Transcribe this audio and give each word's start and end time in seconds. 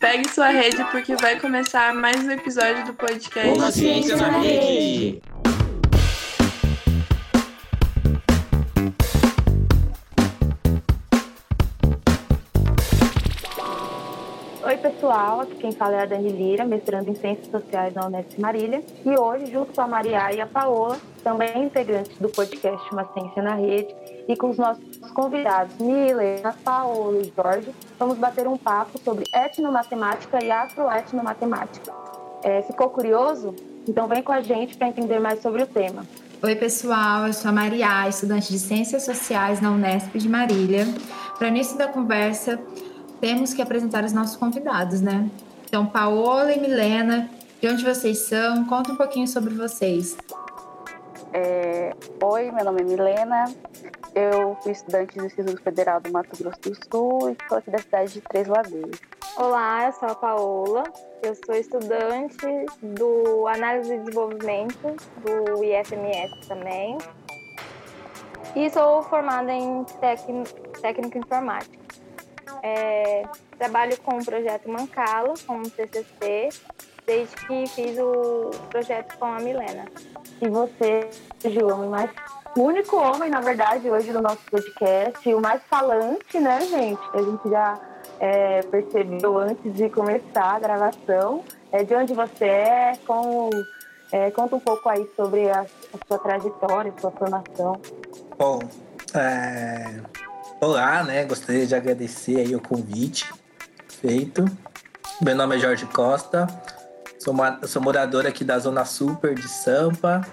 Pegue 0.00 0.28
sua 0.28 0.48
rede 0.48 0.84
porque 0.90 1.14
vai 1.16 1.38
começar 1.38 1.94
mais 1.94 2.24
um 2.24 2.30
episódio 2.30 2.84
do 2.86 2.94
podcast 2.94 3.56
Uma 3.56 3.70
Ciência 3.70 4.16
na 4.16 4.38
Rede. 4.38 5.22
Oi, 14.64 14.76
pessoal. 14.78 15.40
Aqui 15.42 15.54
quem 15.56 15.72
fala 15.72 15.96
é 15.96 16.02
a 16.02 16.06
Dani 16.06 16.32
Lira, 16.32 16.64
mestrando 16.64 17.10
em 17.10 17.14
Ciências 17.14 17.48
Sociais 17.48 17.94
na 17.94 18.06
Unesp 18.06 18.38
Marília. 18.38 18.82
E 19.04 19.10
hoje, 19.10 19.52
junto 19.52 19.72
com 19.72 19.80
a 19.82 19.86
Maria 19.86 20.32
e 20.32 20.40
a 20.40 20.46
Paola, 20.46 20.98
também 21.22 21.64
integrantes 21.64 22.16
do 22.18 22.28
podcast 22.28 22.92
Uma 22.92 23.04
Ciência 23.12 23.42
na 23.42 23.54
Rede, 23.54 23.94
e 24.28 24.36
com 24.36 24.50
os 24.50 24.58
nossos 24.58 25.10
convidados, 25.12 25.76
Mila, 25.78 26.54
Paola 26.64 27.18
e 27.18 27.32
Jorge, 27.34 27.74
vamos 27.98 28.18
bater 28.18 28.46
um 28.46 28.56
papo 28.56 28.98
sobre 28.98 29.24
etnomatemática 29.32 30.42
e 30.42 30.50
afroetnomatemática. 30.50 31.92
É, 32.42 32.62
ficou 32.62 32.90
curioso? 32.90 33.54
Então 33.88 34.06
vem 34.06 34.22
com 34.22 34.32
a 34.32 34.40
gente 34.40 34.76
para 34.76 34.88
entender 34.88 35.18
mais 35.18 35.40
sobre 35.40 35.62
o 35.62 35.66
tema. 35.66 36.04
Oi, 36.42 36.56
pessoal. 36.56 37.26
Eu 37.28 37.32
sou 37.32 37.50
a 37.50 37.52
Maria, 37.52 38.08
estudante 38.08 38.52
de 38.52 38.58
Ciências 38.58 39.04
Sociais 39.04 39.60
na 39.60 39.70
Unesp 39.70 40.16
de 40.18 40.28
Marília. 40.28 40.86
Para 41.38 41.48
início 41.48 41.78
da 41.78 41.86
conversa, 41.86 42.60
temos 43.20 43.54
que 43.54 43.62
apresentar 43.62 44.04
os 44.04 44.12
nossos 44.12 44.36
convidados, 44.36 45.00
né? 45.00 45.30
Então, 45.64 45.86
Paola 45.86 46.52
e 46.52 46.60
Milena, 46.60 47.30
de 47.60 47.68
onde 47.68 47.84
vocês 47.84 48.18
são? 48.18 48.64
Conta 48.64 48.92
um 48.92 48.96
pouquinho 48.96 49.28
sobre 49.28 49.54
vocês. 49.54 50.16
É, 51.34 51.94
oi, 52.22 52.50
meu 52.50 52.62
nome 52.62 52.82
é 52.82 52.84
Milena, 52.84 53.44
eu 54.14 54.54
fui 54.62 54.72
estudante 54.72 55.16
do 55.16 55.24
Instituto 55.24 55.62
Federal 55.62 55.98
do 55.98 56.12
Mato 56.12 56.36
Grosso 56.36 56.60
do 56.60 56.74
Sul 56.74 57.30
e 57.30 57.48
sou 57.48 57.56
aqui 57.56 57.70
da 57.70 57.78
cidade 57.78 58.12
de 58.12 58.20
Três 58.20 58.46
Lagoas. 58.46 59.00
Olá, 59.38 59.86
eu 59.86 59.92
sou 59.94 60.10
a 60.10 60.14
Paola, 60.14 60.82
eu 61.22 61.34
sou 61.34 61.54
estudante 61.54 62.66
do 62.82 63.46
Análise 63.46 63.94
e 63.94 63.98
Desenvolvimento 64.00 64.94
do 65.24 65.64
IFMS 65.64 66.46
também 66.46 66.98
e 68.54 68.68
sou 68.68 69.02
formada 69.02 69.52
em 69.52 69.84
técnico 70.82 71.16
informática. 71.16 71.78
É, 72.62 73.22
trabalho 73.58 73.98
com 74.02 74.18
o 74.18 74.24
projeto 74.24 74.68
Mancala, 74.68 75.32
como 75.46 75.62
TCC, 75.62 76.50
desde 77.06 77.34
que 77.34 77.66
fiz 77.66 77.98
o 77.98 78.50
projeto 78.70 79.16
com 79.18 79.26
a 79.26 79.40
Milena. 79.40 79.86
E 80.40 80.48
você, 80.48 81.08
João, 81.44 81.88
mais 81.88 82.10
o 82.56 82.62
único 82.64 82.96
homem, 82.96 83.30
na 83.30 83.40
verdade, 83.40 83.88
hoje 83.90 84.12
no 84.12 84.20
nosso 84.20 84.42
podcast, 84.50 85.32
o 85.32 85.40
mais 85.40 85.62
falante, 85.70 86.38
né, 86.38 86.60
gente? 86.60 87.00
A 87.14 87.22
gente 87.22 87.48
já 87.48 87.80
é, 88.20 88.62
percebeu 88.62 89.38
antes 89.38 89.74
de 89.74 89.88
começar 89.88 90.56
a 90.56 90.58
gravação. 90.58 91.42
É, 91.72 91.82
de 91.82 91.94
onde 91.94 92.12
você 92.12 92.44
é, 92.44 92.92
é, 94.12 94.30
conta 94.30 94.56
um 94.56 94.60
pouco 94.60 94.86
aí 94.86 95.08
sobre 95.16 95.48
a, 95.48 95.62
a 95.62 96.06
sua 96.06 96.18
trajetória, 96.18 96.92
sua 97.00 97.10
formação. 97.10 97.80
Bom, 98.38 98.60
é, 99.14 100.02
olá, 100.60 101.02
né? 101.02 101.24
Gostaria 101.24 101.66
de 101.66 101.74
agradecer 101.74 102.36
aí 102.36 102.54
o 102.54 102.60
convite 102.60 103.32
feito. 103.88 104.44
Meu 105.22 105.34
nome 105.34 105.56
é 105.56 105.58
Jorge 105.58 105.86
Costa, 105.86 106.46
sou, 107.22 107.34
sou 107.68 107.80
morador 107.80 108.26
aqui 108.26 108.44
da 108.44 108.58
Zona 108.58 108.84
Super 108.84 109.34
de 109.34 109.48
Sampa, 109.48 110.26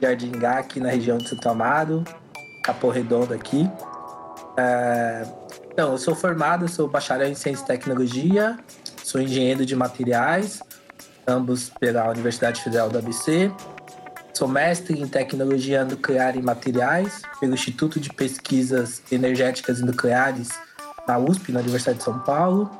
Jardim 0.00 0.30
Gá, 0.30 0.58
aqui 0.58 0.78
na 0.78 0.90
região 0.90 1.18
de 1.18 1.28
Santo 1.28 1.48
Amaro, 1.48 2.04
Capô 2.62 2.90
Redondo 2.90 3.34
aqui. 3.34 3.68
É, 4.56 5.26
então, 5.72 5.92
eu 5.92 5.98
sou 5.98 6.14
formado, 6.14 6.68
sou 6.68 6.88
bacharel 6.88 7.28
em 7.28 7.34
Ciência 7.34 7.64
e 7.64 7.66
Tecnologia, 7.66 8.56
sou 9.02 9.20
engenheiro 9.20 9.66
de 9.66 9.74
materiais, 9.74 10.62
ambos 11.26 11.68
pela 11.80 12.08
Universidade 12.08 12.62
Federal 12.62 12.88
do 12.88 12.98
ABC. 12.98 13.50
Sou 14.32 14.46
mestre 14.46 15.00
em 15.00 15.08
Tecnologia 15.08 15.84
Nuclear 15.84 16.36
e 16.36 16.42
Materiais 16.42 17.22
pelo 17.40 17.54
Instituto 17.54 17.98
de 17.98 18.10
Pesquisas 18.12 19.02
Energéticas 19.10 19.80
e 19.80 19.84
Nucleares 19.84 20.48
na 21.08 21.18
USP, 21.18 21.52
na 21.52 21.60
Universidade 21.60 21.98
de 21.98 22.04
São 22.04 22.18
Paulo. 22.20 22.70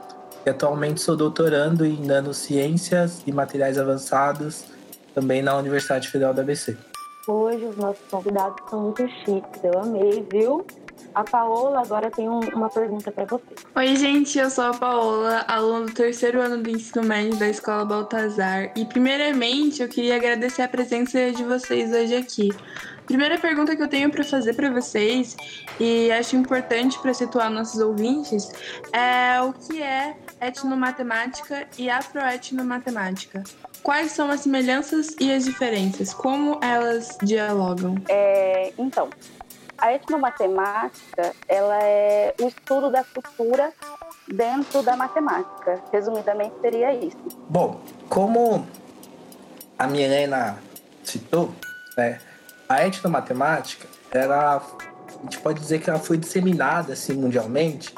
E 0.46 0.50
atualmente 0.50 1.00
sou 1.00 1.16
doutorando 1.16 1.84
em 1.84 1.96
Nanociências 2.06 3.20
e 3.26 3.32
Materiais 3.32 3.76
Avançados 3.76 4.66
também 5.12 5.42
na 5.42 5.56
Universidade 5.56 6.08
Federal 6.08 6.32
do 6.32 6.40
ABC. 6.40 6.76
Hoje 7.26 7.64
os 7.64 7.76
nossos 7.76 8.06
convidados 8.08 8.56
são 8.70 8.80
muito 8.80 9.02
chiques, 9.08 9.64
eu 9.64 9.76
amei, 9.80 10.24
viu? 10.30 10.64
A 11.12 11.24
Paola 11.24 11.80
agora 11.80 12.12
tem 12.12 12.28
um, 12.28 12.38
uma 12.54 12.68
pergunta 12.68 13.10
para 13.10 13.24
você. 13.24 13.42
Oi, 13.74 13.96
gente, 13.96 14.38
eu 14.38 14.48
sou 14.48 14.66
a 14.66 14.74
Paola, 14.74 15.44
aluna 15.48 15.86
do 15.86 15.92
terceiro 15.92 16.40
ano 16.40 16.62
do 16.62 16.70
ensino 16.70 17.02
médio 17.02 17.36
da 17.36 17.48
Escola 17.48 17.84
Baltazar. 17.84 18.70
E, 18.76 18.84
primeiramente, 18.84 19.82
eu 19.82 19.88
queria 19.88 20.14
agradecer 20.14 20.62
a 20.62 20.68
presença 20.68 21.32
de 21.32 21.42
vocês 21.42 21.90
hoje 21.92 22.14
aqui. 22.14 22.50
Primeira 23.06 23.38
pergunta 23.38 23.76
que 23.76 23.82
eu 23.82 23.88
tenho 23.88 24.10
para 24.10 24.24
fazer 24.24 24.54
para 24.54 24.68
vocês, 24.70 25.36
e 25.78 26.10
acho 26.10 26.36
importante 26.36 26.98
para 26.98 27.14
situar 27.14 27.48
nossos 27.48 27.80
ouvintes, 27.80 28.50
é 28.92 29.40
o 29.40 29.52
que 29.52 29.80
é 29.80 30.16
etnomatemática 30.40 31.66
e 31.78 31.88
afroetnomatemática? 31.88 33.44
Quais 33.82 34.10
são 34.10 34.28
as 34.30 34.40
semelhanças 34.40 35.14
e 35.20 35.32
as 35.32 35.44
diferenças? 35.44 36.12
Como 36.12 36.58
elas 36.60 37.16
dialogam? 37.22 37.94
É, 38.08 38.72
então, 38.76 39.08
a 39.78 39.92
etnomatemática 39.92 41.32
ela 41.46 41.78
é 41.82 42.34
o 42.40 42.48
estudo 42.48 42.90
da 42.90 43.04
cultura 43.04 43.72
dentro 44.26 44.82
da 44.82 44.96
matemática. 44.96 45.80
Resumidamente, 45.92 46.54
seria 46.60 46.92
isso. 46.92 47.16
Bom, 47.48 47.80
como 48.08 48.66
a 49.78 49.86
Milena 49.86 50.58
citou, 51.04 51.54
né, 51.96 52.18
a 52.69 52.87
etnomatemática, 52.87 53.87
ela, 54.10 54.56
a 54.56 55.22
gente 55.22 55.38
pode 55.38 55.60
dizer 55.60 55.81
que 55.81 55.91
ela 55.91 55.99
foi 55.99 56.16
disseminada 56.16 56.93
assim, 56.93 57.15
mundialmente 57.15 57.94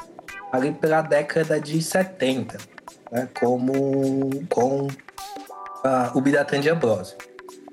ali 0.51 0.71
pela 0.71 1.01
década 1.01 1.59
de 1.59 1.81
70, 1.81 2.57
né, 3.11 3.27
como 3.39 4.45
com 4.49 4.87
uh, 4.87 4.89
o 6.13 6.21
Biratan 6.21 6.59
de 6.59 6.69
Ambrosio. 6.69 7.17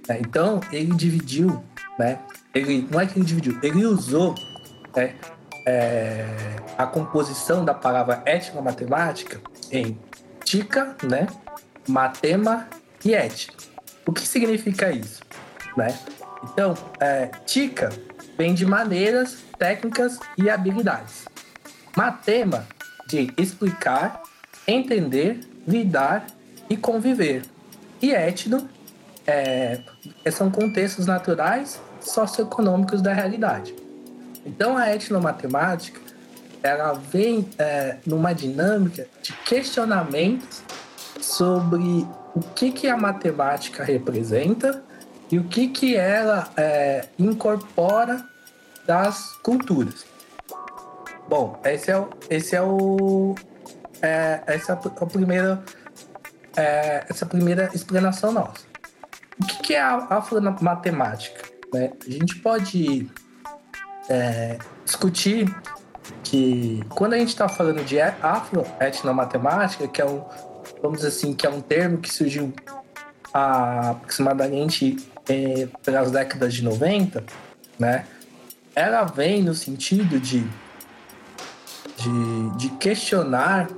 Né? 0.08 0.18
Então, 0.20 0.60
ele 0.72 0.94
dividiu, 0.94 1.62
né? 1.98 2.20
Ele, 2.54 2.86
não 2.90 3.00
é 3.00 3.06
que 3.06 3.18
ele 3.18 3.26
dividiu, 3.26 3.58
ele 3.62 3.84
usou 3.84 4.34
né, 4.94 5.14
é, 5.66 6.26
a 6.78 6.86
composição 6.86 7.64
da 7.64 7.74
palavra 7.74 8.22
etnomatemática 8.24 9.40
em 9.70 9.98
tica, 10.44 10.96
né? 11.02 11.26
Matema 11.88 12.68
e 13.04 13.14
et. 13.14 13.48
O 14.06 14.12
que 14.12 14.26
significa 14.26 14.90
isso? 14.90 15.22
Né? 15.76 15.96
Então, 16.44 16.74
é, 17.00 17.26
tica 17.44 17.90
vem 18.36 18.54
de 18.54 18.66
maneiras, 18.66 19.38
técnicas 19.58 20.18
e 20.36 20.50
habilidades. 20.50 21.24
Matema 21.96 22.66
de 23.08 23.32
explicar, 23.36 24.22
entender, 24.66 25.40
lidar 25.66 26.26
e 26.68 26.76
conviver. 26.76 27.42
E 28.02 28.12
etno 28.12 28.68
é, 29.26 29.80
são 30.30 30.50
contextos 30.50 31.06
naturais 31.06 31.80
socioeconômicos 32.00 33.00
da 33.00 33.12
realidade. 33.12 33.74
Então 34.44 34.76
a 34.76 34.94
etnomatemática 34.94 36.00
ela 36.62 36.92
vem 36.92 37.48
é, 37.58 37.96
numa 38.06 38.32
dinâmica 38.32 39.06
de 39.22 39.32
questionamentos 39.32 40.62
sobre 41.20 42.06
o 42.34 42.40
que, 42.54 42.70
que 42.70 42.88
a 42.88 42.96
matemática 42.96 43.82
representa 43.84 44.82
e 45.30 45.38
o 45.38 45.44
que, 45.44 45.68
que 45.68 45.96
ela 45.96 46.48
é, 46.56 47.08
incorpora 47.18 48.24
das 48.86 49.32
culturas. 49.42 50.06
Bom, 51.28 51.60
esse 51.64 51.90
é 51.90 51.98
o, 51.98 52.08
esse 52.30 52.54
é 52.54 52.62
o, 52.62 53.34
é, 54.00 54.42
essa 54.46 54.72
é 54.72 54.74
a 54.74 55.06
primeira 55.06 55.64
é, 56.56 57.04
essa 57.08 57.26
primeira 57.26 57.70
explanação 57.74 58.32
nossa. 58.32 58.64
O 59.40 59.46
que, 59.46 59.58
que 59.58 59.74
é 59.74 59.80
a 59.80 60.06
afromatemática? 60.10 61.42
Né? 61.72 61.92
A 62.06 62.10
gente 62.10 62.36
pode 62.36 63.10
é, 64.08 64.58
discutir 64.84 65.54
que 66.24 66.82
quando 66.88 67.12
a 67.12 67.18
gente 67.18 67.28
está 67.28 67.48
falando 67.48 67.84
de 67.84 68.00
afroetnomatemática, 68.00 69.86
que 69.88 70.00
é 70.00 70.06
um, 70.06 70.24
vamos 70.80 70.98
dizer 70.98 71.08
assim, 71.08 71.34
que 71.34 71.46
é 71.46 71.50
um 71.50 71.60
termo 71.60 71.98
que 71.98 72.12
surgiu 72.12 72.52
aproximadamente 73.32 74.96
pelas 75.82 76.10
décadas 76.10 76.54
de 76.54 76.62
90, 76.62 77.24
né? 77.78 78.06
Ela 78.74 79.04
vem 79.04 79.42
no 79.42 79.54
sentido 79.54 80.20
de, 80.20 80.46
de, 81.96 82.50
de 82.56 82.68
questionar 82.76 83.68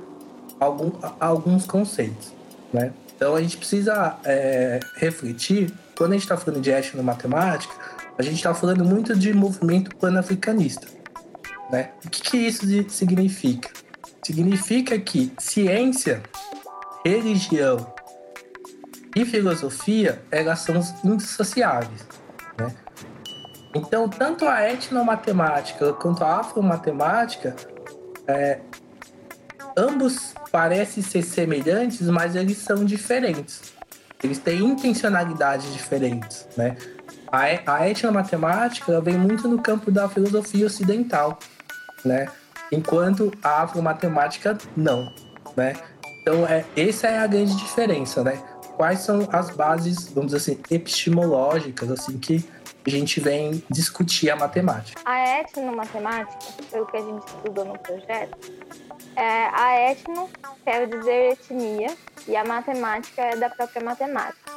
algum, 0.59 0.91
alguns 1.19 1.65
conceitos. 1.65 2.33
Né? 2.71 2.91
Então 3.15 3.35
a 3.35 3.41
gente 3.41 3.57
precisa 3.57 4.17
é, 4.25 4.79
refletir 4.97 5.73
quando 5.97 6.11
a 6.11 6.13
gente 6.15 6.23
está 6.23 6.37
falando 6.37 6.61
de 6.61 6.69
etnomatemática, 6.69 7.73
a 8.17 8.21
gente 8.21 8.35
está 8.35 8.53
falando 8.53 8.83
muito 8.83 9.15
de 9.17 9.33
movimento 9.33 9.95
pan-africanista. 9.95 10.87
Né? 11.71 11.91
O 12.05 12.09
que, 12.09 12.21
que 12.21 12.37
isso 12.37 12.65
significa? 12.89 13.69
Significa 14.21 14.99
que 14.99 15.31
ciência, 15.37 16.21
religião 17.05 17.93
e 19.15 19.25
filosofia, 19.25 20.21
elas 20.31 20.59
são 20.59 20.79
indissociáveis. 21.03 22.05
Né? 22.57 22.75
Então, 23.75 24.09
tanto 24.09 24.47
a 24.47 24.67
etnomatemática 24.69 25.93
quanto 25.93 26.23
a 26.23 26.39
afromatemática, 26.39 27.55
é, 28.27 28.59
ambos 29.77 30.33
parecem 30.51 31.03
ser 31.03 31.23
semelhantes, 31.23 32.07
mas 32.07 32.35
eles 32.35 32.57
são 32.57 32.83
diferentes. 32.83 33.61
Eles 34.23 34.39
têm 34.39 34.59
intencionalidades 34.59 35.71
diferentes, 35.71 36.47
né? 36.57 36.75
A, 37.31 37.75
a 37.75 37.89
etnomatemática 37.89 38.99
vem 38.99 39.17
muito 39.17 39.47
no 39.47 39.61
campo 39.61 39.91
da 39.91 40.09
filosofia 40.09 40.65
ocidental, 40.65 41.39
né? 42.03 42.27
Enquanto 42.71 43.31
a 43.41 43.63
afromatemática 43.63 44.57
não, 44.75 45.13
né? 45.55 45.75
Então, 46.21 46.45
é, 46.45 46.65
essa 46.75 47.07
é 47.07 47.19
a 47.19 47.27
grande 47.27 47.55
diferença, 47.55 48.23
né? 48.23 48.41
Quais 48.79 48.99
são 48.99 49.27
as 49.33 49.49
bases, 49.49 50.07
vamos 50.13 50.31
dizer 50.31 50.53
assim, 50.53 50.61
epistemológicas, 50.73 51.91
assim, 51.91 52.17
que 52.17 52.49
a 52.87 52.89
gente 52.89 53.19
vem 53.19 53.61
discutir 53.69 54.29
a 54.29 54.37
matemática. 54.37 55.01
A 55.03 55.41
etnomatemática, 55.41 56.39
pelo 56.71 56.85
que 56.85 56.95
a 56.95 57.01
gente 57.01 57.27
estudou 57.27 57.65
no 57.65 57.77
projeto, 57.77 58.37
é, 59.17 59.49
a 59.51 59.91
etno 59.91 60.29
quer 60.63 60.87
dizer 60.87 61.33
etnia 61.33 61.93
e 62.25 62.37
a 62.37 62.45
matemática 62.45 63.21
é 63.21 63.35
da 63.35 63.49
própria 63.49 63.83
matemática. 63.83 64.49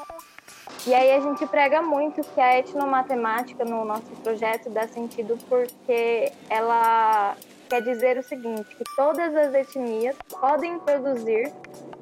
E 0.87 0.95
aí 0.95 1.17
a 1.17 1.21
gente 1.21 1.45
prega 1.47 1.83
muito 1.83 2.21
que 2.21 2.41
a 2.41 2.61
etnomatemática 2.61 3.65
no 3.65 3.85
nosso 3.85 4.07
projeto 4.23 4.71
dá 4.71 4.87
sentido 4.87 5.37
porque 5.49 6.31
ela 6.49 7.37
quer 7.73 7.81
dizer 7.81 8.19
o 8.19 8.23
seguinte, 8.23 8.77
que 8.77 8.85
todas 8.95 9.35
as 9.35 9.55
etnias 9.55 10.15
podem 10.39 10.79
produzir 10.81 11.51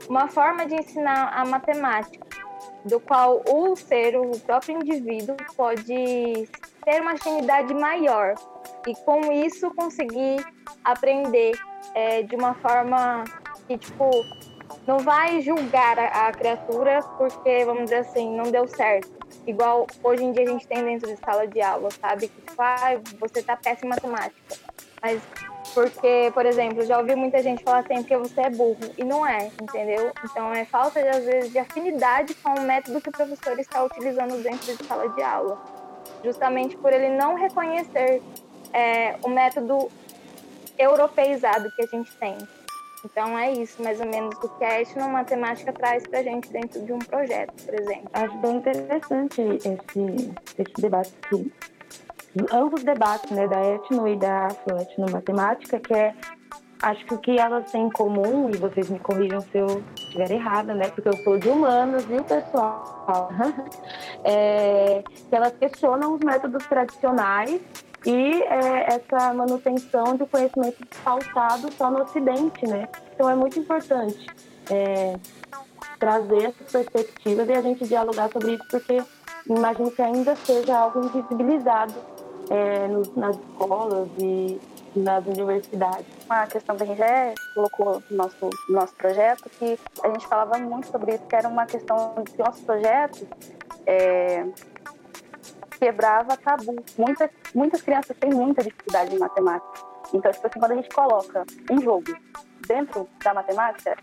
uma 0.09 0.27
forma 0.27 0.67
de 0.67 0.75
ensinar 0.75 1.33
a 1.33 1.45
matemática, 1.45 2.27
do 2.85 2.99
qual 2.99 3.41
o 3.49 3.77
ser, 3.77 4.17
o 4.17 4.33
próprio 4.41 4.75
indivíduo, 4.83 5.37
pode 5.57 6.49
ter 6.85 7.01
uma 7.01 7.13
afinidade 7.13 7.73
maior 7.73 8.35
e 8.85 8.97
com 9.05 9.31
isso 9.31 9.73
conseguir 9.77 10.45
aprender 10.83 11.53
é, 11.95 12.25
de 12.25 12.35
uma 12.35 12.55
forma 12.55 13.23
que, 13.69 13.79
tipo, 13.79 14.11
não 14.89 14.99
vai 14.99 15.41
julgar 15.41 16.01
a, 16.01 16.27
a, 16.27 16.33
criatura 16.33 17.01
porque, 17.17 17.65
vamos 17.65 17.85
dizer 17.85 17.99
assim, 17.99 18.37
não 18.37 18.51
deu 18.51 18.67
certo. 18.67 19.09
Igual 19.47 19.87
hoje 20.03 20.25
em 20.25 20.33
dia 20.33 20.43
a 20.43 20.49
gente 20.49 20.67
tem 20.67 20.83
dentro 20.83 21.09
de 21.09 21.17
sala 21.25 21.47
de 21.47 21.61
aula, 21.61 21.91
sabe? 21.93 22.27
Que, 22.27 22.41
tipo, 22.41 22.61
ah, 22.61 23.01
você 23.21 23.41
tá 23.41 23.57
péssima 23.57 23.95
em 23.95 24.01
matemática. 24.01 24.57
Mas 25.01 25.23
porque, 25.75 26.31
por 26.35 26.45
exemplo, 26.47 26.85
já 26.85 26.99
ouvi 26.99 27.15
muita 27.15 27.43
gente 27.43 27.63
falar 27.63 27.81
assim, 27.81 27.97
porque 27.97 28.17
você 28.17 28.43
é 28.43 28.51
burro. 28.51 28.79
E 28.97 29.05
não 29.05 29.27
é, 29.27 29.51
entendeu? 29.61 30.13
Então 30.25 30.53
é 30.53 30.65
falta, 30.65 31.03
de, 31.03 31.09
às 31.09 31.25
vezes, 31.25 31.53
de 31.53 31.59
afinidade 31.59 32.35
com 32.35 32.51
o 32.51 32.63
método 32.63 33.01
que 33.01 33.09
o 33.09 33.13
professor 33.13 33.59
está 33.59 33.85
utilizando 33.85 34.43
dentro 34.43 34.77
de 34.77 34.85
sala 34.85 35.09
de 35.09 35.23
aula. 35.23 35.59
Justamente 36.25 36.77
por 36.77 36.93
ele 36.93 37.09
não 37.11 37.35
reconhecer 37.35 38.23
é, 38.73 39.17
o 39.23 39.29
método 39.29 39.91
europeizado 40.79 41.71
que 41.77 41.83
a 41.83 41.87
gente 41.87 42.15
tem. 42.17 42.37
Então 43.05 43.39
é 43.39 43.51
isso, 43.53 43.83
mais 43.83 43.99
ou 43.99 44.07
menos, 44.07 44.35
o 44.43 44.49
que 44.49 44.65
a 44.65 44.83
etnomatemática 44.83 45.73
traz 45.73 46.07
para 46.07 46.19
a 46.19 46.23
gente 46.23 46.51
dentro 46.51 46.85
de 46.85 46.93
um 46.93 46.99
projeto, 46.99 47.55
por 47.65 47.75
exemplo. 47.75 48.11
Acho 48.13 48.37
bem 48.39 48.57
interessante 48.57 49.41
esse, 49.41 50.35
esse 50.59 50.81
debate 50.81 51.15
aqui 51.23 51.51
ambos 52.53 52.83
debates, 52.83 53.31
né, 53.31 53.47
da 53.49 53.61
etno 53.61 54.07
e 54.07 54.17
da 54.17 54.47
afroetnomatemática, 54.47 55.81
que 55.81 55.95
é, 55.95 56.15
acho 56.83 57.05
que 57.05 57.15
o 57.15 57.19
que 57.19 57.39
elas 57.39 57.71
têm 57.71 57.87
em 57.87 57.91
comum, 57.91 58.51
e 58.51 58.57
vocês 58.57 58.89
me 58.89 58.99
corrijam 58.99 59.41
se 59.41 59.59
eu 59.59 59.83
estiver 59.97 60.31
errada, 60.31 60.75
né, 60.75 60.89
porque 60.89 61.09
eu 61.09 61.17
sou 61.25 61.39
de 61.39 61.49
humanos, 61.49 62.05
viu, 62.05 62.23
pessoal? 62.25 63.31
é, 64.25 65.03
que 65.29 65.35
elas 65.35 65.53
questionam 65.59 66.15
os 66.15 66.21
métodos 66.21 66.67
tradicionais 66.67 67.61
e 68.07 68.43
é, 68.43 68.95
essa 68.95 69.35
manutenção 69.35 70.17
de 70.17 70.25
conhecimento 70.27 70.79
pautado 71.05 71.71
só 71.73 71.91
no 71.91 72.03
Ocidente, 72.03 72.67
né? 72.67 72.89
Então 73.15 73.29
é 73.29 73.35
muito 73.35 73.59
importante 73.59 74.27
é, 74.71 75.15
trazer 75.99 76.45
essas 76.45 76.73
perspectivas 76.73 77.49
e 77.49 77.53
a 77.53 77.61
gente 77.61 77.87
dialogar 77.87 78.31
sobre 78.33 78.55
isso, 78.55 78.65
porque 78.71 79.03
imagino 79.47 79.91
que 79.91 80.01
ainda 80.01 80.35
seja 80.37 80.79
algo 80.79 81.05
invisibilizado 81.05 81.95
é, 82.51 82.89
nos, 82.89 83.15
nas 83.15 83.37
escolas 83.37 84.09
e 84.19 84.61
nas 84.95 85.25
universidades. 85.25 86.07
Uma 86.27 86.47
questão 86.47 86.77
que 86.77 86.83
a 86.83 86.87
gente 86.87 86.99
já 86.99 87.35
colocou 87.55 88.03
no 88.11 88.17
nosso, 88.17 88.51
no 88.69 88.75
nosso 88.75 88.95
projeto, 88.97 89.49
que 89.51 89.79
a 90.03 90.09
gente 90.09 90.27
falava 90.27 90.59
muito 90.59 90.89
sobre 90.89 91.15
isso, 91.15 91.25
que 91.27 91.37
era 91.37 91.49
uma 91.49 91.65
questão 91.65 92.15
de 92.25 92.33
que 92.33 92.39
nosso 92.43 92.63
projeto 92.65 93.27
é, 93.87 94.45
quebrava 95.79 96.37
tabu. 96.37 96.77
Muitas, 96.99 97.31
muitas 97.55 97.81
crianças 97.83 98.17
têm 98.19 98.31
muita 98.31 98.63
dificuldade 98.63 99.15
em 99.15 99.19
matemática. 99.19 99.91
Então, 100.13 100.33
tipo 100.33 100.47
assim, 100.47 100.59
quando 100.59 100.73
a 100.73 100.75
gente 100.75 100.89
coloca 100.89 101.45
um 101.71 101.81
jogo 101.81 102.13
dentro 102.71 103.09
da 103.25 103.35
matemática, 103.35 103.97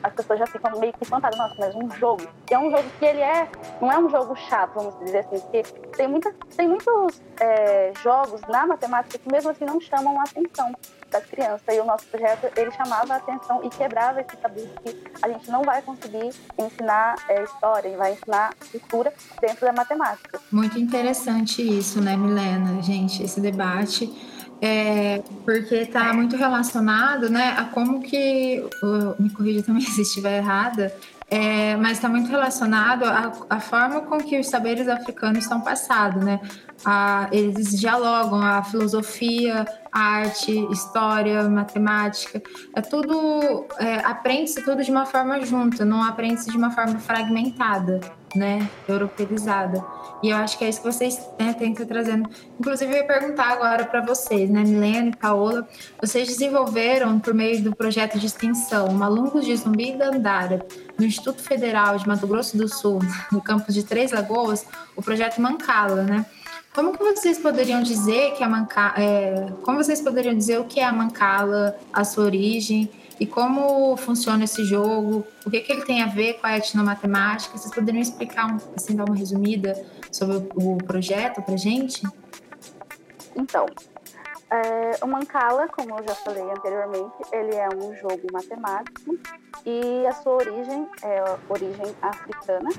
as 0.00 0.12
pessoas 0.12 0.38
já 0.38 0.46
ficam 0.46 0.78
meio 0.78 0.92
que 0.92 1.02
espantadas, 1.02 1.36
nossa, 1.36 1.56
mas 1.58 1.74
um 1.74 1.90
jogo. 1.90 2.22
E 2.48 2.54
é 2.54 2.58
um 2.58 2.70
jogo 2.70 2.84
que 3.00 3.04
ele 3.04 3.20
é, 3.20 3.48
não 3.80 3.90
é 3.90 3.98
um 3.98 4.08
jogo 4.08 4.36
chato, 4.36 4.74
vamos 4.74 4.96
dizer 5.00 5.18
assim, 5.18 5.40
porque 5.40 5.62
tem, 5.96 6.06
muita, 6.06 6.32
tem 6.56 6.68
muitos 6.68 7.20
é, 7.40 7.92
jogos 8.00 8.40
na 8.42 8.64
matemática 8.64 9.18
que 9.18 9.28
mesmo 9.28 9.50
assim 9.50 9.64
não 9.64 9.80
chamam 9.80 10.20
a 10.20 10.22
atenção 10.22 10.72
das 11.10 11.26
crianças. 11.26 11.62
E 11.68 11.80
o 11.80 11.84
nosso 11.84 12.06
projeto, 12.06 12.48
ele 12.56 12.70
chamava 12.70 13.14
a 13.14 13.16
atenção 13.16 13.60
e 13.64 13.68
quebrava 13.70 14.20
esse 14.20 14.36
tabu 14.36 14.60
que 14.84 15.02
a 15.20 15.28
gente 15.28 15.50
não 15.50 15.62
vai 15.62 15.82
conseguir 15.82 16.30
ensinar 16.56 17.16
é, 17.28 17.42
história, 17.42 17.88
e 17.88 17.96
vai 17.96 18.12
ensinar 18.12 18.54
cultura 18.70 19.12
dentro 19.40 19.66
da 19.66 19.72
matemática. 19.72 20.40
Muito 20.52 20.78
interessante 20.78 21.60
isso, 21.60 22.00
né, 22.00 22.16
Milena? 22.16 22.80
Gente, 22.82 23.20
esse 23.22 23.40
debate 23.40 24.06
é, 24.64 25.20
porque 25.44 25.74
está 25.74 26.12
muito 26.12 26.36
relacionado 26.36 27.28
né, 27.28 27.52
a 27.58 27.64
como 27.64 28.00
que, 28.00 28.64
me 29.18 29.28
corrija 29.30 29.64
também 29.64 29.82
se 29.82 30.02
estiver 30.02 30.38
errada, 30.38 30.94
é, 31.28 31.74
mas 31.76 31.92
está 31.92 32.08
muito 32.08 32.30
relacionado 32.30 33.04
à, 33.04 33.32
à, 33.50 33.58
forma 33.58 34.02
com 34.02 34.18
que 34.18 34.38
os 34.38 34.46
saberes 34.48 34.86
africanos 34.86 35.44
são 35.44 35.62
passados, 35.62 36.22
né? 36.22 36.38
A, 36.84 37.26
eles 37.32 37.80
dialogam 37.80 38.40
a 38.40 38.62
filosofia, 38.62 39.66
arte, 39.90 40.52
história, 40.70 41.42
matemática, 41.48 42.40
é 42.76 42.82
tudo 42.82 43.66
é, 43.78 43.96
aprende-se 44.04 44.62
tudo 44.62 44.84
de 44.84 44.90
uma 44.90 45.06
forma 45.06 45.40
junta, 45.44 45.84
não 45.84 46.02
aprende-se 46.02 46.50
de 46.50 46.56
uma 46.56 46.70
forma 46.70 46.98
fragmentada, 46.98 48.00
né? 48.34 48.68
Europeizada. 48.88 49.84
E 50.22 50.30
eu 50.30 50.36
acho 50.36 50.56
que 50.56 50.64
é 50.64 50.68
isso 50.68 50.80
que 50.80 50.86
vocês 50.86 51.20
né, 51.38 51.52
têm 51.52 51.74
que 51.74 51.84
trazendo. 51.84 52.28
Inclusive, 52.58 52.92
eu 52.92 52.98
ia 52.98 53.04
perguntar 53.04 53.50
agora 53.50 53.84
para 53.84 54.00
vocês, 54.00 54.48
né, 54.48 54.62
Milena 54.62 55.08
e 55.08 55.16
Paola, 55.16 55.66
vocês 56.00 56.28
desenvolveram, 56.28 57.18
por 57.18 57.34
meio 57.34 57.60
do 57.62 57.74
projeto 57.74 58.18
de 58.18 58.26
extensão 58.26 58.92
Malungos 58.92 59.44
de 59.44 59.56
Zumbi 59.56 59.90
e 59.90 59.96
Dandara, 59.96 60.64
no 60.96 61.04
Instituto 61.04 61.42
Federal 61.42 61.96
de 61.98 62.06
Mato 62.06 62.26
Grosso 62.26 62.56
do 62.56 62.68
Sul, 62.68 63.00
no 63.32 63.40
campus 63.40 63.74
de 63.74 63.82
Três 63.82 64.12
Lagoas, 64.12 64.64
o 64.94 65.02
projeto 65.02 65.40
Mancala, 65.40 66.02
né? 66.02 66.24
Como 66.72 66.96
que 66.96 67.04
vocês 67.04 67.38
poderiam 67.38 67.82
dizer 67.82 68.32
que 68.32 68.42
a 68.42 68.48
Mancala, 68.48 68.94
é, 68.96 69.46
como 69.62 69.76
vocês 69.82 70.00
poderiam 70.00 70.34
dizer 70.34 70.58
o 70.58 70.64
que 70.64 70.80
é 70.80 70.84
a 70.84 70.92
Mancala, 70.92 71.76
a 71.92 72.02
sua 72.02 72.24
origem 72.24 72.88
e 73.22 73.26
como 73.26 73.96
funciona 73.96 74.42
esse 74.42 74.64
jogo, 74.64 75.24
o 75.46 75.50
que, 75.50 75.60
que 75.60 75.70
ele 75.70 75.84
tem 75.84 76.02
a 76.02 76.06
ver 76.06 76.40
com 76.40 76.46
a 76.48 76.56
etnomatemática? 76.56 77.56
Vocês 77.56 77.72
poderiam 77.72 78.02
explicar, 78.02 78.56
assim, 78.74 78.96
dar 78.96 79.04
uma 79.04 79.14
resumida 79.14 79.80
sobre 80.10 80.38
o 80.56 80.76
projeto 80.78 81.40
para 81.40 81.56
gente? 81.56 82.02
Então, 83.36 83.64
é, 84.50 85.04
o 85.04 85.06
Mancala, 85.06 85.68
como 85.68 86.00
eu 86.00 86.02
já 86.02 86.16
falei 86.16 86.42
anteriormente, 86.50 87.14
ele 87.30 87.54
é 87.54 87.68
um 87.68 87.94
jogo 87.94 88.26
matemático 88.32 89.16
e 89.64 90.04
a 90.04 90.12
sua 90.14 90.32
origem 90.32 90.88
é 91.04 91.22
origem 91.48 91.94
africana. 92.02 92.70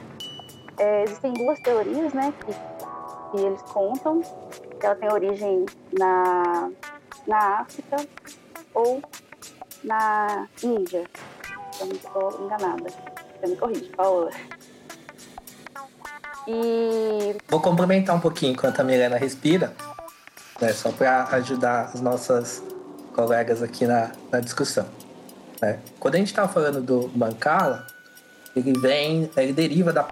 É, 0.77 1.03
existem 1.03 1.31
duas 1.35 1.57
teorias, 1.62 2.12
né, 2.12 2.33
que, 2.41 3.31
que 3.31 3.45
eles 3.45 3.62
contam. 3.62 4.21
Ela 4.81 4.95
tem 4.95 5.09
origem 5.09 5.65
na, 5.97 6.69
na 7.25 7.59
África 7.62 7.95
ou 8.73 9.01
na 9.83 10.47
Índia. 10.61 11.03
Eu 11.79 11.85
não 11.87 11.93
estou 11.95 12.45
enganada. 12.45 12.85
Você 13.39 13.47
me 13.47 13.55
corrige, 13.55 13.89
Paola. 13.95 14.31
E. 16.47 17.35
Vou 17.47 17.59
complementar 17.61 18.15
um 18.15 18.19
pouquinho 18.19 18.53
enquanto 18.53 18.79
a 18.79 18.83
Milena 18.83 19.17
respira, 19.17 19.73
né, 20.59 20.73
só 20.73 20.91
para 20.91 21.23
ajudar 21.35 21.91
as 21.93 22.01
nossas 22.01 22.61
colegas 23.15 23.61
aqui 23.61 23.85
na, 23.85 24.11
na 24.31 24.39
discussão. 24.39 24.85
Né? 25.61 25.79
Quando 25.99 26.15
a 26.15 26.17
gente 26.17 26.27
está 26.27 26.47
falando 26.47 26.81
do 26.81 27.09
Mancala, 27.15 27.87
ele 28.55 28.77
vem, 28.77 29.29
ele 29.37 29.53
deriva 29.53 29.93
da 29.93 30.03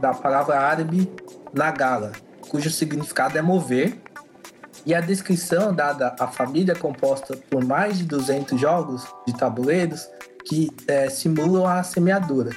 da 0.00 0.14
palavra 0.14 0.58
árabe 0.58 1.10
nagala, 1.52 2.12
cujo 2.48 2.70
significado 2.70 3.36
é 3.36 3.42
mover, 3.42 4.00
e 4.86 4.94
a 4.94 5.00
descrição 5.00 5.74
dada 5.74 6.14
à 6.18 6.26
família 6.26 6.72
é 6.72 6.74
composta 6.74 7.36
por 7.50 7.64
mais 7.64 7.98
de 7.98 8.04
200 8.04 8.60
jogos 8.60 9.06
de 9.26 9.36
tabuleiros 9.36 10.08
que 10.44 10.70
é, 10.86 11.08
simulam 11.08 11.66
a 11.66 11.82
semeadura. 11.82 12.50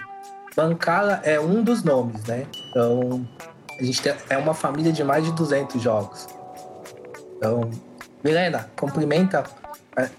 Mancala 0.55 1.19
é 1.23 1.39
um 1.39 1.63
dos 1.63 1.83
nomes, 1.83 2.23
né? 2.25 2.45
Então, 2.69 3.27
a 3.79 3.83
gente 3.83 4.01
tem, 4.01 4.13
é 4.29 4.37
uma 4.37 4.53
família 4.53 4.91
de 4.91 5.03
mais 5.03 5.25
de 5.25 5.31
200 5.33 5.81
jogos. 5.81 6.27
Então, 7.37 7.69
Milena, 8.23 8.69
cumprimenta 8.75 9.43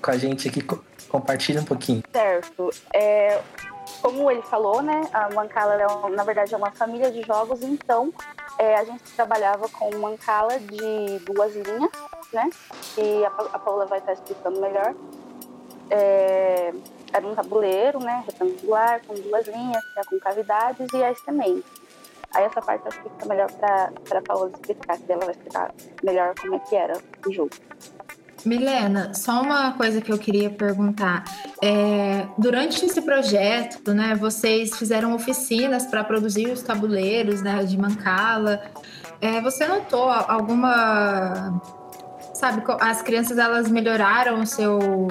com 0.00 0.10
a 0.10 0.16
gente 0.16 0.48
aqui, 0.48 0.62
compartilha 1.08 1.60
um 1.60 1.64
pouquinho. 1.64 2.02
Certo. 2.12 2.70
É, 2.92 3.40
como 4.02 4.30
ele 4.30 4.42
falou, 4.42 4.82
né, 4.82 5.02
a 5.12 5.30
Mancala, 5.32 5.74
é, 5.74 6.10
na 6.10 6.24
verdade, 6.24 6.52
é 6.52 6.56
uma 6.56 6.70
família 6.72 7.10
de 7.10 7.22
jogos, 7.22 7.62
então 7.62 8.12
é, 8.58 8.76
a 8.76 8.84
gente 8.84 9.02
trabalhava 9.14 9.68
com 9.68 9.96
Mancala 9.96 10.58
de 10.58 11.18
duas 11.20 11.54
linhas, 11.54 11.90
né, 12.32 12.50
e 12.98 13.24
a, 13.24 13.28
a 13.28 13.58
Paula 13.58 13.86
vai 13.86 13.98
estar 13.98 14.12
explicando 14.12 14.60
melhor. 14.60 14.94
É, 15.90 16.72
era 17.12 17.26
um 17.26 17.34
tabuleiro, 17.34 18.00
né, 18.00 18.24
retangular, 18.26 19.00
com 19.06 19.14
duas 19.14 19.46
linhas, 19.46 19.84
com 20.08 20.18
cavidades 20.18 20.92
e 20.92 21.04
as 21.04 21.18
sementes. 21.20 21.70
Aí 22.34 22.44
essa 22.44 22.60
parte 22.60 22.88
acho 22.88 23.00
que 23.00 23.08
fica 23.10 23.26
melhor 23.26 23.50
para 23.52 23.92
a 24.18 24.22
Paula 24.22 24.50
explicar, 24.50 24.98
que 24.98 25.12
ela 25.12 25.24
vai 25.24 25.34
explicar 25.34 25.72
melhor 26.02 26.34
como 26.40 26.56
é 26.56 26.58
que 26.58 26.74
era 26.74 27.00
o 27.24 27.32
jogo. 27.32 27.50
Milena, 28.46 29.14
só 29.14 29.42
uma 29.42 29.72
coisa 29.72 30.00
que 30.00 30.12
eu 30.12 30.18
queria 30.18 30.50
perguntar. 30.50 31.24
É, 31.62 32.26
durante 32.38 32.84
esse 32.84 33.00
projeto, 33.02 33.92
né, 33.94 34.14
vocês 34.14 34.76
fizeram 34.76 35.14
oficinas 35.14 35.86
para 35.86 36.04
produzir 36.04 36.48
os 36.48 36.62
tabuleiros 36.62 37.42
né, 37.42 37.62
de 37.64 37.78
Mancala. 37.78 38.62
É, 39.20 39.40
você 39.40 39.66
notou 39.66 40.08
alguma. 40.10 41.60
Sabe, 42.34 42.62
as 42.80 43.00
crianças 43.00 43.38
elas 43.38 43.70
melhoraram 43.70 44.40
o 44.40 44.46
seu. 44.46 45.08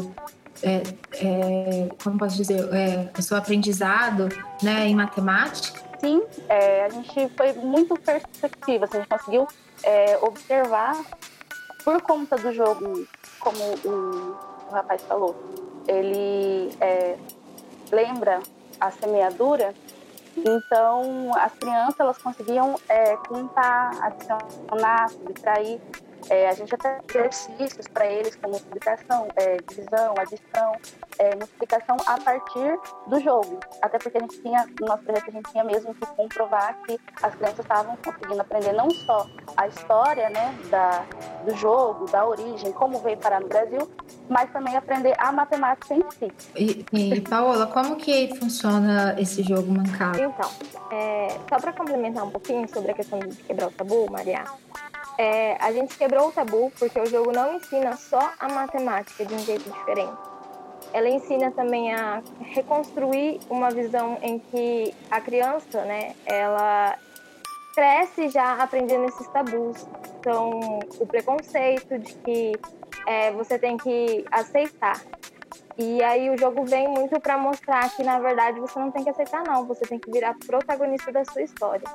É, 0.62 0.84
é 1.14 1.90
como 2.04 2.18
posso 2.18 2.38
dizer? 2.38 2.60
É, 2.74 3.10
o 3.18 3.22
seu 3.22 3.38
aprendizado 3.38 4.30
né, 4.62 4.88
em 4.88 4.96
matemática? 4.96 5.82
Sim, 6.00 6.22
é, 6.50 6.86
a 6.86 6.90
gente 6.90 7.30
foi 7.36 7.54
muito 7.54 7.96
perspectiva, 7.96 8.86
assim, 8.86 8.98
a 8.98 9.00
gente 9.00 9.10
conseguiu 9.10 9.48
observar 10.22 10.96
por 11.84 12.02
conta 12.02 12.38
do 12.38 12.54
jogo 12.54 13.06
como 13.44 13.64
o, 13.86 14.38
o 14.70 14.72
rapaz 14.72 15.02
falou, 15.04 15.36
ele 15.88 16.76
é, 16.80 17.18
lembra 17.92 18.40
a 18.80 18.92
semeadura, 18.92 19.74
então 20.38 21.32
as 21.36 21.54
crianças 21.54 22.00
elas 22.00 22.18
conseguiam 22.18 22.76
é, 22.90 23.16
contar, 23.18 23.92
adicionar, 24.02 25.10
subtrair 25.10 25.80
é, 26.30 26.50
a 26.50 26.54
gente 26.54 26.74
até 26.74 27.00
exercícios 27.10 27.88
para 27.88 28.06
eles, 28.06 28.36
como 28.36 28.54
multiplicação, 28.54 29.28
é, 29.36 29.58
divisão, 29.68 30.14
adição, 30.18 30.74
é, 31.20 31.36
multiplicação 31.36 31.98
a 32.06 32.20
partir 32.20 32.80
do 33.08 33.20
jogo. 33.20 33.60
Até 33.82 33.98
porque 34.00 34.18
a 34.18 34.22
gente 34.22 34.42
tinha, 34.42 34.66
no 34.80 34.88
nosso 34.88 35.04
projeto, 35.04 35.30
a 35.30 35.32
gente 35.32 35.52
tinha 35.52 35.64
mesmo 35.64 35.94
que 35.94 36.06
comprovar 36.08 36.78
que 36.84 37.00
as 37.22 37.36
crianças 37.36 37.60
estavam 37.60 37.98
conseguindo 37.98 38.42
aprender 38.42 38.74
não 38.74 38.90
só 38.90 39.28
a 39.58 39.68
história 39.68 40.30
né, 40.30 40.56
da, 40.70 41.06
do 41.46 41.56
jogo, 41.56 42.06
da 42.06 42.26
origem, 42.26 42.72
como 42.72 43.00
veio 43.00 43.18
parar 43.18 43.42
no 43.42 43.48
Brasil, 43.48 43.90
mas 44.30 44.52
também 44.52 44.76
aprender 44.76 45.16
a 45.18 45.32
matemática 45.32 45.94
em 45.94 46.04
si. 46.12 46.32
E, 46.56 46.86
e 46.92 47.22
Paola, 47.22 47.68
como 47.68 47.96
que 47.96 48.36
funciona 48.36 49.16
esse 49.20 49.44
jogo 49.44 49.72
mancado? 49.72 50.20
Então, 50.20 50.50
é, 50.92 51.38
só 51.50 51.60
para 51.60 51.74
complementar 51.74 52.26
um 52.26 52.30
pouquinho 52.30 52.68
sobre 52.70 52.92
a 52.92 52.94
questão 52.94 53.20
de 53.20 53.36
quebrar 53.44 53.68
o 53.68 53.72
tabu, 53.72 54.10
Maria, 54.12 54.44
é, 55.18 55.58
a 55.60 55.72
gente 55.72 55.98
quebrou 55.98 56.30
o 56.30 56.32
tabu 56.32 56.72
porque 56.78 57.00
o 57.00 57.06
jogo 57.06 57.32
não 57.32 57.56
ensina 57.56 57.96
só 57.96 58.34
a 58.40 58.50
matemática 58.50 59.26
de 59.26 59.34
um 59.34 59.40
jeito 59.40 59.70
diferente. 59.70 60.18
Ela 60.92 61.10
ensina 61.10 61.52
também 61.52 61.94
a 61.94 62.22
reconstruir 62.40 63.40
uma 63.50 63.72
visão 63.72 64.18
em 64.22 64.40
que 64.40 64.94
a 65.10 65.20
criança, 65.20 65.84
né, 65.86 66.16
ela 66.26 66.98
cresce 67.74 68.30
já 68.30 68.62
aprendendo 68.62 69.06
esses 69.06 69.28
tabus. 69.28 69.88
Então, 70.20 70.80
o 71.00 71.06
preconceito 71.08 71.98
de 71.98 72.14
que 72.16 72.52
é, 73.08 73.32
você 73.32 73.58
tem 73.58 73.78
que 73.78 74.24
aceitar. 74.32 75.02
E 75.78 76.04
aí 76.04 76.30
o 76.30 76.38
jogo 76.38 76.64
vem 76.66 76.88
muito 76.88 77.20
para 77.20 77.38
mostrar 77.38 77.90
que 77.96 78.04
na 78.04 78.20
verdade 78.20 78.60
você 78.60 78.78
não 78.78 78.92
tem 78.92 79.04
que 79.04 79.10
aceitar 79.10 79.44
não, 79.44 79.66
você 79.66 79.82
tem 79.86 79.98
que 79.98 80.12
virar 80.12 80.36
protagonista 80.46 81.12
da 81.12 81.26
sua 81.26 81.42
história. 81.42 81.88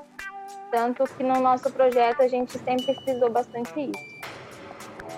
Tanto 0.71 1.05
que 1.05 1.23
no 1.23 1.41
nosso 1.41 1.71
projeto 1.71 2.21
a 2.23 2.29
gente 2.29 2.59
sempre 2.59 2.95
frisou 3.03 3.31
bastante 3.31 3.73
isso. 3.81 4.19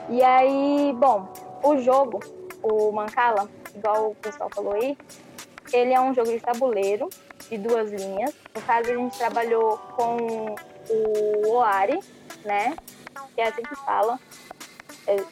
E 0.08 0.22
aí, 0.22 0.94
bom, 0.96 1.28
o 1.62 1.78
jogo, 1.78 2.20
o 2.62 2.92
Mancala, 2.92 3.48
igual 3.74 4.10
o 4.10 4.14
pessoal 4.14 4.48
falou 4.54 4.74
aí, 4.74 4.96
ele 5.72 5.92
é 5.92 6.00
um 6.00 6.14
jogo 6.14 6.30
de 6.30 6.40
tabuleiro 6.40 7.08
de 7.48 7.58
duas 7.58 7.90
linhas. 7.90 8.34
No 8.54 8.62
caso, 8.62 8.90
a 8.90 8.94
gente 8.94 9.18
trabalhou 9.18 9.78
com 9.96 10.54
o 10.88 11.48
Oari, 11.52 12.00
né? 12.44 12.76
Que 13.34 13.40
é 13.40 13.48
assim 13.48 13.62
que 13.62 13.76
fala. 13.76 14.18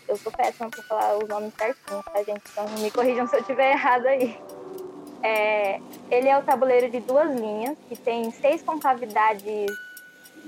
Eu 0.08 0.16
sou 0.16 0.32
péssima 0.32 0.68
para 0.70 0.82
falar 0.84 1.18
os 1.18 1.28
nomes 1.28 1.54
certinhos, 1.54 2.04
tá, 2.04 2.22
gente? 2.22 2.42
Então 2.50 2.68
me 2.78 2.90
corrijam 2.90 3.26
se 3.26 3.36
eu 3.36 3.40
estiver 3.40 3.72
errado 3.72 4.06
aí. 4.06 4.36
É, 5.22 5.80
ele 6.10 6.28
é 6.28 6.38
o 6.38 6.42
tabuleiro 6.42 6.90
de 6.90 7.00
duas 7.00 7.30
linhas, 7.30 7.76
que 7.88 7.96
tem 7.96 8.30
seis 8.30 8.62
concavidades 8.62 9.66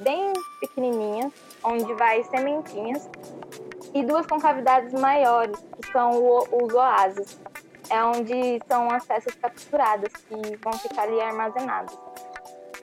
bem 0.00 0.33
pequenininhas, 0.61 1.33
onde 1.62 1.92
vai 1.95 2.23
sementinhas, 2.25 3.09
e 3.95 4.04
duas 4.04 4.26
concavidades 4.26 4.92
maiores, 4.92 5.59
que 5.80 5.90
são 5.92 6.11
os 6.52 6.75
oásis, 6.75 7.38
é 7.88 8.02
onde 8.04 8.61
são 8.69 8.90
as 8.90 9.04
peças 9.04 9.35
capturadas, 9.35 10.12
que 10.12 10.57
vão 10.59 10.73
ficar 10.75 11.02
ali 11.02 11.21
armazenadas, 11.21 11.99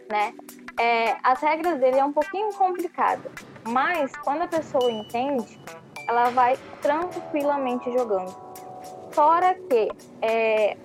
né? 0.10 0.34
É, 0.80 1.18
as 1.24 1.40
regras 1.42 1.80
dele 1.80 1.98
é 1.98 2.04
um 2.04 2.14
pouquinho 2.14 2.54
complicada, 2.54 3.32
mas 3.68 4.12
quando 4.18 4.44
a 4.44 4.48
pessoa 4.48 4.92
entende, 4.92 5.60
ela 6.08 6.30
vai 6.30 6.58
tranquilamente 6.82 7.92
jogando. 7.92 8.36
Fora 9.12 9.56
que 9.56 9.90
é, 10.22 10.78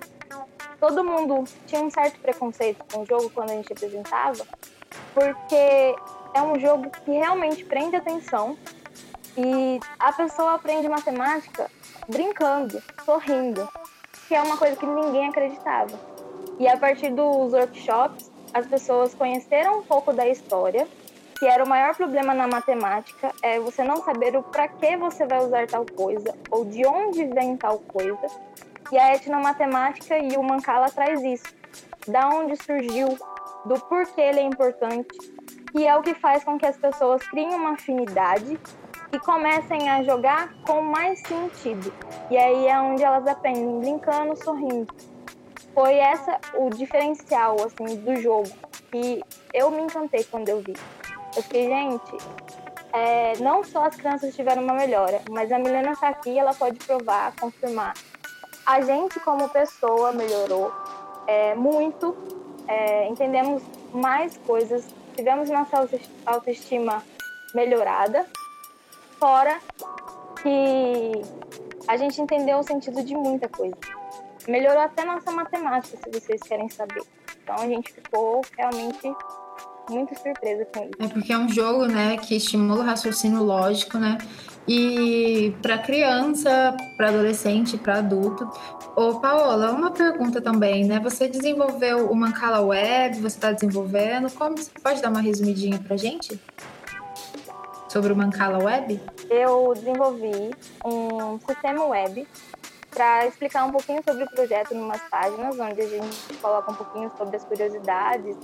todo 0.79 1.03
mundo 1.03 1.43
tinha 1.67 1.81
um 1.81 1.91
certo 1.91 2.19
preconceito 2.19 2.83
com 2.91 3.01
o 3.01 3.05
jogo 3.05 3.29
quando 3.29 3.51
a 3.51 3.53
gente 3.53 3.71
apresentava, 3.71 4.45
porque 5.13 5.95
é 6.33 6.41
um 6.41 6.59
jogo 6.59 6.89
que 6.89 7.11
realmente 7.11 7.63
prende 7.65 7.95
atenção 7.95 8.57
e 9.37 9.79
a 9.99 10.11
pessoa 10.11 10.55
aprende 10.55 10.87
matemática 10.87 11.69
brincando, 12.07 12.81
sorrindo, 13.05 13.67
que 14.27 14.35
é 14.35 14.41
uma 14.41 14.57
coisa 14.57 14.75
que 14.75 14.85
ninguém 14.85 15.29
acreditava. 15.29 15.99
E 16.59 16.67
a 16.67 16.77
partir 16.77 17.09
dos 17.09 17.53
workshops, 17.53 18.31
as 18.53 18.67
pessoas 18.67 19.13
conheceram 19.13 19.79
um 19.79 19.83
pouco 19.83 20.13
da 20.13 20.27
história, 20.27 20.87
que 21.39 21.45
era 21.45 21.63
o 21.63 21.67
maior 21.67 21.95
problema 21.95 22.33
na 22.33 22.47
matemática, 22.47 23.31
é 23.41 23.59
você 23.59 23.83
não 23.83 23.97
saber 24.03 24.35
o 24.35 24.43
para 24.43 24.67
que 24.67 24.95
você 24.95 25.25
vai 25.25 25.39
usar 25.39 25.67
tal 25.67 25.85
coisa 25.85 26.33
ou 26.51 26.63
de 26.63 26.85
onde 26.85 27.25
vem 27.25 27.57
tal 27.57 27.79
coisa. 27.79 28.27
E 28.91 28.97
a 28.97 29.15
etnomatemática 29.15 30.17
e 30.19 30.37
o 30.37 30.43
Mancala 30.43 30.89
traz 30.89 31.21
isso. 31.23 31.45
Da 32.07 32.29
onde 32.29 32.55
surgiu, 32.63 33.17
do 33.65 33.79
porquê 33.79 34.21
ele 34.21 34.41
é 34.41 34.43
importante, 34.43 35.07
que 35.73 35.87
é 35.87 35.97
o 35.97 36.03
que 36.03 36.13
faz 36.13 36.43
com 36.43 36.57
que 36.57 36.67
as 36.67 36.77
pessoas 36.77 37.25
criem 37.27 37.55
uma 37.55 37.71
afinidade 37.71 38.59
e 39.11 39.19
comecem 39.19 39.89
a 39.89 40.03
jogar 40.03 40.53
com 40.61 40.81
mais 40.81 41.19
sentido. 41.27 41.91
E 42.29 42.37
aí 42.37 42.67
é 42.67 42.79
onde 42.79 43.03
elas 43.03 43.25
aprendem 43.25 43.79
brincando, 43.79 44.35
sorrindo. 44.35 44.93
Foi 45.73 45.95
essa 45.95 46.39
o 46.53 46.69
diferencial 46.69 47.57
assim 47.65 47.95
do 47.97 48.15
jogo 48.17 48.49
que 48.91 49.23
eu 49.51 49.71
me 49.71 49.81
encantei 49.81 50.23
quando 50.23 50.47
eu 50.47 50.61
vi. 50.61 50.75
Eu 51.35 51.41
fiquei, 51.41 51.67
gente, 51.67 52.17
é, 52.93 53.33
não 53.39 53.63
só 53.63 53.85
as 53.85 53.95
crianças 53.95 54.35
tiveram 54.35 54.63
uma 54.63 54.75
melhora, 54.75 55.21
mas 55.31 55.51
a 55.51 55.57
Milena 55.57 55.93
está 55.93 56.09
aqui, 56.09 56.37
ela 56.37 56.53
pode 56.53 56.77
provar, 56.85 57.33
confirmar. 57.35 57.95
A 58.63 58.81
gente 58.81 59.19
como 59.21 59.49
pessoa 59.49 60.11
melhorou 60.11 60.71
é, 61.25 61.55
muito, 61.55 62.15
é, 62.67 63.07
entendemos 63.07 63.63
mais 63.91 64.37
coisas 64.37 64.85
tivemos 65.13 65.49
nossa 65.49 65.87
autoestima 66.25 67.03
melhorada, 67.53 68.25
fora 69.19 69.59
que 70.41 71.11
a 71.87 71.95
gente 71.97 72.21
entendeu 72.21 72.59
o 72.59 72.63
sentido 72.63 73.03
de 73.03 73.15
muita 73.15 73.47
coisa. 73.47 73.77
Melhorou 74.47 74.81
até 74.81 75.05
nossa 75.05 75.31
matemática, 75.31 75.97
se 75.97 76.19
vocês 76.19 76.41
querem 76.41 76.69
saber. 76.69 77.03
Então 77.41 77.55
a 77.55 77.67
gente 77.67 77.93
ficou 77.93 78.41
realmente 78.57 79.13
muito 79.89 80.17
surpresa 80.17 80.65
com 80.73 80.83
isso. 80.83 80.93
É 80.99 81.07
porque 81.07 81.33
é 81.33 81.37
um 81.37 81.49
jogo, 81.49 81.85
né, 81.85 82.17
que 82.17 82.35
estimula 82.35 82.81
o 82.81 82.85
raciocínio 82.85 83.43
lógico, 83.43 83.97
né? 83.97 84.17
e 84.67 85.53
para 85.61 85.77
criança, 85.77 86.75
para 86.95 87.09
adolescente, 87.09 87.77
para 87.77 87.97
adulto. 87.97 88.49
Ô, 88.95 89.19
Paola, 89.19 89.71
uma 89.71 89.91
pergunta 89.91 90.41
também, 90.41 90.85
né? 90.85 90.99
Você 90.99 91.27
desenvolveu 91.27 92.09
o 92.09 92.15
Mancala 92.15 92.61
Web, 92.61 93.17
você 93.17 93.35
está 93.35 93.51
desenvolvendo. 93.51 94.31
Como 94.31 94.57
você 94.57 94.71
pode 94.81 95.01
dar 95.01 95.09
uma 95.09 95.21
resumidinha 95.21 95.79
para 95.79 95.97
gente 95.97 96.39
sobre 97.89 98.13
o 98.13 98.15
Mancala 98.15 98.63
Web? 98.63 99.01
Eu 99.29 99.73
desenvolvi 99.73 100.51
um 100.85 101.39
sistema 101.39 101.85
web 101.85 102.27
para 102.89 103.25
explicar 103.25 103.65
um 103.65 103.71
pouquinho 103.71 104.01
sobre 104.07 104.23
o 104.23 104.29
projeto 104.29 104.73
em 104.73 104.79
umas 104.79 105.01
páginas, 105.09 105.59
onde 105.59 105.81
a 105.81 105.87
gente 105.87 106.33
coloca 106.39 106.71
um 106.71 106.75
pouquinho 106.75 107.11
sobre 107.17 107.35
as 107.35 107.43
curiosidades. 107.43 108.37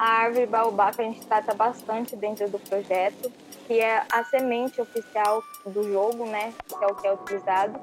A 0.00 0.22
árvore 0.22 0.46
baobá 0.46 0.90
que 0.92 1.02
a 1.02 1.04
gente 1.04 1.26
trata 1.26 1.52
bastante 1.52 2.16
dentro 2.16 2.48
do 2.48 2.58
projeto, 2.58 3.30
que 3.66 3.78
é 3.80 4.02
a 4.10 4.24
semente 4.24 4.80
oficial 4.80 5.42
do 5.66 5.82
jogo, 5.92 6.24
né? 6.24 6.54
Que 6.66 6.82
é 6.82 6.86
o 6.86 6.94
que 6.94 7.06
é 7.06 7.12
utilizado. 7.12 7.78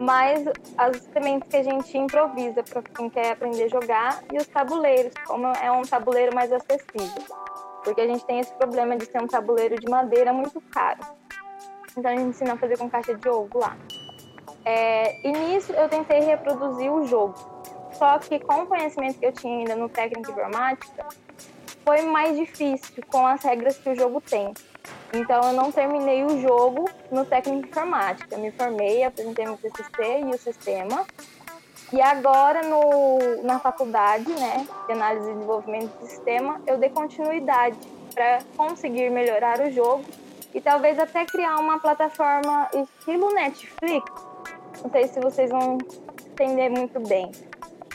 Mas 0.00 0.48
as 0.78 0.96
sementes 1.12 1.46
que 1.50 1.58
a 1.58 1.62
gente 1.62 1.98
improvisa 1.98 2.62
para 2.62 2.80
quem 2.80 3.10
quer 3.10 3.32
aprender 3.32 3.64
a 3.64 3.68
jogar 3.68 4.24
e 4.32 4.38
os 4.38 4.46
tabuleiros, 4.46 5.12
como 5.26 5.48
é 5.48 5.70
um 5.70 5.82
tabuleiro 5.82 6.34
mais 6.34 6.50
acessível. 6.50 7.22
Porque 7.84 8.00
a 8.00 8.06
gente 8.06 8.24
tem 8.24 8.38
esse 8.38 8.54
problema 8.54 8.96
de 8.96 9.04
ser 9.04 9.22
um 9.22 9.26
tabuleiro 9.26 9.78
de 9.78 9.90
madeira 9.90 10.32
muito 10.32 10.58
caro. 10.72 11.00
Então 11.98 12.10
a 12.10 12.16
gente 12.16 12.30
ensina 12.30 12.54
a 12.54 12.56
fazer 12.56 12.78
com 12.78 12.88
caixa 12.88 13.14
de 13.14 13.28
ovo 13.28 13.58
lá. 13.58 13.76
É, 14.64 15.20
e 15.22 15.32
nisso 15.32 15.70
eu 15.74 15.86
tentei 15.86 16.20
reproduzir 16.20 16.90
o 16.90 17.04
jogo. 17.04 17.34
Só 17.92 18.18
que 18.18 18.38
com 18.38 18.62
o 18.62 18.66
conhecimento 18.66 19.18
que 19.18 19.26
eu 19.26 19.32
tinha 19.32 19.58
ainda 19.58 19.76
no 19.76 19.88
técnico 19.88 20.30
informática, 20.30 21.06
foi 21.86 22.02
mais 22.02 22.36
difícil 22.36 23.04
com 23.06 23.24
as 23.24 23.40
regras 23.44 23.78
que 23.78 23.88
o 23.88 23.94
jogo 23.94 24.20
tem. 24.20 24.52
Então 25.14 25.40
eu 25.44 25.52
não 25.52 25.70
terminei 25.70 26.24
o 26.24 26.40
jogo 26.42 26.90
no 27.12 27.24
técnico 27.24 27.68
informática. 27.68 28.34
Eu 28.34 28.40
me 28.40 28.50
formei, 28.50 29.04
apresentei 29.04 29.44
meu 29.44 29.56
TCC 29.56 30.20
e 30.22 30.34
o 30.34 30.38
sistema. 30.38 31.06
E 31.92 32.02
agora 32.02 32.62
no, 32.62 33.44
na 33.44 33.60
faculdade, 33.60 34.28
né, 34.32 34.66
de 34.86 34.92
análise 34.92 35.30
e 35.30 35.34
desenvolvimento 35.34 35.96
de 36.00 36.08
sistema, 36.08 36.60
eu 36.66 36.76
dei 36.76 36.90
continuidade 36.90 37.78
para 38.12 38.40
conseguir 38.56 39.08
melhorar 39.08 39.60
o 39.60 39.70
jogo 39.70 40.04
e 40.52 40.60
talvez 40.60 40.98
até 40.98 41.24
criar 41.24 41.56
uma 41.56 41.78
plataforma 41.78 42.68
estilo 42.74 43.32
Netflix, 43.32 44.10
não 44.82 44.90
sei 44.90 45.06
se 45.06 45.20
vocês 45.20 45.50
vão 45.50 45.78
entender 46.32 46.68
muito 46.68 46.98
bem. 46.98 47.30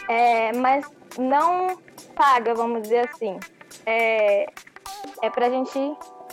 É, 0.08 0.54
mas 0.54 0.86
não 1.18 1.78
paga, 2.16 2.54
vamos 2.54 2.84
dizer 2.84 3.10
assim. 3.10 3.38
É, 3.86 4.46
é 5.22 5.30
para 5.30 5.48
a 5.48 5.50
gente 5.50 5.80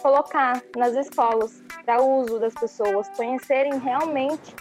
colocar 0.02 0.62
nas 0.76 0.94
escolas, 0.94 1.62
para 1.84 2.00
uso 2.00 2.38
das 2.38 2.54
pessoas, 2.54 3.08
conhecerem 3.16 3.78
realmente 3.78 4.54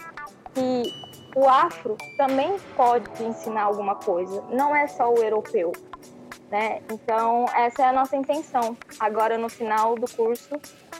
que 0.54 0.92
o 1.36 1.48
afro 1.48 1.96
também 2.16 2.56
pode 2.76 3.22
ensinar 3.22 3.62
alguma 3.62 3.94
coisa, 3.94 4.42
não 4.50 4.74
é 4.74 4.86
só 4.86 5.12
o 5.12 5.22
europeu. 5.22 5.72
Né? 6.50 6.80
Então, 6.90 7.44
essa 7.54 7.82
é 7.82 7.86
a 7.86 7.92
nossa 7.92 8.16
intenção. 8.16 8.74
Agora, 8.98 9.36
no 9.36 9.50
final 9.50 9.94
do 9.96 10.10
curso, 10.10 10.58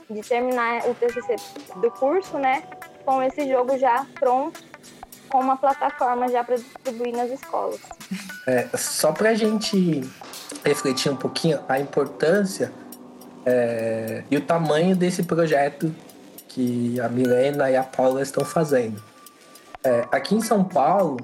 de 0.09 0.21
terminar 0.21 0.87
o 0.87 0.93
TCC 0.93 1.35
do 1.77 1.89
curso, 1.89 2.37
né? 2.37 2.63
Com 3.03 3.21
esse 3.23 3.49
jogo 3.49 3.75
já 3.77 4.05
pronto 4.19 4.63
com 5.29 5.39
uma 5.39 5.57
plataforma 5.57 6.27
já 6.27 6.43
para 6.43 6.55
distribuir 6.55 7.15
nas 7.15 7.29
escolas. 7.29 7.79
É, 8.47 8.67
só 8.75 9.11
para 9.11 9.29
a 9.29 9.33
gente 9.35 10.01
refletir 10.63 11.11
um 11.11 11.15
pouquinho 11.15 11.59
a 11.67 11.79
importância 11.79 12.71
é, 13.45 14.23
e 14.29 14.37
o 14.37 14.41
tamanho 14.41 14.95
desse 14.95 15.23
projeto 15.23 15.93
que 16.47 16.99
a 16.99 17.07
Milena 17.07 17.69
e 17.69 17.75
a 17.75 17.83
Paula 17.83 18.21
estão 18.21 18.43
fazendo. 18.43 19.01
É, 19.83 20.05
aqui 20.11 20.35
em 20.35 20.41
São 20.41 20.63
Paulo, 20.63 21.17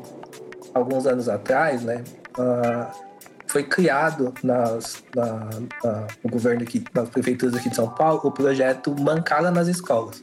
alguns 0.74 1.06
anos 1.06 1.28
atrás, 1.28 1.82
né, 1.82 2.04
uh, 2.38 3.06
foi 3.48 3.64
criado 3.64 4.34
nas, 4.44 5.04
na, 5.16 5.50
na, 5.84 6.08
no 6.24 6.30
governo 6.30 6.64
aqui, 6.64 6.84
nas 6.94 7.10
prefeituras 7.10 7.56
aqui 7.56 7.70
de 7.70 7.76
São 7.76 7.90
Paulo, 7.90 8.22
o 8.24 8.32
projeto 8.32 8.96
Mancala 9.00 9.52
nas 9.52 9.68
Escolas. 9.68 10.22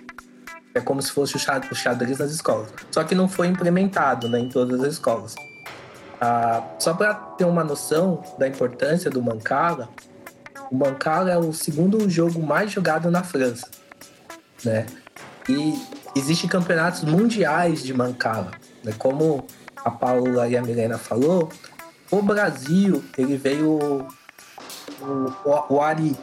É 0.74 0.80
como 0.80 1.02
se 1.02 1.10
fosse 1.10 1.36
o 1.36 1.74
xadrez 1.74 2.18
nas 2.18 2.30
escolas. 2.30 2.72
Só 2.90 3.04
que 3.04 3.14
não 3.14 3.28
foi 3.28 3.46
implementado 3.48 4.28
né, 4.28 4.38
em 4.38 4.48
todas 4.48 4.80
as 4.80 4.94
escolas. 4.94 5.34
Ah, 6.24 6.62
só 6.78 6.94
para 6.94 7.14
ter 7.14 7.44
uma 7.44 7.64
noção 7.64 8.22
da 8.38 8.46
importância 8.46 9.10
do 9.10 9.20
Mancala, 9.20 9.88
o 10.70 10.76
Mancala 10.76 11.32
é 11.32 11.36
o 11.36 11.52
segundo 11.52 12.08
jogo 12.08 12.40
mais 12.40 12.70
jogado 12.70 13.10
na 13.10 13.24
França. 13.24 13.66
Né? 14.64 14.86
E 15.48 15.76
existem 16.14 16.48
campeonatos 16.48 17.02
mundiais 17.02 17.82
de 17.82 17.92
Mancala. 17.92 18.52
Né? 18.84 18.94
Como 18.96 19.44
a 19.84 19.90
Paula 19.90 20.46
e 20.46 20.56
a 20.56 20.62
Milena 20.62 20.96
falou, 20.96 21.50
o 22.08 22.22
Brasil 22.22 23.02
ele 23.18 23.36
veio 23.36 23.70
o, 23.72 24.06
o, 25.44 25.74
o 25.74 25.80
Ari, 25.80 26.16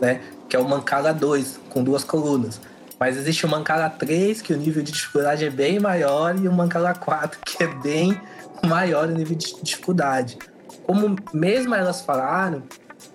né? 0.00 0.20
que 0.48 0.56
é 0.56 0.58
o 0.58 0.68
Mancala 0.68 1.14
2, 1.14 1.60
com 1.70 1.84
duas 1.84 2.02
colunas. 2.02 2.60
Mas 2.98 3.16
existe 3.16 3.46
o 3.46 3.48
Mancala 3.48 3.88
3, 3.88 4.42
que 4.42 4.52
o 4.52 4.56
nível 4.56 4.82
de 4.82 4.90
dificuldade 4.90 5.44
é 5.44 5.50
bem 5.50 5.78
maior, 5.78 6.36
e 6.36 6.48
o 6.48 6.52
Mancala 6.52 6.92
4, 6.92 7.38
que 7.46 7.62
é 7.62 7.68
bem 7.68 8.20
maior 8.66 9.08
nível 9.08 9.36
de 9.36 9.62
dificuldade. 9.62 10.38
Como 10.84 11.16
mesmo 11.32 11.74
elas 11.74 12.00
falaram, 12.00 12.62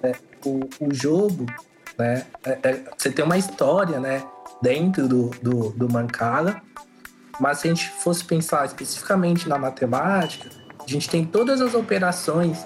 é, 0.02 0.14
o, 0.46 0.62
o 0.80 0.94
jogo, 0.94 1.46
né, 1.98 2.26
é, 2.46 2.60
é, 2.64 2.84
você 2.98 3.12
tem 3.12 3.24
uma 3.24 3.38
história, 3.38 4.00
né, 4.00 4.24
dentro 4.62 5.08
do, 5.08 5.30
do, 5.42 5.70
do 5.70 5.92
Mancala, 5.92 6.62
mas 7.40 7.60
se 7.60 7.68
a 7.68 7.74
gente 7.74 7.90
fosse 7.90 8.24
pensar 8.24 8.66
especificamente 8.66 9.48
na 9.48 9.58
matemática, 9.58 10.50
a 10.80 10.88
gente 10.90 11.10
tem 11.10 11.26
todas 11.26 11.62
as 11.62 11.74
operações 11.74 12.66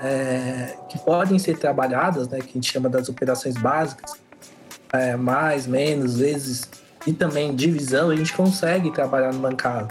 é, 0.00 0.76
que 0.88 0.98
podem 0.98 1.38
ser 1.38 1.58
trabalhadas, 1.58 2.28
né, 2.28 2.38
que 2.38 2.50
a 2.50 2.52
gente 2.52 2.70
chama 2.70 2.88
das 2.88 3.08
operações 3.08 3.56
básicas, 3.56 4.12
é, 4.92 5.14
mais, 5.14 5.66
menos, 5.66 6.18
vezes, 6.18 6.68
e 7.06 7.12
também 7.12 7.54
divisão, 7.54 8.10
a 8.10 8.16
gente 8.16 8.32
consegue 8.32 8.90
trabalhar 8.90 9.32
no 9.32 9.40
Mancala. 9.40 9.88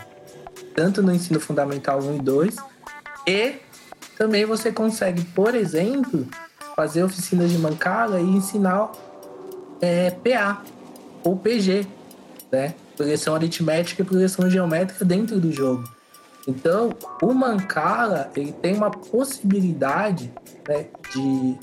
Tanto 0.75 1.01
no 1.01 1.13
ensino 1.13 1.39
fundamental 1.39 1.99
1 2.01 2.15
e 2.15 2.19
2, 2.19 2.55
e 3.27 3.55
também 4.17 4.45
você 4.45 4.71
consegue, 4.71 5.23
por 5.25 5.55
exemplo, 5.55 6.27
fazer 6.75 7.03
oficinas 7.03 7.51
de 7.51 7.57
Mancala 7.57 8.19
e 8.19 8.25
ensinar 8.25 8.91
é, 9.81 10.11
PA 10.11 10.63
ou 11.23 11.37
PG, 11.37 11.85
né? 12.51 12.73
Progressão 12.95 13.35
aritmética 13.35 14.01
e 14.01 14.05
progressão 14.05 14.49
geométrica 14.49 15.05
dentro 15.05 15.39
do 15.39 15.51
jogo. 15.51 15.83
Então, 16.47 16.89
o 17.21 17.33
Mancala 17.33 18.29
ele 18.35 18.51
tem 18.51 18.75
uma 18.75 18.91
possibilidade 18.91 20.33
né, 20.67 20.87
de 21.13 21.57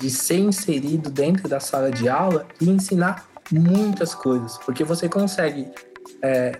de 0.00 0.08
ser 0.08 0.38
inserido 0.38 1.10
dentro 1.10 1.46
da 1.46 1.60
sala 1.60 1.90
de 1.90 2.08
aula 2.08 2.46
e 2.58 2.68
ensinar 2.68 3.28
muitas 3.52 4.14
coisas, 4.14 4.56
porque 4.64 4.82
você 4.82 5.08
consegue 5.08 5.68
é, 6.22 6.58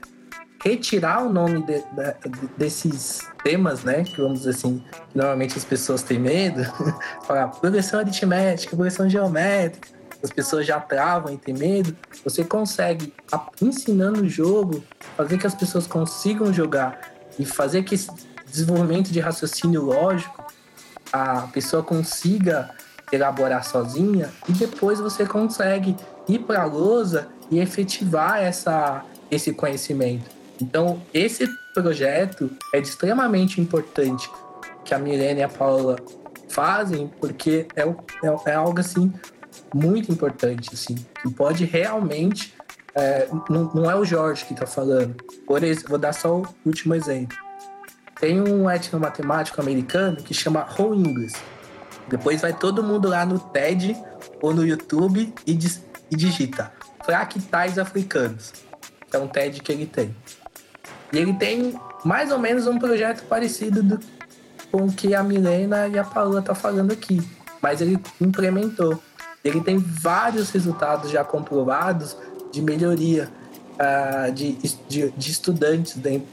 retirar 0.63 1.25
o 1.25 1.33
nome 1.33 1.63
de, 1.63 1.79
de, 1.79 2.47
desses 2.57 3.21
temas, 3.43 3.83
né? 3.83 4.05
Que 4.05 4.21
vamos 4.21 4.41
dizer 4.41 4.51
assim, 4.51 4.85
que 5.11 5.17
normalmente 5.17 5.57
as 5.57 5.65
pessoas 5.65 6.03
têm 6.03 6.19
medo, 6.19 6.63
falar 7.27 7.49
progressão 7.49 8.01
aritmética, 8.01 8.77
progressão 8.77 9.09
geométrica, 9.09 9.89
as 10.23 10.31
pessoas 10.31 10.67
já 10.67 10.79
travam 10.79 11.33
e 11.33 11.39
têm 11.39 11.55
medo. 11.55 11.97
Você 12.25 12.45
consegue, 12.45 13.13
ensinando 13.61 14.23
o 14.23 14.29
jogo, 14.29 14.83
fazer 15.17 15.39
que 15.39 15.47
as 15.47 15.55
pessoas 15.55 15.87
consigam 15.87 16.53
jogar 16.53 17.01
e 17.39 17.45
fazer 17.45 17.83
que 17.83 17.95
esse 17.95 18.11
desenvolvimento 18.47 19.11
de 19.11 19.21
raciocínio 19.21 19.83
lógico 19.83 20.45
a 21.13 21.43
pessoa 21.53 21.83
consiga 21.83 22.71
elaborar 23.11 23.65
sozinha 23.65 24.31
e 24.49 24.53
depois 24.53 25.01
você 25.01 25.27
consegue 25.27 25.97
ir 26.29 26.41
para 26.41 26.63
a 26.63 26.65
lousa 26.67 27.29
e 27.51 27.59
efetivar 27.59 28.39
essa, 28.39 29.05
esse 29.31 29.53
conhecimento. 29.53 30.40
Então, 30.61 31.03
esse 31.13 31.49
projeto 31.75 32.51
é 32.75 32.79
extremamente 32.79 33.61
importante 33.61 34.31
que 34.85 34.95
a 34.95 34.99
Milena 34.99 35.41
e 35.41 35.43
a 35.43 35.49
Paula 35.49 35.97
fazem, 36.49 37.11
porque 37.21 37.67
é, 37.77 37.83
é, 37.83 38.51
é 38.51 38.55
algo 38.55 38.81
assim 38.81 39.13
muito 39.73 40.11
importante, 40.13 40.71
assim, 40.73 40.95
que 41.23 41.31
pode 41.31 41.65
realmente. 41.65 42.55
É, 42.95 43.29
não, 43.49 43.73
não 43.73 43.91
é 43.91 43.95
o 43.95 44.05
Jorge 44.05 44.45
que 44.45 44.53
está 44.53 44.67
falando. 44.67 45.15
Por 45.47 45.63
exemplo, 45.63 45.91
vou 45.91 45.99
dar 45.99 46.13
só 46.13 46.39
o 46.39 46.47
último 46.67 46.95
exemplo. 46.95 47.37
Tem 48.21 48.41
um 48.41 48.69
etnomatemático 48.69 49.61
americano 49.61 50.17
que 50.17 50.35
chama 50.35 50.61
Ron 50.61 50.95
Ingles 50.95 51.33
depois 52.11 52.41
vai 52.41 52.53
todo 52.53 52.83
mundo 52.83 53.09
lá 53.09 53.25
no 53.25 53.39
TED 53.39 53.97
ou 54.43 54.53
no 54.53 54.67
YouTube 54.67 55.33
e, 55.47 55.53
e 55.53 56.17
digita 56.17 56.73
fractais 57.05 57.79
africanos, 57.79 58.53
é 59.13 59.17
um 59.17 59.29
TED 59.29 59.61
que 59.61 59.71
ele 59.71 59.87
tem. 59.87 60.15
E 61.13 61.19
ele 61.19 61.35
tem 61.35 61.75
mais 62.05 62.31
ou 62.31 62.39
menos 62.39 62.67
um 62.67 62.79
projeto 62.79 63.25
parecido 63.27 63.83
do, 63.83 64.01
com 64.71 64.87
o 64.87 64.93
que 64.93 65.15
a 65.15 65.23
Milena 65.23 65.89
e 65.89 65.99
a 65.99 66.05
Paula 66.05 66.41
tá 66.41 66.55
falando 66.55 66.93
aqui, 66.93 67.21
mas 67.61 67.81
ele 67.81 67.99
implementou. 68.21 68.99
Ele 69.45 69.61
tem 69.61 69.79
vários 69.79 70.51
resultados 70.51 71.11
já 71.11 71.25
comprovados 71.25 72.17
de 72.53 72.63
melhoria 72.63 73.29
uh, 73.75 74.31
de, 74.33 74.53
de, 74.89 75.11
de 75.11 75.31
estudantes 75.31 75.97
dentro 75.97 76.29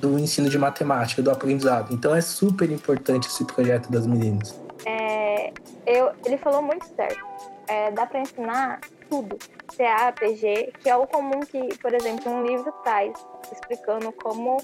do 0.00 0.18
ensino 0.18 0.48
de 0.48 0.58
matemática, 0.58 1.22
do 1.22 1.30
aprendizado. 1.30 1.92
Então 1.92 2.14
é 2.14 2.20
super 2.20 2.70
importante 2.70 3.28
esse 3.28 3.44
projeto 3.44 3.90
das 3.90 4.06
meninas. 4.06 4.58
É, 4.84 5.52
eu, 5.86 6.12
ele 6.24 6.36
falou 6.38 6.62
muito 6.62 6.86
certo. 6.94 7.24
É, 7.66 7.90
dá 7.90 8.06
para 8.06 8.20
ensinar 8.20 8.80
tudo, 9.10 9.36
CA, 9.76 10.12
PG, 10.12 10.72
que 10.80 10.88
é 10.88 10.96
o 10.96 11.06
comum 11.06 11.40
que, 11.40 11.76
por 11.78 11.92
exemplo, 11.92 12.32
um 12.32 12.46
livro 12.46 12.72
traz 12.82 13.12
explicando 13.52 14.12
como 14.12 14.58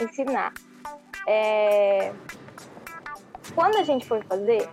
ensinar. 0.00 0.52
É, 1.26 2.12
quando 3.54 3.76
a 3.76 3.82
gente 3.82 4.06
foi 4.06 4.22
fazer, 4.22 4.68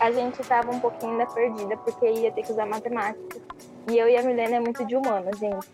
a 0.00 0.10
gente 0.10 0.40
estava 0.40 0.70
um 0.70 0.80
pouquinho 0.80 1.12
ainda 1.12 1.26
perdida, 1.26 1.76
porque 1.78 2.08
ia 2.10 2.32
ter 2.32 2.42
que 2.42 2.52
usar 2.52 2.66
matemática. 2.66 3.40
E 3.90 3.98
eu 3.98 4.08
e 4.08 4.16
a 4.16 4.22
Milena 4.22 4.56
é 4.56 4.60
muito 4.60 4.84
de 4.84 4.94
humana, 4.94 5.30
gente. 5.34 5.66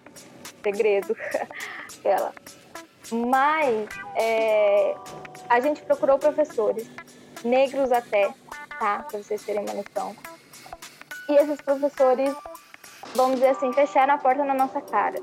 Segredo. 0.63 1.17
Ela. 2.05 2.33
Mas 3.11 3.89
é, 4.17 4.95
a 5.49 5.61
gente 5.61 5.83
procurou 5.83 6.19
professores, 6.19 6.89
negros 7.45 7.93
até, 7.93 8.33
tá? 8.79 9.05
Pra 9.11 9.19
vocês 9.19 9.43
terem 9.43 9.63
uma 9.63 9.75
noção. 9.75 10.17
E 11.29 11.35
esses 11.37 11.61
professores, 11.61 12.35
vamos 13.15 13.37
dizer 13.37 13.49
assim, 13.49 13.73
fecharam 13.73 14.15
a 14.15 14.19
porta 14.19 14.45
na 14.45 14.55
nossa 14.55 14.81
cara. 14.81 15.19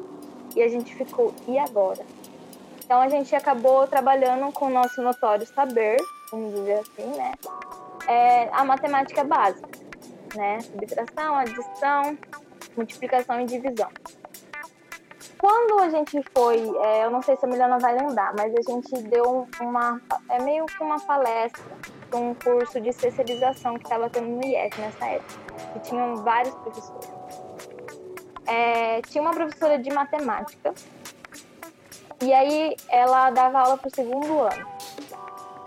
E 0.55 0.61
a 0.61 0.67
gente 0.67 0.93
ficou, 0.95 1.33
e 1.47 1.57
agora? 1.57 2.05
Então 2.83 2.99
a 2.99 3.07
gente 3.07 3.33
acabou 3.35 3.87
trabalhando 3.87 4.51
com 4.51 4.65
o 4.65 4.69
nosso 4.69 5.01
notório 5.01 5.45
saber, 5.47 5.97
vamos 6.29 6.53
dizer 6.53 6.79
assim, 6.79 7.07
né? 7.15 7.31
É 8.07 8.49
a 8.51 8.65
matemática 8.65 9.23
básica, 9.23 9.69
né? 10.35 10.59
Subtração, 10.59 11.35
adição, 11.35 12.17
multiplicação 12.75 13.39
e 13.39 13.45
divisão. 13.45 13.89
Quando 15.37 15.79
a 15.79 15.89
gente 15.89 16.21
foi, 16.35 16.59
é, 16.83 17.05
eu 17.05 17.09
não 17.09 17.21
sei 17.21 17.35
se 17.37 17.45
a 17.45 17.47
Milena 17.47 17.79
vai 17.79 17.97
lembrar, 17.97 18.33
mas 18.37 18.53
a 18.53 18.61
gente 18.61 18.91
deu 19.09 19.47
uma, 19.59 19.99
é 20.29 20.39
meio 20.41 20.65
que 20.65 20.83
uma 20.83 20.99
palestra, 20.99 21.63
um 22.13 22.33
curso 22.35 22.79
de 22.79 22.89
especialização 22.89 23.75
que 23.75 23.83
estava 23.83 24.09
tendo 24.09 24.27
no 24.27 24.43
IF 24.43 24.79
nessa 24.79 25.05
época, 25.05 25.33
que 25.73 25.79
tinham 25.79 26.17
vários 26.17 26.53
professores. 26.55 27.20
É, 28.51 29.01
tinha 29.03 29.21
uma 29.21 29.31
professora 29.31 29.79
de 29.79 29.89
matemática, 29.89 30.73
e 32.21 32.33
aí 32.33 32.75
ela 32.89 33.29
dava 33.29 33.59
aula 33.59 33.77
para 33.77 33.87
o 33.87 33.95
segundo 33.95 34.41
ano. 34.41 34.67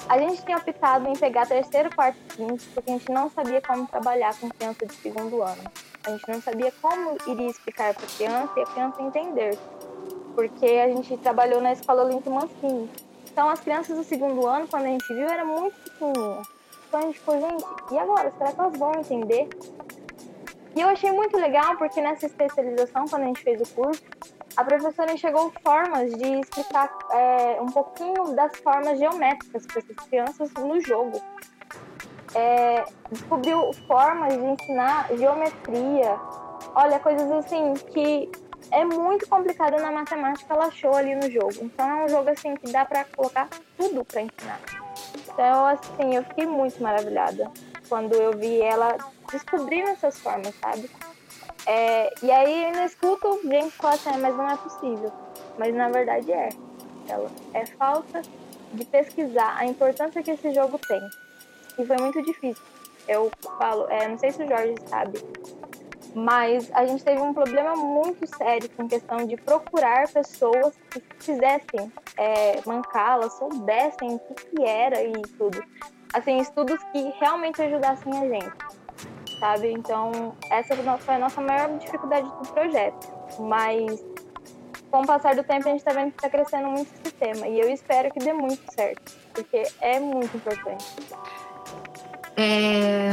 A 0.07 0.19
gente 0.19 0.45
tinha 0.45 0.59
optado 0.59 1.09
em 1.09 1.15
pegar 1.15 1.47
terceiro, 1.47 1.89
quarto 1.97 2.19
e 2.19 2.37
quinto, 2.37 2.63
porque 2.75 2.91
a 2.91 2.93
gente 2.93 3.11
não 3.11 3.31
sabia 3.31 3.63
como 3.63 3.87
trabalhar 3.87 4.39
com 4.39 4.51
criança 4.51 4.85
de 4.85 4.95
segundo 4.97 5.43
ano. 5.43 5.63
A 6.05 6.11
gente 6.11 6.29
não 6.29 6.43
sabia 6.43 6.71
como 6.83 7.17
iria 7.27 7.49
explicar 7.49 7.95
para 7.95 8.05
a 8.05 8.09
criança 8.09 8.53
e 8.55 8.61
a 8.61 8.67
criança 8.67 9.03
entender, 9.03 9.59
porque 10.35 10.67
a 10.67 10.89
gente 10.89 11.17
trabalhou 11.17 11.63
na 11.63 11.73
escola 11.73 12.05
Olimpo 12.05 12.31
Mancini. 12.31 12.91
Então, 13.33 13.49
as 13.49 13.61
crianças 13.61 13.97
do 13.97 14.05
segundo 14.05 14.47
ano, 14.47 14.69
quando 14.69 14.85
a 14.85 14.89
gente 14.89 15.09
viu, 15.09 15.27
era 15.27 15.45
muito 15.47 15.75
pequenininha. 15.85 16.43
Então, 16.87 17.01
a 17.01 17.03
gente 17.05 17.19
ficou, 17.19 17.41
gente, 17.41 17.65
e 17.93 17.99
agora? 17.99 18.31
Será 18.37 18.53
que 18.53 18.61
elas 18.61 18.79
vão 18.79 18.93
entender? 18.93 19.49
E 20.75 20.81
eu 20.81 20.89
achei 20.89 21.13
muito 21.13 21.37
legal, 21.37 21.77
porque 21.77 22.01
nessa 22.01 22.27
especialização, 22.27 23.07
quando 23.09 23.23
a 23.23 23.27
gente 23.27 23.43
fez 23.43 23.61
o 23.61 23.75
curso, 23.75 24.03
a 24.57 24.65
professora 24.65 25.13
enxergou 25.13 25.53
formas 25.63 26.13
de 26.15 26.41
explicar 26.41 26.91
é, 27.11 27.61
um 27.61 27.67
pouquinho 27.67 28.35
das 28.35 28.57
formas 28.57 28.99
geométricas 28.99 29.67
para 29.67 29.81
essas 29.81 29.97
crianças 30.09 30.53
no 30.55 30.81
jogo 30.81 31.21
é, 32.35 32.85
descobriu 33.11 33.73
formas 33.87 34.35
de 34.35 34.45
ensinar 34.45 35.09
geometria. 35.17 36.19
Olha, 36.75 36.99
coisas 36.99 37.31
assim 37.31 37.75
que 37.93 38.31
é 38.71 38.85
muito 38.85 39.29
complicado 39.29 39.81
na 39.81 39.93
matemática, 39.93 40.53
ela 40.53 40.67
achou 40.67 40.95
ali 40.95 41.15
no 41.15 41.31
jogo. 41.31 41.55
Então 41.63 41.89
é 41.89 42.05
um 42.05 42.09
jogo 42.09 42.29
assim 42.31 42.55
que 42.57 42.71
dá 42.71 42.85
para 42.85 43.05
colocar 43.05 43.49
tudo 43.77 44.05
para 44.05 44.23
ensinar. 44.23 44.61
Então, 45.29 45.67
assim, 45.67 46.15
eu 46.15 46.23
fiquei 46.25 46.47
muito 46.47 46.83
maravilhada 46.83 47.51
quando 47.89 48.15
eu 48.15 48.37
vi 48.37 48.61
ela 48.61 48.97
descobrindo 49.31 49.91
essas 49.91 50.19
formas, 50.19 50.55
sabe? 50.61 50.91
É, 51.67 52.13
e 52.23 52.31
aí 52.31 52.63
eu 52.63 52.67
ainda 52.69 52.85
escuto 52.85 53.41
gente 53.43 53.71
falar 53.73 53.95
assim, 53.95 54.11
ah, 54.13 54.19
mas 54.19 54.37
não 54.37 54.51
é 54.51 54.57
possível. 54.57 55.13
Mas 55.59 55.75
na 55.75 55.89
verdade 55.89 56.33
é. 56.33 56.49
Ela 57.09 57.31
é 57.53 57.67
falta 57.67 58.23
de 58.73 58.85
pesquisar 58.87 59.57
a 59.59 59.67
importância 59.67 60.23
que 60.23 60.31
esse 60.31 60.53
jogo 60.53 60.79
tem. 60.79 61.01
E 61.79 61.85
foi 61.85 61.97
muito 61.99 62.23
difícil. 62.23 62.63
Eu 63.07 63.31
falo, 63.59 63.87
é, 63.91 64.09
não 64.09 64.19
sei 64.19 64.33
se 64.33 64.43
o 64.43 64.49
Jorge 64.49 64.75
sabe, 64.87 65.23
mas 66.15 66.71
a 66.73 66.87
gente 66.87 67.03
teve 67.03 67.21
um 67.21 67.35
problema 67.35 67.75
muito 67.75 68.27
sério 68.37 68.71
com 68.71 68.89
questão 68.89 69.27
de 69.27 69.37
procurar 69.37 70.09
pessoas 70.09 70.73
que 70.91 71.03
fizessem 71.19 71.93
é, 72.17 72.61
mancala, 72.65 73.29
soubessem 73.29 74.15
o 74.15 74.19
que, 74.21 74.35
que 74.35 74.65
era 74.65 75.03
e 75.03 75.13
tudo. 75.37 75.63
Assim, 76.15 76.39
estudos 76.39 76.79
que 76.93 77.13
realmente 77.21 77.61
ajudassem 77.61 78.13
a 78.17 78.29
gente, 78.29 78.53
sabe? 79.41 79.73
Então, 79.73 80.37
essa 80.49 80.77
foi 80.77 81.15
a 81.17 81.19
nossa 81.19 81.41
maior 81.41 81.77
dificuldade 81.79 82.29
do 82.29 82.49
projeto. 82.53 83.09
Mas, 83.41 84.01
com 84.93 85.01
o 85.03 85.07
passar 85.07 85.35
do 85.35 85.43
tempo, 85.43 85.69
a 85.69 85.73
gente 85.73 85.81
está 85.81 85.93
vendo 85.93 86.13
que 86.13 86.25
está 86.25 86.31
crescendo 86.31 86.69
muito 86.69 86.89
esse 87.05 87.13
tema. 87.15 87.49
E 87.49 87.61
eu 87.61 87.69
espero 87.69 88.13
que 88.13 88.21
dê 88.21 88.33
muito 88.33 88.63
certo, 88.73 89.13
porque 89.35 89.65
é 89.81 89.99
muito 89.99 90.37
importante. 90.37 90.85
É... 92.37 93.11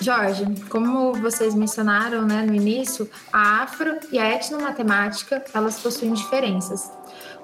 Jorge, 0.00 0.44
como 0.70 1.12
vocês 1.14 1.54
mencionaram 1.54 2.22
né, 2.22 2.42
no 2.42 2.54
início, 2.54 3.10
a 3.32 3.62
afro 3.62 3.98
e 4.10 4.18
a 4.18 4.30
etnomatemática, 4.30 5.44
elas 5.52 5.80
possuem 5.80 6.14
diferenças. 6.14 6.90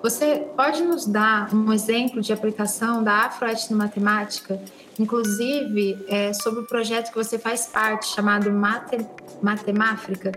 Você 0.02 0.48
pode 0.56 0.82
nos 0.82 1.06
dar 1.06 1.54
um 1.54 1.72
exemplo 1.72 2.20
de 2.20 2.32
aplicação 2.32 3.04
da 3.04 3.26
afroetnomatemática, 3.26 4.60
inclusive 4.98 6.04
é, 6.08 6.32
sobre 6.32 6.62
o 6.62 6.66
projeto 6.66 7.10
que 7.10 7.14
você 7.14 7.38
faz 7.38 7.66
parte, 7.66 8.08
chamado 8.08 8.50
Mate, 8.50 8.98
Matemáfrica? 9.40 10.32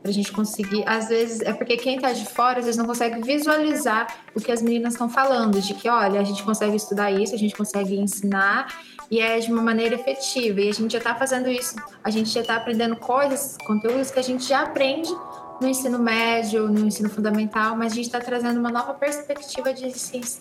Para 0.00 0.10
a 0.10 0.14
gente 0.14 0.30
conseguir. 0.30 0.84
Às 0.86 1.08
vezes, 1.08 1.40
é 1.40 1.52
porque 1.52 1.76
quem 1.76 1.96
está 1.96 2.12
de 2.12 2.24
fora, 2.24 2.60
às 2.60 2.66
vezes 2.66 2.78
não 2.78 2.86
consegue 2.86 3.20
visualizar 3.20 4.06
o 4.32 4.40
que 4.40 4.52
as 4.52 4.62
meninas 4.62 4.92
estão 4.92 5.08
falando, 5.08 5.60
de 5.60 5.74
que, 5.74 5.88
olha, 5.88 6.20
a 6.20 6.24
gente 6.24 6.44
consegue 6.44 6.76
estudar 6.76 7.10
isso, 7.10 7.34
a 7.34 7.38
gente 7.38 7.56
consegue 7.56 7.98
ensinar 7.98 8.72
e 9.10 9.18
é 9.18 9.40
de 9.40 9.50
uma 9.50 9.60
maneira 9.60 9.96
efetiva. 9.96 10.60
E 10.60 10.68
a 10.68 10.72
gente 10.72 10.92
já 10.92 10.98
está 10.98 11.16
fazendo 11.16 11.48
isso, 11.48 11.74
a 12.04 12.10
gente 12.10 12.30
já 12.30 12.42
está 12.42 12.54
aprendendo 12.54 12.94
coisas, 12.94 13.56
conteúdos 13.66 14.12
que 14.12 14.20
a 14.20 14.22
gente 14.22 14.44
já 14.44 14.62
aprende 14.62 15.10
no 15.60 15.68
ensino 15.68 15.98
médio, 15.98 16.68
no 16.68 16.86
ensino 16.86 17.10
fundamental, 17.10 17.76
mas 17.76 17.92
a 17.92 17.96
gente 17.96 18.06
está 18.06 18.20
trazendo 18.20 18.58
uma 18.60 18.70
nova 18.70 18.94
perspectiva 18.94 19.72
de, 19.72 19.92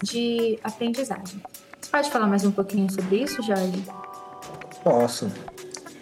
de 0.03 0.60
aprendizagem. 0.63 1.41
Você 1.82 1.89
pode 1.91 2.12
falar 2.12 2.27
mais 2.27 2.43
um 2.43 2.51
pouquinho 2.51 2.91
sobre 2.91 3.17
isso, 3.23 3.41
Jorge? 3.41 3.84
Posso. 4.84 5.32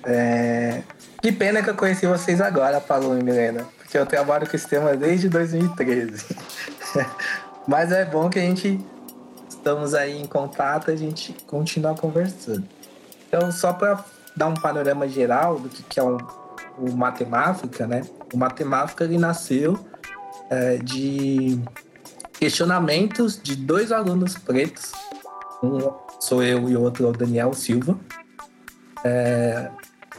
É... 0.04 0.84
Que 1.22 1.32
pena 1.32 1.64
que 1.64 1.70
eu 1.70 1.76
conheci 1.76 2.06
vocês 2.06 2.40
agora, 2.42 2.80
Paulo 2.80 3.18
e 3.18 3.24
Milena, 3.24 3.66
porque 3.78 3.98
eu 3.98 4.06
trabalho 4.06 4.48
com 4.48 4.56
esse 4.56 4.68
tema 4.68 4.96
desde 4.96 5.30
2013. 5.30 6.26
mas 7.68 7.92
é 7.92 8.06
bom 8.06 8.30
que 8.30 8.38
a 8.38 8.42
gente 8.42 8.80
estamos 9.50 9.96
aí 9.96 10.22
em 10.22 10.28
contato, 10.28 10.92
a 10.92 10.96
gente 10.96 11.36
continua 11.48 11.96
conversando. 11.96 12.64
Então, 13.28 13.52
só 13.52 13.74
para 13.74 14.06
dar 14.36 14.48
um 14.48 14.54
panorama 14.54 15.08
geral 15.08 15.58
do 15.58 15.70
que, 15.70 16.00
é 16.00 16.04
o, 16.04 16.18
o 16.78 16.96
Matemática, 16.96 17.88
né? 17.88 18.02
O 18.34 18.38
Matemática 18.38 19.04
ele 19.04 19.18
nasceu 19.18 19.78
é, 20.50 20.78
de 20.78 21.60
questionamentos 22.34 23.40
de 23.42 23.56
dois 23.56 23.92
alunos 23.92 24.38
pretos, 24.38 24.92
um 25.64 26.06
sou 26.20 26.44
eu 26.44 26.70
e 26.70 26.76
o 26.76 26.82
outro 26.82 27.06
é 27.06 27.10
o 27.10 27.12
Daniel 27.12 27.54
Silva, 27.54 27.98
é, 29.04 29.70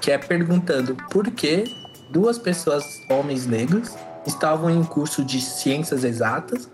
que 0.01 0.11
é 0.11 0.19
perguntando 0.19 0.97
por 1.11 1.31
que 1.31 1.65
duas 2.11 2.39
pessoas, 2.39 3.03
homens 3.09 3.47
negros, 3.47 3.95
estavam 4.27 4.71
em 4.71 4.83
curso 4.85 5.25
de 5.25 5.41
ciências 5.41 6.05
exatas. 6.05 6.69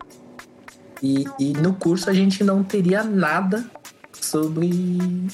E, 1.03 1.25
e 1.38 1.53
no 1.55 1.75
curso 1.75 2.09
a 2.09 2.12
gente 2.12 2.45
não 2.45 2.62
teria 2.62 3.03
nada 3.03 3.64
sobre 4.12 5.29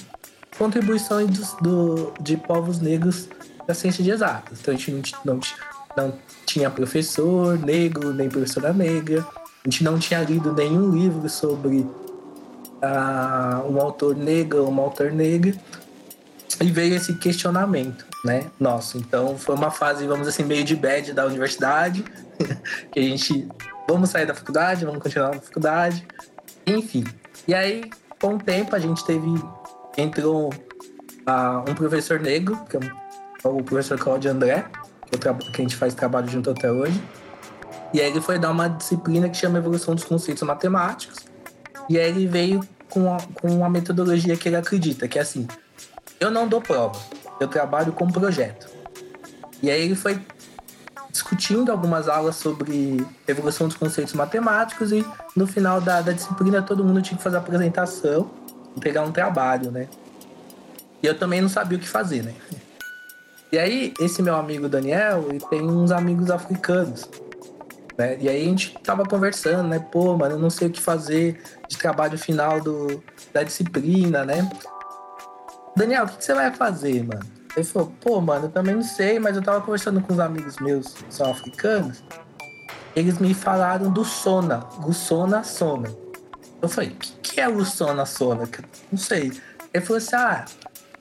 contribuições 0.57 1.53
do, 1.61 2.13
de 2.21 2.37
povos 2.37 2.81
negros 2.81 3.29
da 3.68 3.74
ciência 3.74 4.02
de 4.02 4.11
exatas. 4.11 4.61
Então 4.61 4.72
a 4.72 4.76
gente 4.78 5.14
não, 5.24 5.35
não, 5.35 5.40
não 5.94 6.18
tinha 6.46 6.70
professor 6.70 7.59
negro, 7.59 8.14
nem 8.14 8.31
professora 8.31 8.72
negra. 8.72 9.20
A 9.44 9.68
gente 9.68 9.85
não 9.85 9.98
tinha 9.98 10.22
lido 10.22 10.54
nenhum 10.54 10.90
livro 10.90 11.28
sobre 11.28 11.81
uh, 11.81 13.70
um 13.70 13.78
autor 13.78 14.16
negro 14.16 14.62
ou 14.62 14.70
uma 14.70 14.83
autor 14.83 15.12
negra. 15.12 15.54
E 16.61 16.72
veio 16.72 16.94
esse 16.94 17.14
questionamento, 17.14 18.07
né? 18.24 18.46
Nosso. 18.59 18.96
Então 18.96 19.37
foi 19.37 19.54
uma 19.54 19.70
fase, 19.70 20.07
vamos 20.07 20.26
assim, 20.26 20.44
meio 20.44 20.64
de 20.64 20.74
bad 20.74 21.12
da 21.12 21.26
universidade, 21.26 22.02
que 22.90 22.98
a 22.98 23.02
gente 23.02 23.46
vamos 23.87 24.09
sair 24.09 24.24
da 24.24 24.35
faculdade, 24.35 24.85
vamos 24.87 25.02
continuar 25.02 25.35
na 25.35 25.40
faculdade, 25.40 26.07
enfim. 26.66 27.04
E 27.46 27.54
aí, 27.54 27.90
com 28.18 28.37
o 28.37 28.38
tempo, 28.38 28.74
a 28.74 28.78
gente 28.78 29.04
teve. 29.04 29.28
Entrou 29.96 30.48
uh, 30.48 31.70
um 31.70 31.74
professor 31.74 32.20
negro, 32.20 32.57
que 32.70 32.76
é 32.76 32.81
o 33.44 33.62
professor 33.62 33.98
Claudio 33.98 34.31
André, 34.31 34.66
que, 35.11 35.18
que, 35.18 35.29
a 35.29 35.62
gente 35.62 35.77
faz 35.77 35.94
trabalho 35.94 36.29
junto 36.29 36.51
até 36.51 36.70
hoje. 36.70 37.01
E 37.92 38.01
aí 38.01 38.11
ele 38.11 38.20
foi 38.20 38.38
dar 38.38 38.51
uma 38.51 38.68
disciplina 38.68 39.29
que 39.29 39.37
chama 39.37 39.59
Evolução 39.59 39.94
dos 39.94 40.05
Conceitos 40.05 40.42
Matemáticos. 40.42 41.18
E 41.88 41.98
aí 41.98 42.09
ele 42.09 42.27
veio 42.27 42.61
com, 42.90 43.16
com 43.35 43.48
uma 43.48 43.70
metodologia 43.70 44.37
que 44.37 44.48
ele 44.48 44.57
acredita, 44.57 45.09
que 45.09 45.18
é 45.18 45.22
assim, 45.22 45.46
eu 46.20 46.31
não 46.31 46.46
dou 46.48 46.61
prova, 46.61 46.98
eu 47.40 47.48
trabalho 47.48 47.92
com 47.92 48.07
projeto. 48.09 48.68
E 49.62 49.70
aí 49.70 49.83
ele 49.83 49.94
foi 49.94 50.20
discutindo 51.11 51.72
algumas 51.72 52.09
aulas 52.09 52.37
sobre 52.37 53.05
evolução 53.27 53.66
dos 53.66 53.77
conceitos 53.77 54.12
matemáticos 54.12 54.92
e 54.92 55.05
no 55.35 55.46
final 55.46 55.81
da, 55.81 56.01
da 56.01 56.12
disciplina 56.12 56.61
todo 56.62 56.85
mundo 56.85 57.01
tinha 57.01 57.16
que 57.16 57.22
fazer 57.22 57.37
a 57.37 57.40
apresentação 57.40 58.31
e 58.77 58.81
pegar 58.81 59.03
um 59.03 59.11
trabalho, 59.11 59.70
né? 59.70 59.88
E 61.03 61.07
eu 61.07 61.16
também 61.18 61.40
não 61.40 61.48
sabia 61.48 61.79
o 61.79 61.81
que 61.81 61.88
fazer, 61.88 62.22
né? 62.22 62.35
E 63.51 63.59
aí, 63.59 63.95
esse 63.99 64.21
meu 64.23 64.37
amigo 64.37 64.69
Daniel, 64.69 65.27
ele 65.31 65.41
tem 65.41 65.63
uns 65.63 65.91
amigos 65.91 66.31
africanos. 66.31 67.09
Né? 67.97 68.17
E 68.21 68.29
aí 68.29 68.43
a 68.43 68.45
gente 68.45 68.79
tava 68.85 69.05
conversando, 69.05 69.69
né? 69.69 69.79
Pô, 69.79 70.17
mano, 70.17 70.35
eu 70.35 70.39
não 70.39 70.51
sei 70.51 70.69
o 70.69 70.71
que 70.71 70.81
fazer 70.81 71.43
de 71.67 71.77
trabalho 71.77 72.19
final 72.19 72.61
do, 72.61 73.03
da 73.33 73.43
disciplina, 73.43 74.25
né? 74.25 74.49
Daniel, 75.75 76.05
o 76.05 76.09
que, 76.09 76.19
que 76.19 76.25
você 76.25 76.35
vai 76.35 76.53
fazer, 76.53 77.03
mano? 77.05 77.25
Ele 77.57 77.65
falou, 77.65 77.93
pô, 78.01 78.21
mano, 78.21 78.47
eu 78.47 78.51
também 78.51 78.75
não 78.75 78.83
sei, 78.83 79.19
mas 79.19 79.35
eu 79.35 79.43
tava 79.43 79.61
conversando 79.61 80.01
com 80.01 80.13
uns 80.13 80.21
amigos 80.21 80.59
meus 80.59 80.95
que 80.95 81.13
são 81.13 81.31
africanos. 81.31 82.05
Eles 82.95 83.19
me 83.19 83.35
falaram 83.35 83.91
do 83.91 84.05
Sona, 84.05 84.59
Gussona 84.81 85.43
Sona. 85.43 85.89
Eu 86.61 86.69
falei, 86.69 86.91
o 86.91 86.95
que, 86.95 87.13
que 87.23 87.41
é 87.41 87.51
Gussona 87.51 88.05
Sona? 88.05 88.49
Não 88.93 88.99
sei. 88.99 89.33
Ele 89.73 89.85
falou 89.85 89.99
assim, 89.99 90.17
ah, 90.17 90.45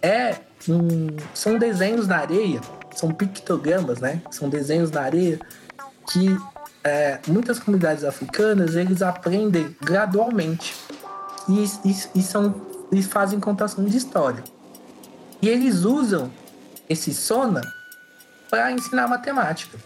é 0.02 0.36
um, 0.70 1.08
são 1.34 1.58
desenhos 1.58 2.08
na 2.08 2.18
areia, 2.18 2.62
são 2.96 3.12
pictogramas, 3.12 4.00
né? 4.00 4.22
São 4.32 4.50
desenhos 4.50 4.92
na 4.92 5.02
areia 5.02 5.40
que 6.12 6.38
é, 6.84 7.20
muitas 7.28 7.60
comunidades 7.60 8.04
africanas 8.04 8.76
eles 8.76 9.02
aprendem 9.02 9.76
gradualmente 9.82 10.76
e, 11.50 11.64
e, 11.86 11.96
e, 12.16 12.24
são, 12.24 12.62
e 12.92 13.04
fazem 13.04 13.40
contação 13.40 13.84
de 13.86 13.98
história. 13.98 14.44
E 15.42 15.50
eles 15.50 15.84
usam 15.84 16.32
esse 16.90 17.14
sona 17.14 17.62
para 18.50 18.72
ensinar 18.72 19.08
matemática. 19.08 19.78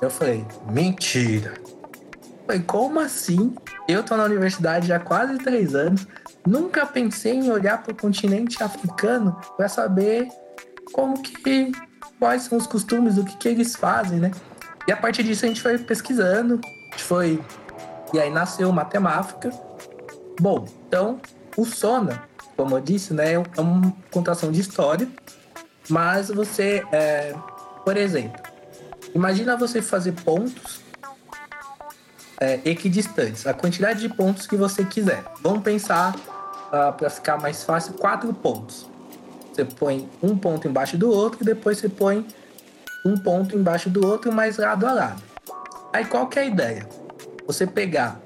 Eu 0.00 0.10
falei, 0.10 0.46
mentira. 0.70 1.54
Eu 1.56 2.46
falei, 2.46 2.62
como 2.62 3.00
assim? 3.00 3.54
Eu 3.88 4.02
tô 4.04 4.16
na 4.16 4.24
universidade 4.24 4.92
há 4.92 5.00
quase 5.00 5.38
três 5.38 5.74
anos, 5.74 6.06
nunca 6.48 6.86
pensei 6.86 7.34
em 7.34 7.50
olhar 7.50 7.82
para 7.82 7.92
o 7.92 7.96
continente 7.96 8.62
africano 8.62 9.38
para 9.56 9.68
saber 9.68 10.28
como 10.92 11.22
que 11.22 11.72
quais 12.18 12.42
são 12.42 12.58
os 12.58 12.66
costumes, 12.66 13.18
o 13.18 13.24
que, 13.24 13.36
que 13.36 13.48
eles 13.48 13.76
fazem, 13.76 14.18
né? 14.18 14.30
E 14.86 14.92
a 14.92 14.96
partir 14.96 15.22
disso 15.22 15.44
a 15.44 15.48
gente 15.48 15.60
foi 15.60 15.78
pesquisando, 15.78 16.60
a 16.64 16.90
gente 16.90 17.04
foi 17.04 17.40
e 18.12 18.18
aí 18.18 18.30
nasceu 18.30 18.72
Matemática. 18.72 19.50
Bom, 20.40 20.66
então 20.86 21.20
o 21.56 21.64
Sona, 21.64 22.22
como 22.56 22.76
eu 22.76 22.80
disse, 22.80 23.12
né, 23.12 23.34
é 23.34 23.60
uma 23.60 23.94
contação 24.10 24.50
de 24.50 24.60
história, 24.60 25.08
mas 25.88 26.28
você, 26.28 26.84
é, 26.92 27.34
por 27.84 27.96
exemplo, 27.96 28.40
imagina 29.14 29.56
você 29.56 29.82
fazer 29.82 30.12
pontos 30.12 30.80
é, 32.40 32.60
equidistantes, 32.64 33.46
a 33.46 33.52
quantidade 33.52 34.00
de 34.00 34.08
pontos 34.08 34.46
que 34.46 34.56
você 34.56 34.84
quiser. 34.84 35.24
Vamos 35.42 35.62
pensar, 35.62 36.14
para 36.70 37.10
ficar 37.10 37.38
mais 37.38 37.64
fácil, 37.64 37.94
quatro 37.94 38.32
pontos. 38.32 38.86
Você 39.52 39.64
põe 39.64 40.08
um 40.22 40.36
ponto 40.36 40.68
embaixo 40.68 40.96
do 40.96 41.10
outro 41.10 41.42
e 41.42 41.44
depois 41.44 41.78
você 41.78 41.88
põe 41.88 42.26
um 43.04 43.16
ponto 43.16 43.56
embaixo 43.56 43.90
do 43.90 44.06
outro, 44.06 44.32
mas 44.32 44.56
lado 44.58 44.86
a 44.86 44.92
lado. 44.92 45.22
Aí 45.92 46.04
qual 46.04 46.26
que 46.28 46.38
é 46.38 46.42
a 46.42 46.46
ideia? 46.46 46.88
Você 47.46 47.66
pegar 47.66 48.20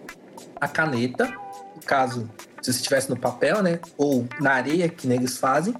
a 0.61 0.68
caneta, 0.68 1.26
no 1.26 1.83
caso, 1.87 2.28
se 2.61 2.72
você 2.72 2.78
estivesse 2.78 3.09
no 3.09 3.16
papel, 3.16 3.62
né? 3.62 3.81
Ou 3.96 4.26
na 4.40 4.52
areia, 4.52 4.88
que 4.88 5.07
neles 5.07 5.38
fazem, 5.38 5.74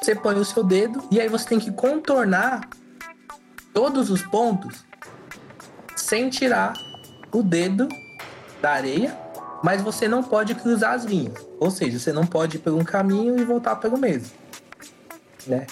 você 0.00 0.14
põe 0.14 0.34
o 0.36 0.44
seu 0.44 0.62
dedo 0.62 1.02
e 1.10 1.20
aí 1.20 1.28
você 1.28 1.48
tem 1.48 1.58
que 1.58 1.70
contornar 1.72 2.68
todos 3.72 4.10
os 4.10 4.22
pontos 4.22 4.84
sem 5.96 6.28
tirar 6.28 6.74
o 7.32 7.42
dedo 7.42 7.88
da 8.60 8.72
areia, 8.72 9.16
mas 9.62 9.80
você 9.80 10.08
não 10.08 10.22
pode 10.22 10.54
cruzar 10.54 10.94
as 10.94 11.04
linhas. 11.04 11.34
Ou 11.58 11.70
seja, 11.70 11.98
você 11.98 12.12
não 12.12 12.26
pode 12.26 12.56
ir 12.56 12.60
por 12.60 12.72
um 12.72 12.84
caminho 12.84 13.38
e 13.38 13.44
voltar 13.44 13.76
pelo 13.76 13.96
mesmo. 13.96 14.30
Né? 15.46 15.66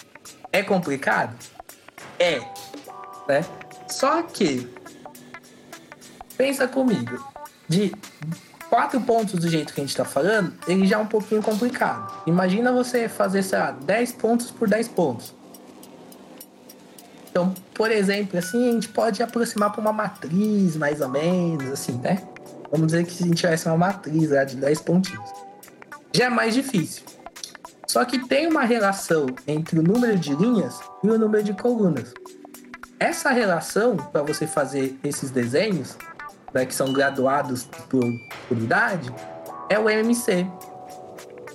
É 0.53 0.63
complicado? 0.63 1.35
É, 2.19 2.41
né? 3.29 3.45
Só 3.89 4.23
que 4.23 4.69
pensa 6.37 6.67
comigo, 6.69 7.23
de 7.69 7.93
quatro 8.69 9.01
pontos 9.01 9.35
do 9.41 9.49
jeito 9.49 9.75
que 9.75 9.81
a 9.81 9.85
gente 9.85 9.97
tá 9.97 10.05
falando, 10.05 10.55
ele 10.67 10.87
já 10.87 10.97
é 10.97 10.99
um 10.99 11.07
pouquinho 11.07 11.43
complicado. 11.43 12.23
Imagina 12.27 12.73
você 12.73 13.09
fazer, 13.09 13.43
sei 13.43 13.59
lá, 13.59 13.73
10 13.73 14.13
pontos 14.13 14.51
por 14.51 14.69
10 14.69 14.89
pontos. 14.89 15.35
Então, 17.31 17.55
por 17.75 17.91
exemplo, 17.91 18.39
assim, 18.39 18.69
a 18.69 18.73
gente 18.73 18.89
pode 18.89 19.23
aproximar 19.23 19.71
para 19.73 19.81
uma 19.81 19.93
matriz, 19.93 20.77
mais 20.77 21.01
ou 21.01 21.09
menos, 21.09 21.71
assim, 21.71 21.93
né? 21.99 22.23
Vamos 22.71 22.89
dizer 22.89 23.05
que 23.05 23.23
a 23.23 23.27
gente 23.27 23.37
tivesse 23.37 23.67
uma 23.67 23.77
matriz 23.77 24.31
lá 24.31 24.45
de 24.45 24.57
10 24.57 24.81
pontinhos. 24.83 25.31
Já 26.15 26.27
é 26.27 26.31
mais 26.31 26.55
difícil. 26.55 27.05
Só 27.87 28.05
que 28.05 28.29
tem 28.29 28.47
uma 28.47 28.63
relação 28.63 29.27
entre 29.47 29.81
o 29.81 29.83
número 29.83 30.17
de 30.17 30.35
linhas 30.35 30.79
e 31.03 31.11
o 31.11 31.19
número 31.19 31.43
de 31.43 31.53
colunas. 31.53 32.15
Essa 32.99 33.31
relação, 33.31 33.97
para 33.97 34.23
você 34.23 34.47
fazer 34.47 34.97
esses 35.03 35.31
desenhos, 35.31 35.97
né, 36.55 36.65
que 36.65 36.75
são 36.75 36.93
graduados 36.93 37.65
por, 37.65 38.05
por 38.49 38.57
idade, 38.57 39.13
é 39.69 39.79
o 39.79 39.89
MMC. 39.89 40.47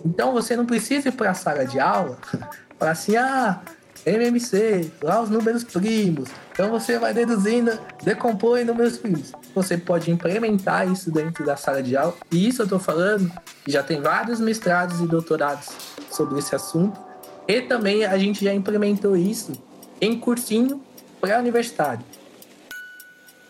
Então 0.04 0.34
você 0.34 0.56
não 0.56 0.66
precisa 0.66 1.10
ir 1.10 1.12
para 1.14 1.32
a 1.32 1.34
sala 1.34 1.66
de 1.66 1.80
aula 1.80 2.18
para 2.78 2.92
assim, 2.92 3.16
ah, 3.16 3.62
MMC, 4.06 4.92
lá 5.02 5.22
os 5.22 5.30
números 5.30 5.64
primos. 5.64 6.30
Então 6.52 6.70
você 6.70 7.00
vai 7.00 7.14
deduzindo, 7.14 7.78
decompõe 8.04 8.64
números 8.64 8.98
primos. 8.98 9.32
Você 9.56 9.78
pode 9.78 10.12
implementar 10.12 10.90
isso 10.92 11.12
dentro 11.12 11.44
da 11.44 11.58
sala 11.58 11.82
de 11.82 11.98
aula. 11.98 12.14
E 12.32 12.48
isso 12.48 12.62
eu 12.62 12.66
estou 12.66 12.80
falando, 12.80 13.32
já 13.66 13.82
tem 13.82 14.02
vários 14.02 14.40
mestrados 14.40 15.00
e 15.00 15.08
doutorados 15.08 15.70
sobre 16.12 16.38
esse 16.38 16.56
assunto. 16.56 17.00
E 17.48 17.62
também 17.62 18.06
a 18.06 18.18
gente 18.18 18.44
já 18.44 18.54
implementou 18.54 19.16
isso 19.18 19.54
em 20.00 20.20
cursinho 20.20 20.84
pré-universitário. 21.20 22.06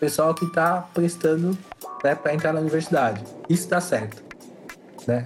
Pessoal 0.00 0.34
que 0.34 0.44
está 0.44 0.82
prestando 0.94 1.56
né, 2.02 2.14
para 2.14 2.34
entrar 2.34 2.52
na 2.52 2.60
universidade. 2.60 3.22
Isso 3.48 3.64
está 3.64 3.80
certo. 3.80 4.22
Né? 5.06 5.24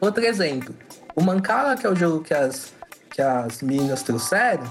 Outro 0.00 0.24
exemplo. 0.24 0.74
O 1.14 1.22
Mancala, 1.22 1.76
que 1.76 1.86
é 1.86 1.90
o 1.90 1.96
jogo 1.96 2.22
que 2.22 2.32
as, 2.32 2.72
que 3.20 3.22
as 3.22 3.60
meninas 3.60 4.02
trouxeram, 4.02 4.64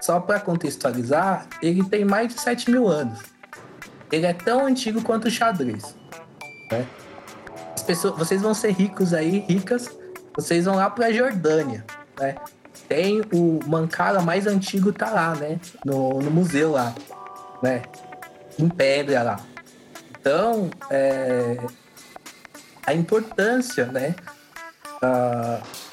só 0.00 0.18
para 0.18 0.40
contextualizar, 0.40 1.46
ele 1.60 1.84
tem 1.84 2.06
mais 2.06 2.34
de 2.34 2.40
7 2.40 2.70
mil 2.70 2.88
anos. 2.88 3.18
Ele 4.10 4.24
é 4.24 4.32
tão 4.32 4.64
antigo 4.64 5.02
quanto 5.02 5.28
o 5.28 5.30
xadrez. 5.30 5.94
Né? 6.72 6.86
As 7.74 7.82
pessoas, 7.82 8.16
vocês 8.16 8.40
vão 8.40 8.54
ser 8.54 8.70
ricos 8.70 9.12
aí, 9.12 9.40
ricas, 9.40 9.90
vocês 10.34 10.64
vão 10.64 10.76
lá 10.76 10.88
para 10.88 11.06
a 11.06 11.12
Jordânia. 11.12 11.84
Né? 12.18 12.36
Tem 12.88 13.20
o 13.30 13.60
Mancala 13.66 14.22
mais 14.22 14.46
antigo, 14.46 14.90
tá 14.90 15.10
lá, 15.10 15.34
né? 15.34 15.60
No, 15.84 16.20
no 16.20 16.30
museu 16.30 16.72
lá, 16.72 16.94
né? 17.62 17.82
Em 18.58 18.68
pedra 18.68 19.22
lá. 19.22 19.40
Então, 20.18 20.70
é, 20.88 21.58
a 22.86 22.94
importância, 22.94 23.86
né? 23.86 24.14
Uh, 25.02 25.85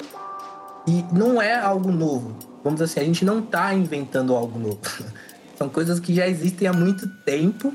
e 0.86 1.04
não 1.12 1.40
é 1.40 1.54
algo 1.54 1.90
novo. 1.90 2.36
Vamos 2.62 2.80
dizer 2.80 2.84
assim, 2.84 3.00
a 3.00 3.04
gente 3.04 3.24
não 3.24 3.40
está 3.40 3.72
inventando 3.74 4.34
algo 4.34 4.58
novo. 4.58 4.80
São 5.56 5.68
coisas 5.68 6.00
que 6.00 6.14
já 6.14 6.26
existem 6.26 6.66
há 6.66 6.72
muito 6.72 7.08
tempo, 7.24 7.72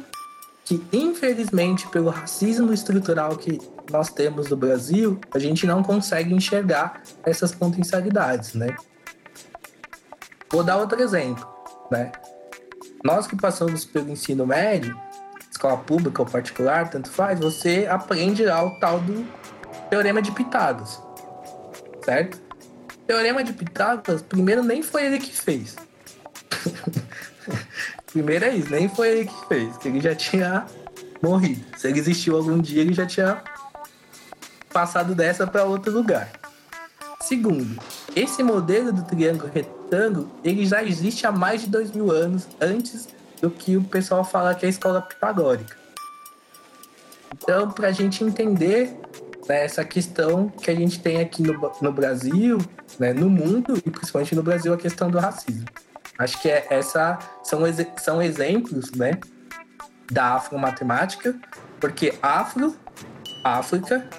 que 0.65 0.84
infelizmente, 0.91 1.88
pelo 1.88 2.10
racismo 2.10 2.74
estrutural 2.74 3.36
que 3.38 3.60
nós 3.89 4.10
temos 4.10 4.50
no 4.50 4.58
Brasil, 4.58 5.19
a 5.34 5.39
gente 5.39 5.65
não 5.65 5.82
consegue 5.82 6.34
enxergar 6.34 7.02
essas 7.24 7.54
potencialidades, 7.54 8.54
né? 8.54 8.76
Vou 10.52 10.63
dar 10.63 10.78
outro 10.78 11.02
exemplo, 11.02 11.48
né? 11.91 12.12
Nós 13.04 13.26
que 13.26 13.36
passamos 13.36 13.86
pelo 13.86 14.10
ensino 14.10 14.45
médio, 14.45 15.00
escola 15.50 15.78
pública 15.78 16.22
ou 16.22 16.28
particular, 16.28 16.89
tanto 16.89 17.10
faz, 17.10 17.39
você 17.39 17.88
aprende 17.89 18.45
lá 18.45 18.63
o 18.63 18.80
tal 18.80 19.00
do 19.00 19.26
Teorema 19.89 20.22
de 20.22 20.32
Pitágoras, 20.32 21.02
certo? 22.04 22.49
Teorema 23.10 23.43
de 23.43 23.54
Pitágoras, 23.54 24.22
primeiro 24.22 24.62
nem 24.62 24.84
foi 24.84 25.08
ele 25.08 25.17
que 25.17 25.36
fez. 25.36 25.76
primeiro 28.06 28.45
é 28.45 28.56
isso, 28.56 28.69
nem 28.69 28.88
foi 28.88 29.10
ele 29.10 29.26
que 29.26 29.48
fez, 29.48 29.78
que 29.78 29.88
ele 29.88 30.00
já 30.00 30.13
tinha 30.13 30.67
morrido. 31.19 31.65
Se 31.76 31.88
ele 31.88 31.98
existiu 31.98 32.38
algum 32.38 32.60
dia, 32.60 32.84
ele 32.84 32.93
já 32.93 33.08
tinha 33.08 33.41
passado 34.72 35.15
dessa 35.15 35.48
para 35.48 35.63
outro 35.63 35.91
lugar. 35.91 36.30
Segundo, 37.22 37.82
esse 38.15 38.43
modelo 38.43 38.93
do 38.93 39.02
triângulo 39.02 39.52
retângulo, 39.52 40.32
ele 40.43 40.63
já 40.67 40.84
existe 40.84 41.26
há 41.26 41.32
mais 41.32 41.62
de 41.62 41.67
dois 41.67 41.91
mil 41.91 42.12
anos, 42.12 42.48
antes 42.62 43.08
do 43.41 43.50
que 43.50 43.76
o 43.76 43.84
pessoal 43.84 44.24
fala 44.24 44.54
que 44.54 44.65
é 44.65 44.67
a 44.67 44.69
escola 44.69 45.02
pitagórica. 45.02 45.76
Então, 47.34 47.72
para 47.72 47.88
a 47.88 47.91
gente 47.91 48.24
entender 48.24 48.95
né, 49.48 49.65
essa 49.65 49.84
questão 49.84 50.48
que 50.48 50.69
a 50.69 50.76
gente 50.76 51.00
tem 51.00 51.19
aqui 51.19 51.41
no, 51.41 51.72
no 51.82 51.91
Brasil, 51.91 52.60
né, 52.97 53.13
no 53.13 53.30
mundo 53.30 53.78
e 53.86 53.91
principalmente 53.91 54.36
no 54.36 54.43
Brasil, 54.43 54.73
a 54.73 54.78
questão 54.78 55.10
do 55.10 55.19
racismo. 55.19 55.65
Acho 56.17 56.41
que 56.41 56.49
é 56.49 56.65
essa 56.69 57.19
são, 57.43 57.62
são 57.97 58.21
exemplos 58.21 58.91
né, 58.91 59.19
da 60.12 60.36
afromatemática, 60.36 61.36
porque 61.80 62.13
afro, 62.21 62.75
África, 63.43 64.10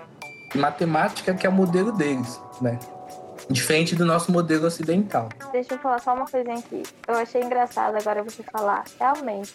e 0.54 0.58
matemática 0.58 1.34
que 1.34 1.46
é 1.46 1.50
o 1.50 1.52
modelo 1.52 1.92
deles, 1.92 2.40
né? 2.60 2.78
Diferente 3.48 3.96
do 3.96 4.04
nosso 4.04 4.30
modelo 4.30 4.66
ocidental. 4.66 5.28
Deixa 5.52 5.74
eu 5.74 5.78
falar 5.78 5.98
só 6.00 6.14
uma 6.14 6.26
coisinha 6.26 6.58
aqui. 6.58 6.82
Eu 7.06 7.14
achei 7.16 7.42
engraçado 7.42 7.96
agora 7.96 8.22
você 8.22 8.42
falar. 8.44 8.84
Realmente, 8.98 9.54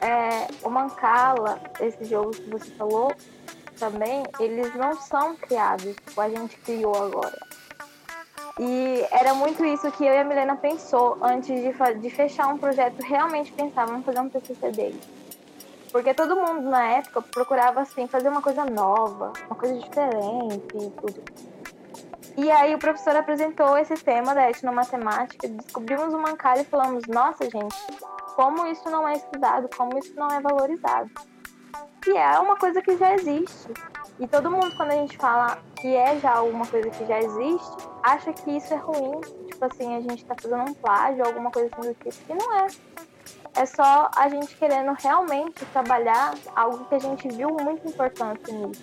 é, 0.00 0.48
o 0.62 0.68
Mancala, 0.68 1.60
esse 1.80 2.04
jogo 2.04 2.32
que 2.32 2.50
você 2.50 2.70
falou, 2.72 3.12
também, 3.78 4.24
eles 4.38 4.74
não 4.74 5.00
são 5.00 5.36
criados, 5.36 5.94
como 6.14 6.26
a 6.26 6.30
gente 6.30 6.56
criou 6.58 6.94
agora. 6.94 7.38
E 8.58 9.06
era 9.10 9.32
muito 9.34 9.64
isso 9.64 9.90
que 9.92 10.04
eu 10.04 10.12
e 10.12 10.18
a 10.18 10.24
Milena 10.24 10.56
pensou 10.56 11.16
antes 11.22 11.48
de, 11.48 12.00
de 12.00 12.10
fechar 12.10 12.48
um 12.48 12.58
projeto, 12.58 13.00
realmente 13.00 13.52
pensávamos 13.52 14.00
em 14.00 14.04
fazer 14.04 14.20
um 14.20 14.28
TCC 14.28 14.70
dele. 14.70 15.00
Porque 15.90 16.14
todo 16.14 16.36
mundo 16.36 16.62
na 16.62 16.84
época 16.84 17.22
procurava 17.22 17.80
assim 17.80 18.06
fazer 18.06 18.28
uma 18.28 18.42
coisa 18.42 18.64
nova, 18.64 19.32
uma 19.46 19.56
coisa 19.56 19.78
diferente 19.78 20.66
e 20.74 20.90
tudo. 20.90 21.22
E 22.36 22.50
aí 22.50 22.74
o 22.74 22.78
professor 22.78 23.14
apresentou 23.14 23.76
esse 23.76 23.94
tema 23.94 24.34
da 24.34 24.48
etnomatemática, 24.48 25.46
descobrimos 25.48 26.14
o 26.14 26.18
Mancala 26.18 26.62
e 26.62 26.64
falamos, 26.64 27.04
nossa 27.06 27.44
gente, 27.44 27.76
como 28.34 28.66
isso 28.66 28.88
não 28.88 29.06
é 29.06 29.12
estudado, 29.14 29.68
como 29.76 29.98
isso 29.98 30.14
não 30.16 30.28
é 30.28 30.40
valorizado. 30.40 31.10
E 32.06 32.16
é 32.16 32.38
uma 32.38 32.56
coisa 32.56 32.80
que 32.80 32.96
já 32.96 33.14
existe. 33.14 33.68
E 34.18 34.26
todo 34.26 34.50
mundo, 34.50 34.74
quando 34.76 34.92
a 34.92 34.96
gente 34.96 35.16
fala 35.18 35.58
que 35.76 35.94
é 35.94 36.18
já 36.18 36.36
alguma 36.36 36.66
coisa 36.66 36.88
que 36.88 37.04
já 37.04 37.18
existe, 37.20 37.91
acha 38.02 38.32
que 38.32 38.50
isso 38.50 38.72
é 38.72 38.76
ruim. 38.76 39.20
Tipo 39.48 39.64
assim, 39.64 39.96
a 39.96 40.00
gente 40.00 40.24
tá 40.24 40.34
fazendo 40.40 40.70
um 40.70 40.74
plágio, 40.74 41.24
alguma 41.24 41.50
coisa 41.50 41.70
assim 41.72 41.88
do 41.88 41.94
tipo, 41.94 42.32
e 42.32 42.34
não 42.34 42.54
é. 42.60 42.66
É 43.54 43.66
só 43.66 44.10
a 44.16 44.28
gente 44.28 44.56
querendo 44.56 44.92
realmente 44.92 45.64
trabalhar 45.66 46.34
algo 46.56 46.84
que 46.86 46.94
a 46.94 46.98
gente 46.98 47.28
viu 47.28 47.50
muito 47.50 47.86
importante 47.86 48.50
nisso. 48.50 48.82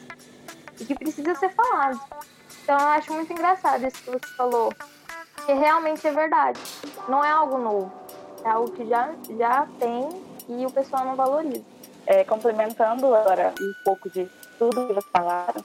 E 0.79 0.85
que 0.85 0.95
precisa 0.95 1.35
ser 1.35 1.49
falado. 1.49 1.99
Então 2.63 2.77
eu 2.77 2.87
acho 2.87 3.11
muito 3.13 3.33
engraçado 3.33 3.85
isso 3.85 4.01
que 4.03 4.11
você 4.11 4.27
falou. 4.37 4.71
Que 5.45 5.53
realmente 5.53 6.05
é 6.07 6.11
verdade. 6.11 6.59
Não 7.07 7.25
é 7.25 7.31
algo 7.31 7.57
novo. 7.57 7.91
É 8.45 8.49
algo 8.49 8.71
que 8.71 8.85
já, 8.85 9.11
já 9.37 9.67
tem 9.79 10.07
e 10.47 10.65
o 10.65 10.71
pessoal 10.71 11.03
não 11.03 11.15
valoriza. 11.15 11.63
É, 12.05 12.23
complementando 12.23 13.13
agora 13.13 13.53
um 13.59 13.73
pouco 13.83 14.09
de 14.09 14.29
tudo 14.57 14.87
que 14.87 14.93
vocês 14.93 15.05
falaram, 15.11 15.63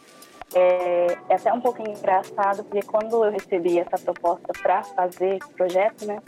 é, 0.55 1.07
é, 1.29 1.35
até 1.35 1.53
um 1.53 1.61
pouco 1.61 1.83
engraçado, 1.83 2.65
porque 2.65 2.83
quando 2.87 3.25
eu 3.25 3.31
recebi 3.31 3.79
essa 3.79 3.99
proposta 3.99 4.53
para 4.63 4.83
fazer 4.83 5.39
o 5.45 5.49
projeto, 5.51 6.07
né, 6.07 6.19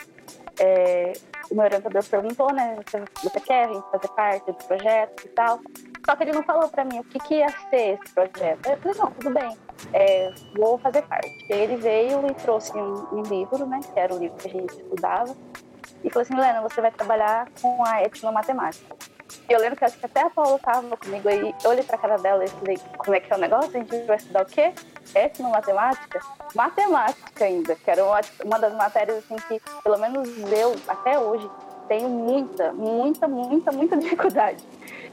é, 0.59 1.13
o 1.51 1.55
meu 1.55 1.65
orientador 1.65 2.05
perguntou, 2.05 2.53
né, 2.53 2.77
você, 2.85 3.05
você 3.23 3.41
quer 3.41 3.69
fazer 3.69 4.09
parte 4.09 4.47
do 4.47 4.55
projeto 4.55 5.25
e 5.25 5.29
tal. 5.29 5.61
Só 6.05 6.17
que 6.17 6.25
ele 6.25 6.33
não 6.33 6.43
falou 6.43 6.69
para 6.69 6.85
mim 6.85 6.99
o 7.01 7.05
que, 7.05 7.19
que 7.19 7.35
ia 7.37 7.49
ser 7.71 7.99
esse 8.01 8.15
projeto. 8.15 8.67
Eu 8.67 8.77
falei, 8.79 8.99
não, 8.99 9.11
tudo 9.13 9.31
bem, 9.31 9.57
é, 9.93 10.33
vou 10.57 10.79
fazer 10.79 11.03
parte. 11.03 11.47
Ele 11.49 11.77
veio 11.77 12.27
e 12.27 12.35
trouxe 12.35 12.77
um, 12.77 13.19
um, 13.19 13.23
livro, 13.23 13.67
né, 13.67 13.81
que 13.93 13.99
era 13.99 14.15
o 14.15 14.19
livro 14.19 14.37
que 14.37 14.49
a 14.49 14.51
gente 14.51 14.73
estudava, 14.73 15.37
e 16.03 16.11
falou 16.11 16.23
assim, 16.23 16.35
Helena, 16.35 16.63
você 16.63 16.81
vai 16.81 16.91
trabalhar 16.91 17.49
com 17.61 17.85
a 17.85 18.03
etnomatemática. 18.03 18.97
Eu 19.49 19.61
lembro 19.61 19.77
que 19.77 19.85
acho 19.85 19.99
que 19.99 20.07
até 20.07 20.23
a 20.23 20.31
Paula 20.31 20.57
estava 20.57 20.97
comigo 20.97 21.29
aí, 21.29 21.55
eu 21.63 21.71
olhei 21.71 21.85
pra 21.85 21.99
cara 21.99 22.17
dela 22.17 22.45
e 22.45 22.49
falei, 22.49 22.79
como 22.99 23.15
é 23.15 23.21
que 23.21 23.33
é 23.33 23.37
o 23.37 23.39
negócio? 23.39 23.71
A 23.71 23.79
gente 23.79 24.07
vai 24.07 24.17
estudar 24.17 24.43
o 24.43 24.47
quê? 24.47 24.73
Etnomatemática? 25.15 26.21
Matemática 26.55 27.45
ainda, 27.45 27.75
que 27.75 27.91
era 27.91 28.05
uma, 28.05 28.21
uma 28.45 28.59
das 28.59 28.75
matérias 28.75 29.19
assim 29.19 29.37
que, 29.49 29.61
pelo 29.83 29.99
menos 29.99 30.29
eu, 30.53 30.77
até 30.89 31.19
hoje, 31.19 31.49
tenho 31.89 32.09
muita, 32.09 32.73
muita, 32.73 33.29
muita, 33.29 33.73
muita 33.73 33.97
dificuldade. 33.99 34.63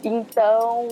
Então, 0.03 0.87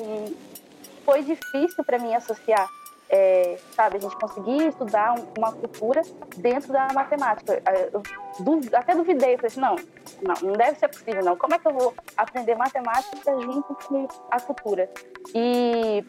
foi 1.04 1.24
difícil 1.24 1.84
para 1.84 2.00
mim 2.00 2.14
associar, 2.14 2.70
é, 3.12 3.58
sabe, 3.76 3.98
a 3.98 4.00
gente 4.00 4.16
conseguir 4.16 4.68
estudar 4.68 5.16
uma 5.38 5.52
cultura 5.52 6.02
dentro 6.38 6.72
da 6.72 6.88
matemática. 6.94 7.62
Eu 7.92 8.02
até 8.74 8.96
duvidei, 8.96 9.36
falei 9.36 9.48
assim, 9.48 9.60
não, 9.60 9.76
não, 10.22 10.50
não 10.50 10.54
deve 10.54 10.80
ser 10.80 10.88
possível, 10.88 11.24
não. 11.24 11.36
Como 11.36 11.54
é 11.54 11.60
que 11.60 11.68
eu 11.68 11.74
vou 11.74 11.94
aprender 12.16 12.56
matemática 12.56 13.40
junto 13.42 13.76
com 13.86 14.08
a 14.32 14.40
cultura? 14.40 14.90
E 15.36 16.06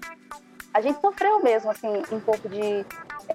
a 0.72 0.80
gente 0.80 1.00
sofreu 1.00 1.40
mesmo, 1.40 1.70
assim, 1.70 2.02
um 2.12 2.20
pouco 2.20 2.48
de... 2.48 2.86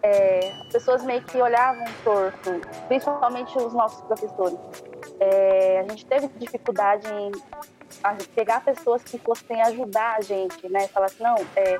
É, 0.03 0.53
pessoas 0.71 1.03
meio 1.03 1.23
que 1.23 1.41
olhavam 1.41 1.83
torto, 2.03 2.61
principalmente 2.87 3.57
os 3.57 3.73
nossos 3.73 4.01
professores. 4.01 4.57
É, 5.19 5.79
a 5.79 5.83
gente 5.89 6.05
teve 6.05 6.27
dificuldade 6.37 7.07
em 7.11 7.31
pegar 8.35 8.61
pessoas 8.61 9.03
que 9.03 9.17
fossem 9.17 9.61
ajudar 9.61 10.17
a 10.17 10.21
gente, 10.21 10.67
né? 10.69 10.87
Falar 10.87 11.07
assim, 11.07 11.23
não, 11.23 11.35
é, 11.55 11.77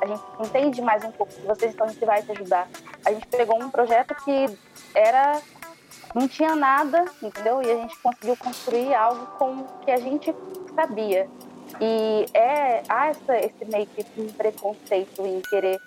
a 0.00 0.06
gente 0.06 0.22
entende 0.40 0.82
mais 0.82 1.04
um 1.04 1.12
pouco 1.12 1.32
de 1.32 1.42
vocês, 1.42 1.72
então 1.72 1.86
a 1.86 1.90
gente 1.90 2.04
vai 2.04 2.22
te 2.22 2.32
ajudar. 2.32 2.68
A 3.04 3.12
gente 3.12 3.26
pegou 3.28 3.62
um 3.62 3.70
projeto 3.70 4.14
que 4.24 4.58
era 4.94 5.40
não 6.14 6.26
tinha 6.26 6.56
nada, 6.56 7.04
entendeu? 7.22 7.62
E 7.62 7.70
a 7.70 7.76
gente 7.76 7.96
conseguiu 7.98 8.36
construir 8.36 8.94
algo 8.94 9.26
com 9.38 9.64
que 9.84 9.90
a 9.90 9.98
gente 9.98 10.34
sabia. 10.74 11.28
E 11.80 12.26
é, 12.34 12.82
há 12.88 13.08
essa, 13.08 13.38
esse 13.38 13.64
meio 13.66 13.86
que 13.86 14.04
um 14.20 14.32
preconceito 14.32 15.24
em 15.24 15.40
querer 15.42 15.80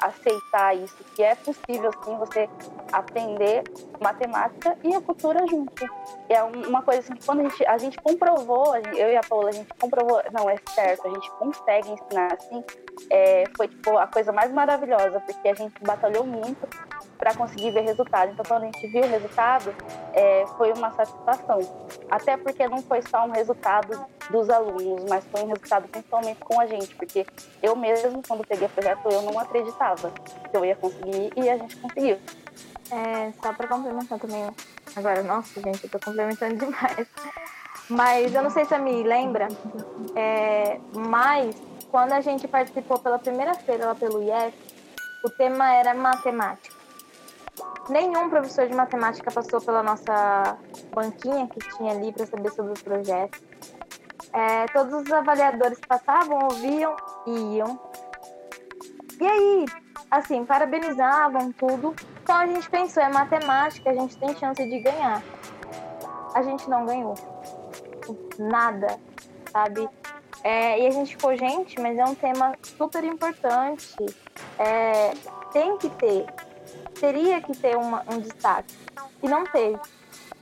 aceitar 0.00 0.76
isso, 0.76 0.96
que 1.14 1.22
é 1.22 1.34
possível 1.34 1.90
sim 2.04 2.16
você 2.16 2.48
aprender 2.92 3.62
matemática 4.00 4.76
e 4.82 4.94
a 4.94 5.00
cultura 5.00 5.46
junto. 5.46 5.84
É 6.28 6.42
uma 6.42 6.82
coisa 6.82 7.00
assim 7.00 7.14
que 7.14 7.26
quando 7.26 7.40
a 7.40 7.42
gente, 7.44 7.66
a 7.66 7.78
gente 7.78 7.98
comprovou, 8.00 8.76
eu 8.76 9.10
e 9.10 9.16
a 9.16 9.20
Paula, 9.22 9.50
a 9.50 9.52
gente 9.52 9.72
comprovou, 9.78 10.22
não, 10.32 10.48
é 10.48 10.56
certo, 10.74 11.06
a 11.06 11.10
gente 11.10 11.30
consegue 11.32 11.90
ensinar 11.90 12.32
assim, 12.32 12.64
é, 13.10 13.44
foi 13.56 13.68
tipo 13.68 13.96
a 13.98 14.06
coisa 14.06 14.32
mais 14.32 14.52
maravilhosa, 14.52 15.20
porque 15.20 15.48
a 15.48 15.54
gente 15.54 15.74
batalhou 15.82 16.24
muito 16.24 16.68
para 17.20 17.34
conseguir 17.34 17.70
ver 17.70 17.82
resultado. 17.82 18.32
Então, 18.32 18.44
quando 18.48 18.62
a 18.62 18.66
gente 18.66 18.86
viu 18.86 19.02
o 19.02 19.06
resultado, 19.06 19.74
é, 20.14 20.46
foi 20.56 20.72
uma 20.72 20.90
satisfação. 20.92 21.60
Até 22.10 22.38
porque 22.38 22.66
não 22.66 22.80
foi 22.82 23.02
só 23.02 23.26
um 23.26 23.30
resultado 23.30 24.06
dos 24.30 24.48
alunos, 24.48 25.04
mas 25.06 25.22
foi 25.26 25.42
um 25.42 25.48
resultado 25.48 25.86
principalmente 25.88 26.40
com 26.40 26.58
a 26.58 26.66
gente, 26.66 26.94
porque 26.94 27.26
eu 27.62 27.76
mesmo, 27.76 28.22
quando 28.26 28.44
peguei 28.46 28.66
o 28.66 28.70
projeto, 28.70 29.06
eu 29.10 29.20
não 29.20 29.38
acreditava 29.38 30.10
que 30.10 30.56
eu 30.56 30.64
ia 30.64 30.74
conseguir 30.74 31.30
e 31.36 31.50
a 31.50 31.58
gente 31.58 31.76
conseguiu. 31.76 32.18
É, 32.90 33.32
só 33.42 33.52
para 33.52 33.68
complementar 33.68 34.18
também, 34.18 34.50
agora, 34.96 35.22
nossa, 35.22 35.60
gente, 35.60 35.84
eu 35.84 35.90
tô 35.90 36.00
complementando 36.00 36.56
demais. 36.56 37.06
Mas 37.88 38.34
eu 38.34 38.42
não 38.42 38.50
sei 38.50 38.64
se 38.64 38.74
a 38.74 38.78
Mi 38.78 39.02
lembra, 39.02 39.48
é, 40.16 40.80
mas 40.94 41.54
quando 41.90 42.12
a 42.12 42.20
gente 42.20 42.48
participou 42.48 42.98
pela 42.98 43.18
primeira 43.18 43.52
feira 43.54 43.86
lá 43.86 43.94
pelo 43.94 44.22
IEF, 44.22 44.54
o 45.24 45.30
tema 45.30 45.74
era 45.74 45.92
matemática 45.92 46.79
nenhum 47.88 48.28
professor 48.28 48.68
de 48.68 48.74
matemática 48.74 49.30
passou 49.30 49.60
pela 49.60 49.82
nossa 49.82 50.58
banquinha 50.94 51.48
que 51.48 51.58
tinha 51.76 51.92
ali 51.92 52.12
para 52.12 52.26
saber 52.26 52.50
sobre 52.52 52.72
o 52.72 52.84
projeto. 52.84 53.40
É, 54.32 54.66
todos 54.66 55.02
os 55.02 55.12
avaliadores 55.12 55.78
passavam, 55.80 56.38
ouviam 56.44 56.94
e 57.26 57.56
iam. 57.56 57.80
E 59.20 59.26
aí, 59.26 59.64
assim, 60.10 60.44
parabenizavam 60.44 61.52
tudo. 61.52 61.94
Então 62.22 62.36
a 62.36 62.46
gente 62.46 62.70
pensou, 62.70 63.02
é 63.02 63.08
matemática, 63.08 63.90
a 63.90 63.94
gente 63.94 64.16
tem 64.16 64.36
chance 64.36 64.64
de 64.64 64.78
ganhar. 64.80 65.22
A 66.34 66.42
gente 66.42 66.68
não 66.70 66.86
ganhou. 66.86 67.14
Nada, 68.38 68.98
sabe? 69.52 69.88
É, 70.42 70.80
e 70.80 70.86
a 70.86 70.90
gente 70.90 71.16
ficou, 71.16 71.36
gente, 71.36 71.78
mas 71.80 71.98
é 71.98 72.04
um 72.04 72.14
tema 72.14 72.54
super 72.62 73.04
importante. 73.04 73.96
É, 74.58 75.12
tem 75.52 75.76
que 75.76 75.90
ter 75.90 76.26
teria 77.00 77.40
que 77.40 77.56
ter 77.56 77.76
uma, 77.76 78.04
um 78.08 78.20
destaque. 78.20 78.74
E 79.22 79.28
não 79.28 79.44
teve. 79.44 79.80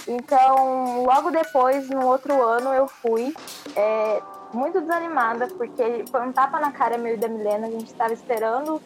Então, 0.07 1.05
logo 1.05 1.31
depois, 1.31 1.89
no 1.89 2.07
outro 2.07 2.43
ano, 2.43 2.73
eu 2.73 2.89
fui 2.89 3.35
é, 3.77 4.23
muito 4.53 4.81
desanimada, 4.81 5.47
porque 5.49 6.05
foi 6.11 6.23
um 6.27 6.33
tapa 6.33 6.59
na 6.59 6.73
cara 6.73 6.99
meu 6.99 7.15
e 7.15 7.17
da 7.17 7.29
Milena. 7.29 7.67
A 7.67 7.71
gente 7.71 7.87
estava 7.87 8.13
esperando 8.13 8.83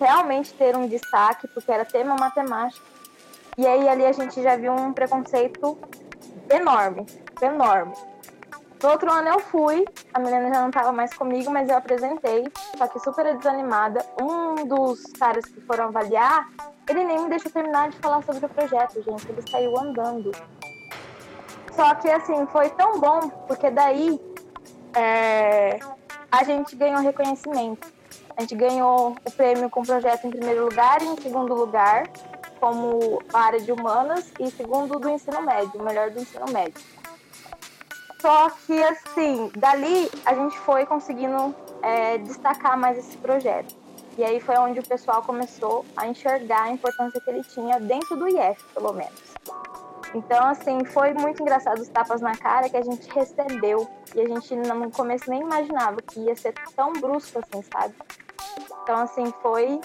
realmente 0.00 0.52
ter 0.54 0.76
um 0.76 0.86
destaque, 0.86 1.46
porque 1.48 1.70
era 1.70 1.84
tema 1.84 2.16
matemática. 2.16 2.84
E 3.56 3.66
aí 3.66 3.88
ali 3.88 4.04
a 4.06 4.12
gente 4.12 4.42
já 4.42 4.56
viu 4.56 4.72
um 4.72 4.92
preconceito 4.92 5.78
enorme, 6.50 7.06
enorme. 7.40 7.92
No 8.82 8.90
outro 8.90 9.12
ano 9.12 9.28
eu 9.28 9.38
fui, 9.38 9.84
a 10.12 10.18
menina 10.18 10.52
já 10.52 10.60
não 10.60 10.68
estava 10.68 10.90
mais 10.90 11.14
comigo, 11.14 11.50
mas 11.52 11.68
eu 11.68 11.76
apresentei, 11.76 12.44
só 12.76 12.88
que 12.88 12.98
super 12.98 13.36
desanimada. 13.36 14.04
Um 14.20 14.66
dos 14.66 15.04
caras 15.12 15.44
que 15.44 15.60
foram 15.60 15.84
avaliar, 15.84 16.48
ele 16.88 17.04
nem 17.04 17.22
me 17.22 17.28
deixou 17.28 17.52
terminar 17.52 17.90
de 17.90 17.98
falar 17.98 18.22
sobre 18.24 18.44
o 18.44 18.48
projeto, 18.48 19.00
gente. 19.02 19.30
Ele 19.30 19.42
saiu 19.48 19.78
andando. 19.78 20.32
Só 21.76 21.94
que 21.94 22.10
assim, 22.10 22.44
foi 22.46 22.70
tão 22.70 22.98
bom, 22.98 23.28
porque 23.46 23.70
daí 23.70 24.20
é, 24.96 25.78
a 26.30 26.42
gente 26.42 26.74
ganhou 26.74 27.00
reconhecimento. 27.00 27.86
A 28.36 28.40
gente 28.40 28.56
ganhou 28.56 29.14
o 29.24 29.30
prêmio 29.30 29.70
com 29.70 29.82
o 29.82 29.86
projeto 29.86 30.26
em 30.26 30.30
primeiro 30.30 30.64
lugar 30.64 31.00
e 31.02 31.06
em 31.06 31.16
segundo 31.20 31.54
lugar, 31.54 32.08
como 32.58 33.22
área 33.32 33.60
de 33.60 33.70
humanas, 33.70 34.32
e 34.40 34.50
segundo 34.50 34.98
do 34.98 35.08
ensino 35.08 35.40
médio, 35.40 35.80
melhor 35.80 36.10
do 36.10 36.18
ensino 36.18 36.46
médio. 36.50 36.82
Só 38.22 38.50
que 38.50 38.80
assim, 38.84 39.50
dali 39.56 40.08
a 40.24 40.32
gente 40.32 40.56
foi 40.60 40.86
conseguindo 40.86 41.52
é, 41.82 42.18
destacar 42.18 42.78
mais 42.78 42.96
esse 42.96 43.16
projeto. 43.16 43.74
E 44.16 44.22
aí 44.22 44.38
foi 44.38 44.56
onde 44.58 44.78
o 44.78 44.86
pessoal 44.86 45.22
começou 45.22 45.84
a 45.96 46.06
enxergar 46.06 46.62
a 46.62 46.70
importância 46.70 47.20
que 47.20 47.28
ele 47.28 47.42
tinha 47.42 47.80
dentro 47.80 48.14
do 48.14 48.28
IF, 48.28 48.62
pelo 48.72 48.92
menos. 48.92 49.34
Então, 50.14 50.46
assim, 50.46 50.84
foi 50.84 51.12
muito 51.14 51.42
engraçado 51.42 51.80
os 51.80 51.88
tapas 51.88 52.20
na 52.20 52.36
cara 52.36 52.68
que 52.68 52.76
a 52.76 52.82
gente 52.82 53.10
recebeu. 53.12 53.90
E 54.14 54.20
a 54.20 54.28
gente 54.28 54.54
no 54.54 54.90
começo 54.92 55.28
nem 55.28 55.40
imaginava 55.40 55.96
que 56.00 56.20
ia 56.20 56.36
ser 56.36 56.54
tão 56.76 56.92
brusco 56.92 57.40
assim, 57.40 57.64
sabe? 57.72 57.94
Então, 58.84 58.98
assim, 58.98 59.34
foi 59.42 59.80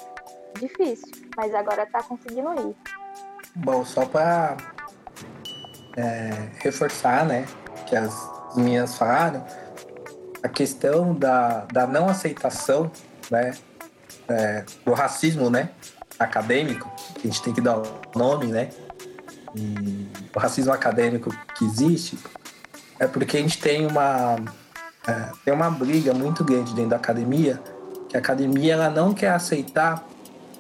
difícil, 0.60 1.12
mas 1.36 1.56
agora 1.56 1.88
tá 1.88 2.04
conseguindo 2.04 2.54
ir. 2.62 2.76
Bom, 3.56 3.84
só 3.84 4.06
para 4.06 4.58
é, 5.96 6.50
reforçar, 6.60 7.26
né, 7.26 7.48
que 7.88 7.96
as 7.96 8.30
minhas 8.56 8.96
falaram, 8.96 9.44
a 10.44 10.50
questão 10.50 11.14
da, 11.14 11.66
da 11.72 11.88
não 11.88 12.08
aceitação, 12.10 12.92
né, 13.32 13.56
é, 14.28 14.64
do 14.86 14.94
racismo, 14.94 15.50
né, 15.50 15.70
acadêmico, 16.20 16.92
que 17.16 17.28
a 17.28 17.32
gente 17.32 17.42
tem 17.42 17.54
que 17.54 17.62
dar 17.62 17.80
o 17.80 18.02
nome, 18.16 18.48
né, 18.48 18.70
e 19.56 20.08
o 20.36 20.40
racismo 20.40 20.72
acadêmico 20.72 21.36
que 21.56 21.66
existe, 21.66 22.18
é 23.00 23.08
porque 23.08 23.38
a 23.38 23.40
gente 23.40 23.60
tem 23.60 23.86
uma 23.86 24.36
é, 25.08 25.32
tem 25.46 25.54
uma 25.54 25.70
briga 25.70 26.14
muito 26.14 26.44
grande 26.44 26.74
dentro 26.74 26.92
da 26.92 26.98
academia, 26.98 27.62
que 28.10 28.18
a 28.18 28.20
academia 28.20 28.74
ela 28.74 28.90
não 28.90 29.14
quer 29.14 29.30
aceitar 29.30 30.06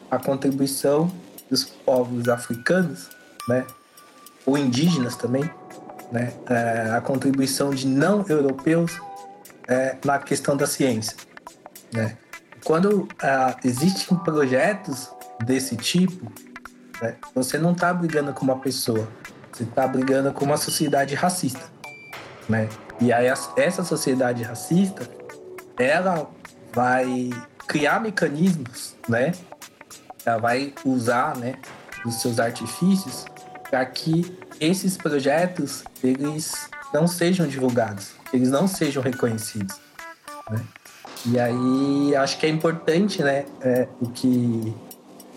a 0.09 0.17
contribuição 0.17 1.11
dos 1.49 1.65
povos 1.65 2.29
africanos, 2.29 3.09
né, 3.47 3.65
ou 4.45 4.57
indígenas 4.57 5.15
também, 5.17 5.49
né, 6.11 6.33
é, 6.49 6.91
a 6.95 7.01
contribuição 7.01 7.71
de 7.71 7.87
não 7.87 8.25
europeus 8.27 8.99
é, 9.67 9.97
na 10.03 10.19
questão 10.19 10.55
da 10.55 10.65
ciência, 10.65 11.15
né. 11.93 12.17
Quando 12.63 13.07
é, 13.21 13.55
existem 13.63 14.17
projetos 14.17 15.09
desse 15.45 15.75
tipo, 15.77 16.31
né, 17.01 17.15
você 17.33 17.57
não 17.57 17.71
está 17.71 17.93
brigando 17.93 18.33
com 18.33 18.43
uma 18.43 18.59
pessoa, 18.59 19.07
você 19.51 19.63
está 19.63 19.87
brigando 19.87 20.33
com 20.33 20.45
uma 20.45 20.57
sociedade 20.57 21.15
racista, 21.15 21.63
né? 22.49 22.67
E 22.99 23.13
aí 23.13 23.27
essa 23.55 23.83
sociedade 23.83 24.43
racista, 24.43 25.07
ela 25.77 26.29
vai 26.73 27.29
criar 27.67 27.99
mecanismos, 27.99 28.95
né? 29.07 29.31
Ela 30.25 30.37
vai 30.37 30.73
usar, 30.83 31.37
né, 31.37 31.55
os 32.05 32.21
seus 32.21 32.39
artifícios 32.39 33.25
para 33.69 33.85
que 33.85 34.37
esses 34.59 34.97
projetos 34.97 35.83
eles 36.03 36.69
não 36.93 37.07
sejam 37.07 37.47
divulgados, 37.47 38.11
eles 38.33 38.49
não 38.49 38.67
sejam 38.67 39.01
reconhecidos. 39.01 39.75
Né? 40.49 40.63
E 41.25 41.39
aí 41.39 42.15
acho 42.15 42.37
que 42.37 42.45
é 42.45 42.49
importante, 42.49 43.21
né, 43.21 43.45
é, 43.61 43.87
o 43.99 44.09
que 44.09 44.73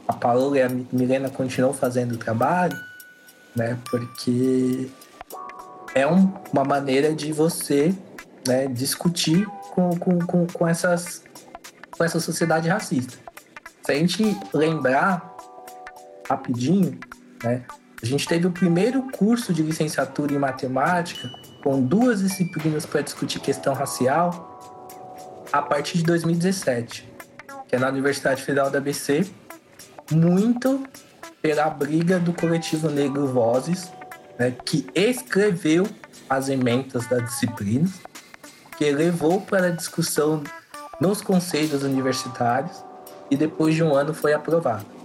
a 0.06 0.12
Paola 0.12 0.58
e 0.58 0.62
a 0.62 0.68
Milena 0.68 1.28
continuam 1.30 1.72
fazendo 1.72 2.12
o 2.12 2.18
trabalho, 2.18 2.78
né, 3.54 3.78
porque 3.90 4.88
é 5.94 6.06
um, 6.06 6.32
uma 6.52 6.64
maneira 6.64 7.14
de 7.14 7.32
você 7.32 7.94
né, 8.46 8.66
discutir 8.66 9.46
com, 9.74 9.90
com, 9.98 10.18
com, 10.20 10.46
com, 10.46 10.68
essas, 10.68 11.24
com 11.90 12.04
essa 12.04 12.20
sociedade 12.20 12.68
racista. 12.68 13.18
Se 13.82 13.92
a 13.92 13.94
gente 13.94 14.36
lembrar 14.52 15.34
rapidinho, 16.28 16.98
né, 17.42 17.62
a 18.03 18.07
gente 18.07 18.26
teve 18.26 18.46
o 18.46 18.51
primeiro 18.51 19.03
curso 19.11 19.53
de 19.53 19.62
licenciatura 19.62 20.32
em 20.32 20.38
matemática 20.38 21.30
com 21.62 21.80
duas 21.82 22.20
disciplinas 22.20 22.86
para 22.86 23.03
discutir 23.03 23.40
questão 23.40 23.74
racial 23.74 24.48
a 25.53 25.61
partir 25.61 25.98
de 25.98 26.05
2017, 26.05 27.07
que 27.68 27.76
é 27.76 27.78
na 27.78 27.88
Universidade 27.88 28.42
Federal 28.42 28.70
da 28.70 28.78
ABC, 28.78 29.26
muito 30.11 30.82
pela 31.42 31.68
briga 31.68 32.18
do 32.18 32.32
coletivo 32.32 32.88
Negro 32.88 33.26
Vozes, 33.26 33.90
né, 34.38 34.55
que 34.64 34.86
escreveu 34.94 35.86
as 36.28 36.48
emendas 36.48 37.07
da 37.07 37.18
disciplina, 37.18 37.88
que 38.78 38.90
levou 38.90 39.40
para 39.40 39.66
a 39.66 39.70
discussão 39.70 40.42
nos 41.01 41.20
conselhos 41.20 41.82
universitários 41.82 42.82
e 43.30 43.36
depois 43.36 43.74
de 43.74 43.82
um 43.82 43.94
ano 43.94 44.14
foi 44.14 44.32
aprovado. 44.32 44.99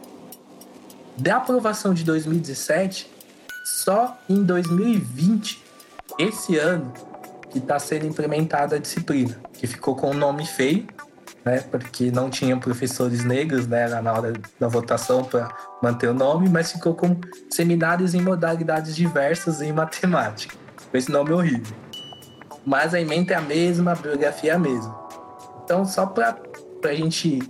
Da 1.18 1.38
aprovação 1.38 1.94
de 1.94 2.04
2017, 2.04 3.10
só 3.64 4.18
em 4.30 4.44
2020, 4.44 5.64
esse 6.20 6.58
ano, 6.58 6.94
que 7.50 7.60
está 7.60 7.80
sendo 7.80 8.06
implementada 8.06 8.76
a 8.76 8.80
disciplina, 8.80 9.40
que 9.54 9.66
ficou 9.66 9.96
com 9.96 10.12
um 10.12 10.14
nome 10.14 10.46
feio, 10.46 10.86
né, 11.46 11.60
porque 11.72 12.12
não 12.12 12.30
tinham 12.30 12.60
professores 12.60 13.24
negros 13.24 13.66
né, 13.66 13.88
na 14.02 14.12
hora 14.12 14.34
da 14.60 14.68
votação 14.68 15.24
para 15.24 15.56
manter 15.82 16.10
o 16.10 16.14
nome, 16.14 16.50
mas 16.50 16.74
ficou 16.74 16.96
com 16.96 17.18
seminários 17.50 18.14
em 18.14 18.22
modalidades 18.22 18.96
diversas 18.96 19.62
em 19.62 19.72
matemática. 19.72 20.56
Esse 20.94 21.10
nome 21.12 21.32
horrível. 21.32 21.76
Mas 22.66 22.94
a 22.94 23.00
emenda 23.00 23.34
é 23.34 23.38
a 23.38 23.42
mesma, 23.42 23.94
a 23.94 23.96
biografia 23.96 24.52
é 24.52 24.56
a 24.56 24.60
mesma. 24.60 25.08
Então, 25.64 25.86
só 25.86 26.06
para 26.06 26.38
a 26.84 26.94
gente 26.94 27.42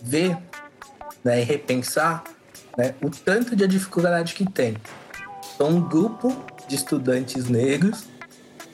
ver 0.00 0.38
né, 1.22 1.40
e 1.40 1.44
repensar 1.44 2.24
né, 2.76 2.94
o 3.02 3.10
tanto 3.10 3.54
de 3.54 3.66
dificuldade 3.66 4.34
que 4.34 4.50
tem. 4.50 4.76
Então, 5.54 5.68
um 5.68 5.80
grupo 5.80 6.34
de 6.66 6.74
estudantes 6.74 7.48
negros 7.48 8.04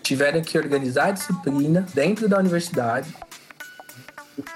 tiveram 0.03 0.40
que 0.40 0.57
organizar 0.57 1.09
a 1.09 1.11
disciplina 1.12 1.86
dentro 1.94 2.28
da 2.28 2.38
universidade, 2.38 3.14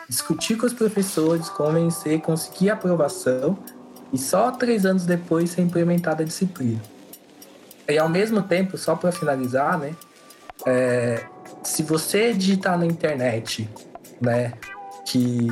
discutir 0.09 0.57
com 0.57 0.67
os 0.67 0.73
professores, 0.73 1.49
convencer, 1.49 2.21
conseguir 2.21 2.71
aprovação 2.71 3.59
e 4.13 4.19
só 4.19 4.51
três 4.51 4.87
anos 4.87 5.05
depois 5.05 5.51
ser 5.51 5.63
implementada 5.63 6.23
a 6.23 6.27
disciplina. 6.27 6.81
E 7.89 7.99
ao 7.99 8.09
mesmo 8.09 8.43
tempo, 8.43 8.79
só 8.79 8.95
para 8.95 9.11
finalizar, 9.11 9.79
né, 9.79 9.95
é, 10.65 11.25
se 11.63 11.83
você 11.83 12.33
digitar 12.33 12.79
na 12.79 12.87
internet, 12.87 13.69
né, 14.21 14.53
que 15.05 15.49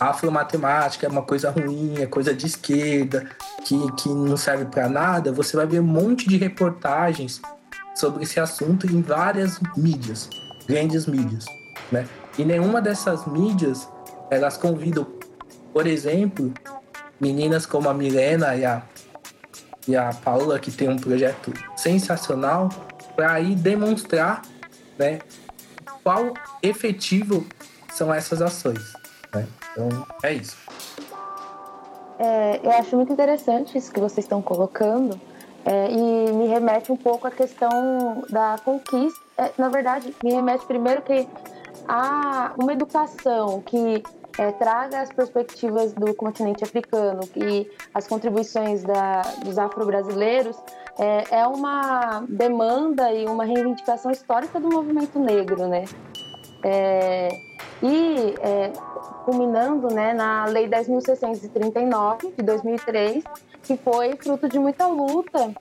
afromatemática 0.00 1.06
é 1.06 1.10
uma 1.10 1.22
coisa 1.22 1.50
ruim, 1.50 1.94
é 1.98 2.06
coisa 2.06 2.34
de 2.34 2.46
esquerda, 2.46 3.28
que, 3.64 3.76
que 3.92 4.08
não 4.08 4.36
serve 4.36 4.64
para 4.64 4.88
nada, 4.88 5.30
você 5.30 5.56
vai 5.56 5.66
ver 5.66 5.80
um 5.80 5.86
monte 5.86 6.26
de 6.26 6.38
reportagens 6.38 7.40
sobre 7.94 8.24
esse 8.24 8.40
assunto 8.40 8.86
em 8.86 9.02
várias 9.02 9.60
mídias, 9.76 10.30
grandes 10.66 11.06
mídias, 11.06 11.44
né? 11.92 12.08
E 12.38 12.44
nenhuma 12.44 12.80
dessas 12.80 13.26
mídias, 13.26 13.86
elas 14.30 14.56
convidam, 14.56 15.06
por 15.72 15.86
exemplo, 15.86 16.52
meninas 17.20 17.66
como 17.66 17.88
a 17.88 17.94
Milena 17.94 18.56
e 18.56 18.64
a, 18.64 18.82
e 19.86 19.96
a 19.96 20.12
Paula, 20.14 20.58
que 20.58 20.70
tem 20.70 20.88
um 20.88 20.96
projeto 20.96 21.52
sensacional, 21.76 22.70
para 23.14 23.38
ir 23.40 23.54
demonstrar 23.56 24.42
né, 24.98 25.18
qual 26.02 26.32
efetivo 26.62 27.46
são 27.92 28.14
essas 28.14 28.40
ações. 28.40 28.94
Né? 29.34 29.46
Então, 29.72 30.06
é 30.22 30.32
isso. 30.32 30.56
É, 32.18 32.60
eu 32.62 32.70
acho 32.72 32.96
muito 32.96 33.12
interessante 33.12 33.78
isso 33.78 33.90
que 33.92 33.98
vocês 33.98 34.24
estão 34.24 34.42
colocando 34.42 35.18
é, 35.64 35.90
e 35.90 36.32
me 36.32 36.46
remete 36.46 36.92
um 36.92 36.96
pouco 36.96 37.26
à 37.26 37.30
questão 37.30 38.24
da 38.28 38.58
conquista. 38.64 39.20
É, 39.38 39.52
na 39.56 39.68
verdade, 39.68 40.14
me 40.22 40.32
remete 40.32 40.66
primeiro 40.66 41.02
que 41.02 41.26
há 41.88 42.52
uma 42.58 42.72
educação 42.72 43.62
que 43.62 44.02
é, 44.38 44.52
traga 44.52 45.00
as 45.00 45.12
perspectivas 45.12 45.92
do 45.92 46.14
continente 46.14 46.64
africano 46.64 47.20
e 47.36 47.70
as 47.92 48.06
contribuições 48.06 48.82
da, 48.82 49.22
dos 49.44 49.58
afro-brasileiros 49.58 50.56
é, 50.98 51.40
é, 51.40 51.46
uma 51.46 52.24
demanda 52.28 53.12
e 53.12 53.24
uma 53.26 53.44
reivindicação 53.44 54.10
histórica 54.10 54.60
do 54.60 54.68
movimento 54.68 55.18
negro, 55.18 55.66
né? 55.66 55.84
É, 56.62 57.28
e 57.82 58.34
é, 58.40 58.72
culminando 59.24 59.88
né, 59.88 60.12
na 60.12 60.44
Lei 60.46 60.68
10.639 60.68 62.34
de 62.36 62.42
2003, 62.42 63.24
que 63.62 63.76
foi 63.76 64.16
fruto 64.16 64.48
de 64.48 64.58
muita 64.58 64.86
luta 64.86 65.54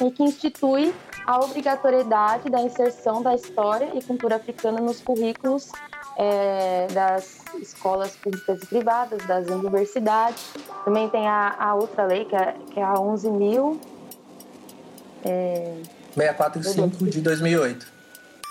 e 0.00 0.10
que 0.10 0.22
institui 0.22 0.92
a 1.26 1.38
obrigatoriedade 1.38 2.50
da 2.50 2.60
inserção 2.60 3.22
da 3.22 3.34
história 3.34 3.90
e 3.94 4.02
cultura 4.02 4.36
africana 4.36 4.80
nos 4.80 5.00
currículos 5.00 5.70
é, 6.16 6.86
das 6.92 7.40
escolas 7.60 8.16
públicas 8.16 8.62
e 8.62 8.66
privadas, 8.66 9.24
das 9.26 9.48
universidades. 9.48 10.52
Também 10.84 11.08
tem 11.08 11.26
a, 11.26 11.54
a 11.58 11.74
outra 11.74 12.04
lei, 12.04 12.24
que 12.24 12.36
é, 12.36 12.54
que 12.72 12.80
é 12.80 12.82
a 12.82 12.94
11.000. 12.94 13.78
É, 15.24 15.76
645 16.14 17.06
de 17.06 17.20
2008. 17.20 17.93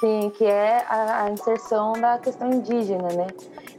Sim, 0.03 0.31
que 0.31 0.43
é 0.43 0.85
a, 0.89 1.23
a, 1.23 1.29
inserção 1.29 1.93
da 1.93 2.17
questão 2.17 2.51
indígena, 2.51 3.07
né? 3.13 3.27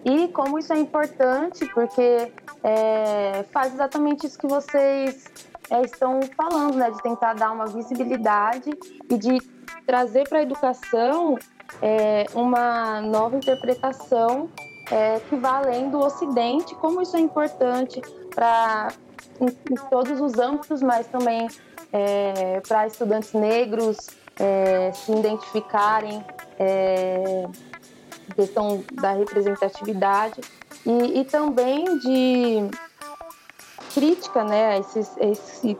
E 0.07 0.27
como 0.29 0.59
isso 0.59 0.73
é 0.73 0.79
importante, 0.79 1.67
porque 1.75 2.33
é, 2.63 3.45
faz 3.53 3.75
exatamente 3.75 4.27
isso 4.27 4.39
que 4.39 4.47
vocês 4.47 5.27
é, 5.69 5.83
estão 5.83 6.21
falando, 6.35 6.77
né? 6.77 6.91
De 6.91 7.03
tentar 7.03 7.35
dar 7.35 7.53
uma 7.53 7.67
visibilidade 7.67 8.71
e 9.11 9.19
de 9.19 9.39
trazer 9.85 10.27
para 10.27 10.39
a 10.39 10.43
educação 10.43 11.37
é, 11.83 12.25
uma 12.35 13.03
nova 13.03 13.37
interpretação 13.37 14.49
é, 14.91 15.21
que 15.29 15.37
vá 15.37 15.59
além 15.59 15.91
do 15.91 15.99
Ocidente, 15.99 16.75
como 16.77 17.03
isso 17.03 17.19
é 17.19 17.21
importante 17.21 18.01
para 18.35 18.89
em, 19.39 19.49
em, 19.49 19.75
todos 19.91 20.19
os 20.23 20.39
âmbitos, 20.39 20.81
mas 20.81 21.07
também 21.07 21.49
é, 21.93 22.63
para 22.67 22.87
estudantes 22.87 23.35
negros 23.35 24.24
é, 24.39 24.93
se 24.93 25.13
identificarem, 25.13 26.25
é, 26.59 27.47
questão 28.35 28.83
da 28.93 29.13
representatividade 29.13 30.41
e, 30.85 31.21
e, 31.21 31.25
também 31.25 31.99
de 31.99 32.71
crítica 33.93 34.45
né, 34.45 34.71
a 34.71 34.79
esses, 34.79 35.17
esse, 35.19 35.79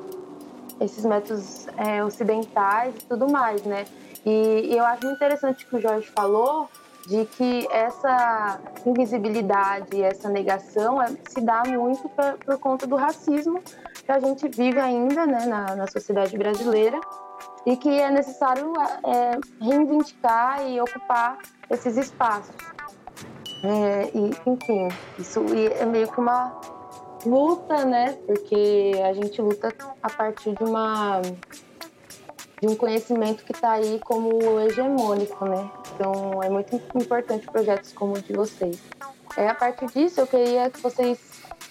esses 0.81 1.05
métodos 1.05 1.67
é, 1.77 2.05
ocidentais 2.05 2.95
e 2.97 3.05
tudo 3.07 3.29
mais, 3.29 3.63
né? 3.65 3.85
E, 4.25 4.73
e 4.73 4.77
eu 4.77 4.85
acho 4.85 5.07
interessante 5.07 5.67
que 5.67 5.77
o 5.77 5.81
Jorge 5.81 6.09
falou 6.15 6.69
de 7.07 7.27
que 7.27 7.69
essa 7.71 8.59
invisibilidade, 8.87 10.03
essa 10.03 10.29
negação 10.29 11.03
é, 11.03 11.09
se 11.29 11.41
dá 11.41 11.63
muito 11.67 12.09
por, 12.09 12.39
por, 12.45 12.59
conta 12.59 12.87
do 12.87 12.97
racismo 12.97 13.63
que 14.05 14.11
a 14.11 14.19
gente 14.19 14.49
vive 14.49 14.81
ainda 14.81 15.27
né, 15.27 15.45
na, 15.47 15.77
na 15.77 15.87
sociedade 15.87 16.37
brasileira 16.39 16.99
e 17.67 17.77
que 17.77 17.89
é 17.89 18.11
necessário 18.11 18.73
é, 19.07 19.65
reivindicar 19.65 20.67
e 20.69 20.81
ocupar 20.81 21.39
esses 21.71 21.97
espaços. 21.97 22.55
É, 23.63 24.11
e, 24.15 24.31
enfim, 24.47 24.89
isso 25.19 25.45
é 25.81 25.87
meio 25.87 26.07
que 26.09 26.21
uma 26.21 26.61
luta, 27.25 27.85
né? 27.85 28.13
Porque 28.27 28.93
a 29.03 29.13
gente 29.15 29.41
luta 29.41 29.75
a 30.03 30.11
partir 30.11 30.55
de 30.55 30.65
uma 30.65 31.23
de 32.61 32.69
um 32.69 32.77
conhecimento 32.77 33.45
que 33.45 33.53
está 33.53 33.73
aí 33.73 34.01
como 34.05 34.61
hegemônico, 34.61 35.45
né? 35.45 35.71
Então 35.95 36.43
é 36.43 36.49
muito 36.49 36.75
importante 36.95 37.47
projetos 37.47 37.93
como 37.93 38.15
o 38.15 38.23
de 38.23 38.33
vocês. 38.33 38.81
É, 39.37 39.49
a 39.49 39.55
partir 39.55 39.87
disso, 39.87 40.21
eu 40.21 40.27
queria 40.27 40.71
que 40.71 40.81
vocês 40.81 41.19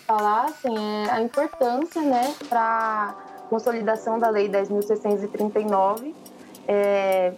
falassem 0.05 0.75
é, 0.77 1.09
a 1.09 1.21
importância, 1.21 2.01
né, 2.01 2.33
para 2.49 3.15
consolidação 3.53 4.17
da 4.17 4.29
Lei 4.31 4.49
10.639, 4.49 6.15
é, 6.67 7.33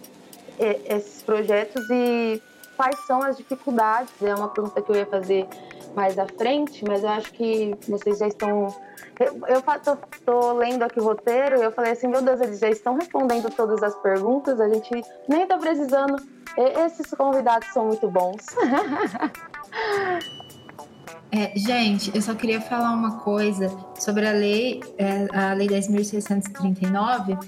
é, 0.58 0.96
esses 0.96 1.20
projetos 1.22 1.84
e 1.90 2.42
quais 2.74 2.98
são 3.06 3.22
as 3.22 3.36
dificuldades. 3.36 4.14
É 4.22 4.34
uma 4.34 4.48
pergunta 4.48 4.80
que 4.80 4.90
eu 4.90 4.96
ia 4.96 5.04
fazer 5.04 5.46
mais 5.94 6.18
à 6.18 6.26
frente, 6.26 6.82
mas 6.88 7.02
eu 7.02 7.10
acho 7.10 7.30
que 7.32 7.76
vocês 7.86 8.18
já 8.18 8.28
estão. 8.28 8.74
Eu 9.20 9.62
estou 10.10 10.54
lendo 10.54 10.84
aqui 10.84 10.98
o 11.00 11.04
roteiro 11.04 11.58
e 11.58 11.64
eu 11.64 11.72
falei 11.72 11.92
assim: 11.92 12.08
meu 12.08 12.22
Deus, 12.22 12.40
eles 12.40 12.60
já 12.60 12.70
estão 12.70 12.94
respondendo 12.94 13.50
todas 13.54 13.82
as 13.82 13.94
perguntas, 13.96 14.58
a 14.58 14.70
gente 14.70 15.04
nem 15.28 15.42
está 15.42 15.58
precisando. 15.58 16.16
Esses 16.86 17.10
convidados 17.10 17.68
são 17.74 17.88
muito 17.88 18.10
bons. 18.10 18.46
É, 21.36 21.52
gente, 21.54 22.10
eu 22.14 22.22
só 22.22 22.34
queria 22.34 22.62
falar 22.62 22.92
uma 22.92 23.18
coisa 23.18 23.70
sobre 23.98 24.26
a 24.26 24.32
lei, 24.32 24.80
é, 24.96 25.26
a 25.38 25.52
lei 25.52 25.66
10.639. 25.66 27.38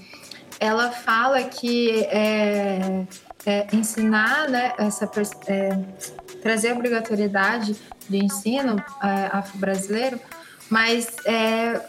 Ela 0.59 0.91
fala 0.91 1.41
que 1.45 2.03
é, 2.03 3.07
é, 3.47 3.67
ensinar, 3.73 4.47
né, 4.47 4.73
essa, 4.77 5.09
é, 5.47 5.79
trazer 6.39 6.69
a 6.69 6.75
obrigatoriedade 6.75 7.75
de 8.07 8.23
ensino 8.23 8.75
é, 9.01 9.35
afro-brasileiro, 9.35 10.19
mas 10.69 11.07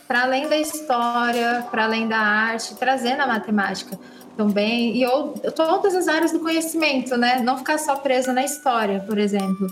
para 0.08 0.22
além 0.22 0.48
da 0.48 0.56
história, 0.56 1.66
para 1.70 1.84
além 1.84 2.08
da 2.08 2.16
arte, 2.16 2.76
trazendo 2.76 3.20
a 3.20 3.26
matemática 3.26 3.98
também 4.38 4.96
e 4.96 5.06
ou, 5.06 5.34
todas 5.54 5.94
as 5.94 6.08
áreas 6.08 6.32
do 6.32 6.40
conhecimento, 6.40 7.14
né? 7.18 7.42
Não 7.42 7.58
ficar 7.58 7.76
só 7.76 7.96
preso 7.96 8.32
na 8.32 8.42
história, 8.42 9.00
por 9.00 9.18
exemplo. 9.18 9.66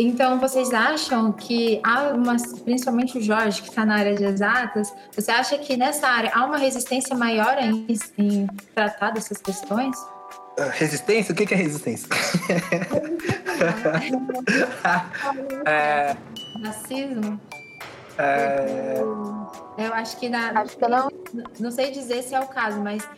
Então, 0.00 0.38
vocês 0.38 0.72
acham 0.72 1.32
que 1.32 1.80
há 1.82 2.12
uma, 2.12 2.36
principalmente 2.64 3.18
o 3.18 3.20
Jorge, 3.20 3.62
que 3.62 3.68
está 3.68 3.84
na 3.84 3.96
área 3.96 4.14
de 4.14 4.24
exatas, 4.24 4.94
você 5.12 5.32
acha 5.32 5.58
que 5.58 5.76
nessa 5.76 6.06
área 6.06 6.30
há 6.32 6.44
uma 6.44 6.56
resistência 6.56 7.16
maior 7.16 7.58
em, 7.58 7.84
em 8.16 8.46
tratar 8.76 9.10
dessas 9.10 9.38
questões? 9.38 9.96
Ah, 10.56 10.70
resistência? 10.70 11.32
O 11.32 11.34
que 11.34 11.52
é 11.52 11.56
resistência? 11.56 12.08
é... 15.66 16.16
Racismo? 16.64 17.40
É... 18.18 19.00
Eu 19.78 19.94
acho 19.94 20.16
que 20.16 20.28
na. 20.28 20.60
Acho 20.60 20.76
que 20.76 20.88
não. 20.88 21.08
Não 21.58 21.70
sei 21.70 21.92
dizer 21.92 22.22
se 22.22 22.34
é 22.34 22.40
o 22.40 22.46
caso, 22.46 22.80
mas 22.80 23.08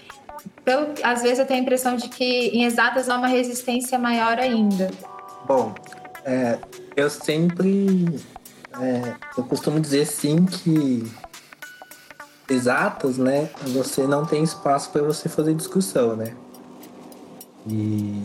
pelo, 0.65 0.89
às 1.03 1.23
vezes 1.23 1.39
eu 1.39 1.47
tenho 1.47 1.61
a 1.61 1.63
impressão 1.63 1.97
de 1.97 2.09
que 2.09 2.49
em 2.49 2.65
exatas 2.65 3.09
há 3.09 3.17
uma 3.17 3.29
resistência 3.29 3.99
maior 3.99 4.39
ainda. 4.39 4.91
Bom, 5.47 5.75
é, 6.25 6.59
eu 6.97 7.11
sempre. 7.11 8.21
É, 8.81 9.15
eu 9.37 9.45
costumo 9.45 9.81
dizer 9.81 10.07
sim 10.07 10.45
que 10.45 11.11
exatas, 12.49 13.19
né? 13.19 13.51
Você 13.69 14.07
não 14.07 14.25
tem 14.25 14.43
espaço 14.43 14.91
para 14.91 15.03
você 15.03 15.29
fazer 15.29 15.55
discussão, 15.55 16.17
né? 16.17 16.35
E. 17.67 18.25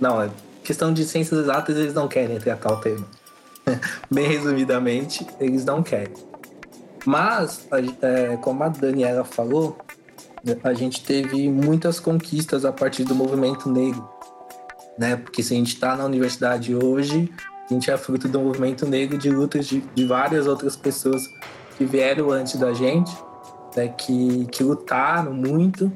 Não, 0.00 0.20
é 0.20 0.30
questão 0.62 0.92
de 0.92 1.04
ciências 1.04 1.40
exatas, 1.40 1.76
eles 1.76 1.94
não 1.94 2.08
querem 2.08 2.38
tratar 2.40 2.72
o 2.72 2.80
tema. 2.80 3.06
Bem 4.10 4.26
resumidamente, 4.26 5.24
eles 5.38 5.64
não 5.64 5.82
querem. 5.82 6.12
Mas, 7.04 7.68
é, 8.02 8.36
como 8.38 8.64
a 8.64 8.68
Daniela 8.68 9.24
falou, 9.24 9.78
a 10.64 10.74
gente 10.74 11.04
teve 11.04 11.48
muitas 11.48 12.00
conquistas 12.00 12.64
a 12.64 12.72
partir 12.72 13.04
do 13.04 13.14
movimento 13.14 13.70
negro. 13.70 14.15
Né? 14.98 15.16
Porque 15.16 15.42
se 15.42 15.54
a 15.54 15.56
gente 15.56 15.74
está 15.74 15.96
na 15.96 16.04
universidade 16.04 16.74
hoje, 16.74 17.30
a 17.68 17.72
gente 17.72 17.90
é 17.90 17.96
fruto 17.96 18.28
do 18.28 18.40
movimento 18.40 18.86
negro 18.86 19.18
de 19.18 19.30
lutas 19.30 19.66
de, 19.66 19.80
de 19.94 20.04
várias 20.04 20.46
outras 20.46 20.76
pessoas 20.76 21.22
que 21.76 21.84
vieram 21.84 22.30
antes 22.30 22.56
da 22.56 22.72
gente, 22.72 23.12
né? 23.76 23.88
que, 23.88 24.46
que 24.46 24.62
lutaram 24.62 25.32
muito 25.32 25.92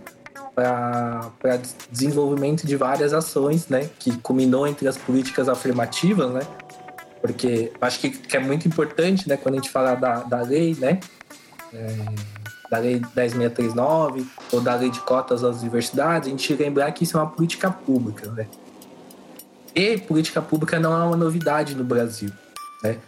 para 0.55 1.61
desenvolvimento 1.91 2.67
de 2.67 2.77
várias 2.77 3.13
ações, 3.13 3.69
né, 3.69 3.89
que 3.99 4.17
culminou 4.19 4.67
entre 4.67 4.87
as 4.87 4.97
políticas 4.97 5.49
afirmativas, 5.49 6.31
né, 6.31 6.41
porque 7.21 7.73
acho 7.81 8.01
que, 8.01 8.11
que 8.11 8.37
é 8.37 8.41
muito 8.41 8.67
importante, 8.67 9.29
né, 9.29 9.37
quando 9.37 9.55
a 9.55 9.59
gente 9.59 9.71
fala 9.71 9.95
da, 9.95 10.21
da 10.21 10.43
lei, 10.43 10.77
né, 10.79 11.01
é, 11.73 11.97
da 12.71 12.79
lei 12.79 13.01
10639 13.15 14.27
ou 14.53 14.61
da 14.61 14.75
lei 14.75 14.91
de 14.91 15.01
cotas 15.01 15.43
às 15.43 15.61
universidades, 15.61 16.29
a 16.29 16.31
gente 16.31 16.55
lembrar 16.55 16.91
que 16.93 17.05
isso 17.05 17.17
é 17.17 17.21
uma 17.21 17.31
política 17.31 17.71
pública, 17.71 18.31
né, 18.31 18.47
e 19.75 19.99
política 19.99 20.43
pública 20.43 20.79
não 20.79 20.93
é 20.93 21.05
uma 21.05 21.17
novidade 21.17 21.75
no 21.75 21.85
Brasil, 21.85 22.31
né. 22.83 22.99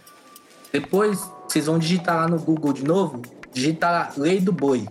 Depois 0.71 1.29
vocês 1.47 1.67
vão 1.67 1.77
digitar 1.77 2.15
lá 2.15 2.27
no 2.27 2.39
Google 2.39 2.73
de 2.73 2.83
novo, 2.83 3.21
digitar 3.53 4.13
lei 4.17 4.39
do 4.39 4.51
boi, 4.51 4.87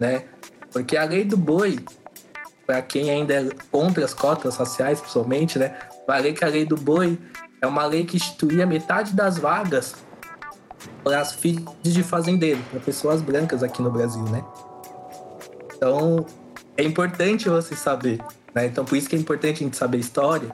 né? 0.00 0.24
Porque 0.72 0.96
a 0.96 1.04
lei 1.04 1.24
do 1.24 1.36
boi, 1.36 1.78
para 2.66 2.80
quem 2.80 3.10
ainda 3.10 3.34
é 3.34 3.48
contra 3.70 4.04
as 4.04 4.14
cotas 4.14 4.56
raciais, 4.56 5.00
principalmente, 5.00 5.58
né? 5.58 5.76
A 6.08 6.16
lei 6.16 6.32
que 6.32 6.44
a 6.44 6.48
lei 6.48 6.64
do 6.64 6.76
boi 6.76 7.18
é 7.60 7.66
uma 7.66 7.84
lei 7.84 8.04
que 8.04 8.16
instituía 8.16 8.66
metade 8.66 9.12
das 9.12 9.38
vagas 9.38 9.94
para 11.02 11.20
as 11.20 11.34
filhas 11.34 11.64
de 11.82 12.02
fazendeiro, 12.02 12.60
para 12.70 12.80
pessoas 12.80 13.20
brancas 13.20 13.62
aqui 13.62 13.82
no 13.82 13.90
Brasil, 13.90 14.24
né? 14.24 14.42
Então, 15.76 16.24
é 16.76 16.82
importante 16.82 17.48
você 17.48 17.76
saber, 17.76 18.18
né? 18.54 18.66
Então, 18.66 18.84
por 18.84 18.96
isso 18.96 19.08
que 19.08 19.16
é 19.16 19.18
importante 19.18 19.62
a 19.62 19.66
gente 19.66 19.76
saber 19.76 19.98
história, 19.98 20.48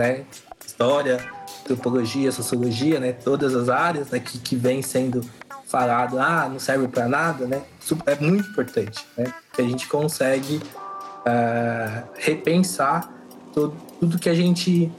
né? 0.00 0.24
História, 0.66 1.20
antropologia, 1.60 2.32
sociologia, 2.32 2.98
né? 2.98 3.12
Todas 3.12 3.54
as 3.54 3.68
áreas 3.68 4.10
né? 4.10 4.18
que, 4.18 4.38
que 4.38 4.56
vem 4.56 4.80
sendo 4.80 5.20
falado, 5.66 6.18
ah, 6.18 6.48
não 6.48 6.58
serve 6.58 6.88
para 6.88 7.06
nada, 7.06 7.46
né? 7.46 7.62
É 8.06 8.16
muito 8.16 8.48
importante, 8.48 9.04
né? 9.16 9.32
Que 9.52 9.60
a 9.60 9.64
gente 9.64 9.86
consegue 9.88 10.56
uh, 10.56 12.08
repensar 12.14 13.12
todo, 13.52 13.76
tudo 14.00 14.18
que 14.18 14.28
a 14.28 14.34
gente 14.34 14.90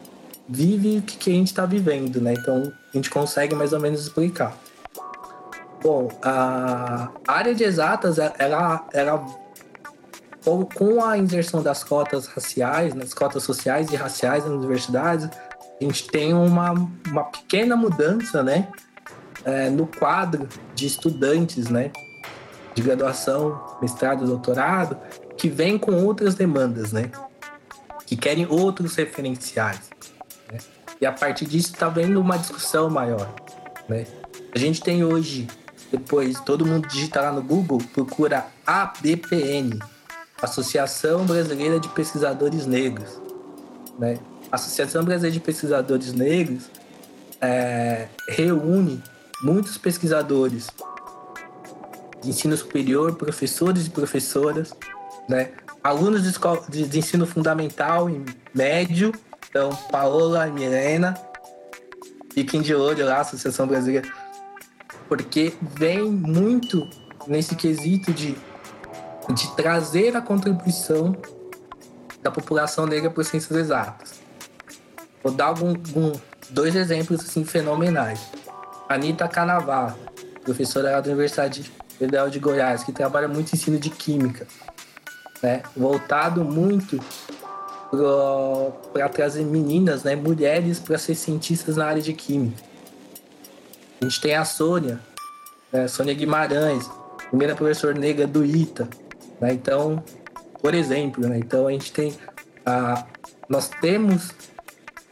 vive 0.47 0.95
e 0.95 0.97
o 0.99 1.01
que 1.01 1.31
a 1.31 1.33
gente 1.33 1.47
está 1.47 1.65
vivendo, 1.65 2.21
né? 2.21 2.33
Então 2.33 2.71
a 2.93 2.95
gente 2.95 3.09
consegue 3.09 3.55
mais 3.55 3.73
ou 3.73 3.79
menos 3.79 4.01
explicar. 4.01 4.55
Bom, 5.81 6.09
a 6.21 7.09
área 7.27 7.55
de 7.55 7.63
exatas, 7.63 8.19
ela, 8.19 8.87
ela 8.93 9.25
com 10.43 11.03
a 11.03 11.17
inserção 11.17 11.61
das 11.61 11.83
cotas 11.83 12.27
raciais, 12.27 12.93
nas 12.93 13.13
cotas 13.13 13.43
sociais 13.43 13.91
e 13.91 13.95
raciais 13.95 14.43
nas 14.43 14.53
universidades, 14.53 15.29
a 15.79 15.83
gente 15.83 16.07
tem 16.07 16.33
uma, 16.33 16.71
uma 17.09 17.23
pequena 17.25 17.75
mudança, 17.75 18.43
né? 18.43 18.67
é, 19.45 19.69
no 19.69 19.87
quadro 19.87 20.47
de 20.75 20.85
estudantes, 20.85 21.69
né? 21.69 21.91
de 22.73 22.81
graduação, 22.81 23.77
mestrado, 23.81 24.25
doutorado, 24.25 24.97
que 25.37 25.49
vêm 25.49 25.77
com 25.77 26.05
outras 26.05 26.35
demandas, 26.35 26.93
né? 26.93 27.11
Que 28.05 28.15
querem 28.15 28.47
outros 28.47 28.95
referenciais. 28.95 29.89
Né? 30.51 30.59
E 31.01 31.05
a 31.05 31.11
partir 31.11 31.45
disso 31.45 31.73
está 31.73 31.89
vendo 31.89 32.19
uma 32.21 32.37
discussão 32.37 32.89
maior, 32.89 33.29
né? 33.89 34.05
A 34.55 34.59
gente 34.59 34.81
tem 34.81 35.03
hoje, 35.03 35.47
depois 35.91 36.39
todo 36.39 36.65
mundo 36.65 36.87
digita 36.87 37.21
lá 37.21 37.31
no 37.33 37.41
Google, 37.41 37.81
procura 37.93 38.47
ABPN, 38.65 39.79
Associação 40.41 41.25
Brasileira 41.25 41.79
de 41.79 41.87
Pesquisadores 41.89 42.65
Negros, 42.65 43.21
né? 43.97 44.19
A 44.51 44.55
Associação 44.55 45.03
Brasileira 45.03 45.33
de 45.33 45.39
Pesquisadores 45.39 46.13
Negros 46.13 46.63
é, 47.39 48.07
reúne 48.27 49.01
muitos 49.41 49.77
pesquisadores 49.77 50.67
de 52.21 52.29
ensino 52.29 52.55
superior, 52.55 53.15
professores 53.15 53.87
e 53.87 53.89
professoras, 53.89 54.73
né? 55.27 55.51
alunos 55.83 56.23
de, 56.23 56.29
escola, 56.29 56.63
de, 56.69 56.87
de 56.87 56.99
ensino 56.99 57.25
fundamental 57.25 58.09
e 58.09 58.23
médio, 58.53 59.11
então 59.49 59.75
Paola 59.91 60.47
e 60.47 60.51
Milena, 60.51 61.17
fiquem 62.33 62.61
de 62.61 62.75
olho 62.75 63.05
lá, 63.05 63.21
Associação 63.21 63.67
Brasileira, 63.67 64.07
porque 65.07 65.53
vem 65.77 66.03
muito 66.03 66.87
nesse 67.27 67.55
quesito 67.55 68.13
de, 68.13 68.35
de 69.29 69.55
trazer 69.55 70.15
a 70.15 70.21
contribuição 70.21 71.15
da 72.21 72.31
população 72.31 72.85
negra 72.85 73.09
por 73.09 73.23
ciências 73.23 73.57
exatas. 73.57 74.21
Vou 75.23 75.31
dar 75.31 75.47
algum, 75.47 75.73
dois 76.49 76.75
exemplos 76.75 77.21
assim, 77.21 77.45
fenomenais. 77.45 78.19
Anitta 78.89 79.27
Canavar, 79.27 79.95
professora 80.43 81.01
da 81.01 81.07
Universidade 81.07 81.71
Federal 81.97 82.29
de 82.29 82.39
Goiás, 82.39 82.83
que 82.83 82.91
trabalha 82.91 83.27
muito 83.27 83.53
em 83.53 83.55
ensino 83.55 83.77
de 83.79 83.89
química, 83.89 84.47
né? 85.41 85.61
voltado 85.75 86.43
muito 86.43 86.99
para 88.91 89.09
trazer 89.09 89.43
meninas, 89.43 90.03
né? 90.03 90.15
mulheres, 90.15 90.79
para 90.79 90.97
ser 90.97 91.15
cientistas 91.15 91.77
na 91.77 91.85
área 91.85 92.01
de 92.01 92.13
química. 92.13 92.63
A 94.01 94.05
gente 94.05 94.19
tem 94.19 94.35
a 94.35 94.43
Sônia, 94.43 94.99
né? 95.71 95.87
Sônia 95.87 96.13
Guimarães, 96.13 96.89
primeira 97.29 97.55
professora 97.55 97.93
negra 97.93 98.25
do 98.25 98.43
ITA. 98.43 98.89
Né? 99.41 99.53
Então, 99.53 100.01
por 100.61 100.75
exemplo, 100.75 101.27
né? 101.27 101.39
então 101.39 101.67
a 101.67 101.71
gente 101.71 101.91
tem. 101.91 102.13
A, 102.63 103.05
nós 103.49 103.69
temos, 103.81 104.31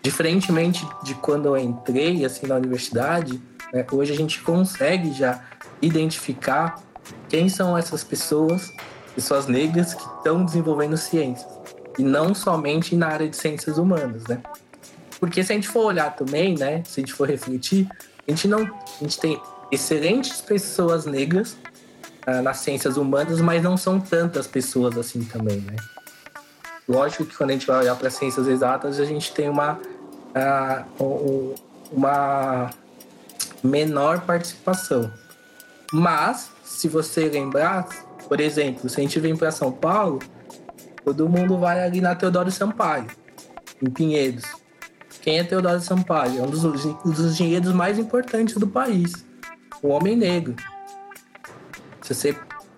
diferentemente 0.01 0.87
de 1.03 1.15
quando 1.15 1.47
eu 1.47 1.57
entrei 1.57 2.23
assim, 2.23 2.45
na 2.45 2.55
universidade, 2.55 3.41
né? 3.73 3.85
hoje 3.91 4.13
a 4.13 4.15
gente 4.15 4.39
consegue 4.41 5.11
já 5.11 5.43
identificar 5.81 6.81
quem 7.27 7.49
são 7.49 7.75
essas 7.75 8.03
pessoas, 8.03 8.71
pessoas 9.15 9.47
negras 9.47 9.95
que 9.95 10.03
estão 10.03 10.45
desenvolvendo 10.45 10.95
ciências. 10.95 11.49
E 11.97 12.03
não 12.03 12.33
somente 12.35 12.95
na 12.95 13.07
área 13.07 13.27
de 13.27 13.35
ciências 13.35 13.77
humanas, 13.77 14.23
né? 14.25 14.41
Porque 15.19 15.43
se 15.43 15.51
a 15.51 15.55
gente 15.55 15.67
for 15.67 15.85
olhar 15.85 16.15
também, 16.15 16.55
né? 16.55 16.81
Se 16.85 16.99
a 16.99 17.01
gente 17.01 17.13
for 17.13 17.27
refletir, 17.27 17.89
a 18.25 18.31
gente 18.31 18.47
não. 18.47 18.61
A 18.61 19.03
gente 19.03 19.19
tem 19.19 19.41
excelentes 19.69 20.39
pessoas 20.39 21.05
negras 21.05 21.57
nas 22.41 22.57
ciências 22.57 22.97
humanas, 22.97 23.41
mas 23.41 23.63
não 23.63 23.77
são 23.77 23.99
tantas 23.99 24.47
pessoas 24.47 24.97
assim 24.97 25.23
também, 25.23 25.61
né? 25.61 25.75
Lógico 26.87 27.25
que 27.25 27.35
quando 27.35 27.51
a 27.51 27.53
gente 27.53 27.67
vai 27.67 27.79
olhar 27.79 27.95
para 27.95 28.09
ciências 28.09 28.47
exatas, 28.47 28.99
a 28.99 29.05
gente 29.05 29.31
tem 29.31 29.47
uma, 29.47 29.79
uh, 30.99 31.55
uma 31.91 32.71
menor 33.63 34.21
participação. 34.21 35.11
Mas, 35.91 36.49
se 36.63 36.87
você 36.87 37.29
lembrar, 37.29 37.87
por 38.27 38.39
exemplo, 38.39 38.89
se 38.89 38.99
a 38.99 39.03
gente 39.03 39.19
vem 39.19 39.35
para 39.35 39.51
São 39.51 39.71
Paulo, 39.71 40.19
todo 41.05 41.29
mundo 41.29 41.57
vai 41.57 41.83
ali 41.83 42.01
na 42.01 42.15
Teodoro 42.15 42.51
Sampaio, 42.51 43.07
em 43.81 43.89
Pinheiros. 43.89 44.45
Quem 45.21 45.39
é 45.39 45.43
Teodoro 45.43 45.79
Sampaio? 45.81 46.39
É 46.39 46.41
um 46.41 46.49
dos, 46.49 46.61
dos 46.63 47.31
engenheiros 47.31 47.73
mais 47.73 47.99
importantes 47.99 48.55
do 48.55 48.67
país. 48.67 49.13
O 49.81 49.89
homem 49.89 50.15
negro. 50.15 50.55
Se 52.09 52.15
você, 52.15 52.35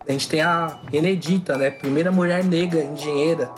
a 0.07 0.11
gente 0.11 0.27
tem 0.27 0.41
a 0.41 0.79
Benedita, 0.91 1.57
né? 1.57 1.71
Primeira 1.71 2.11
mulher 2.11 2.43
negra 2.43 2.83
engenheira, 2.83 3.51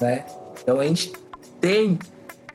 né? 0.00 0.24
Então 0.62 0.78
a 0.78 0.84
gente 0.84 1.12
tem 1.60 1.98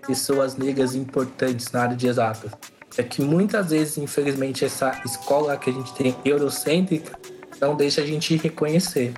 pessoas 0.06 0.56
negras 0.56 0.96
importantes 0.96 1.72
na 1.72 1.82
área 1.82 1.96
de 1.96 2.08
exatas 2.08 2.52
é 2.98 3.04
que 3.04 3.22
muitas 3.22 3.70
vezes, 3.70 3.98
infelizmente, 3.98 4.66
essa 4.66 5.02
escola 5.06 5.56
que 5.58 5.70
a 5.70 5.74
gente 5.74 5.94
tem 5.94 6.16
eurocêntrica 6.26 7.18
não 7.60 7.76
deixa 7.76 8.02
a 8.02 8.06
gente 8.06 8.36
reconhecer. 8.36 9.14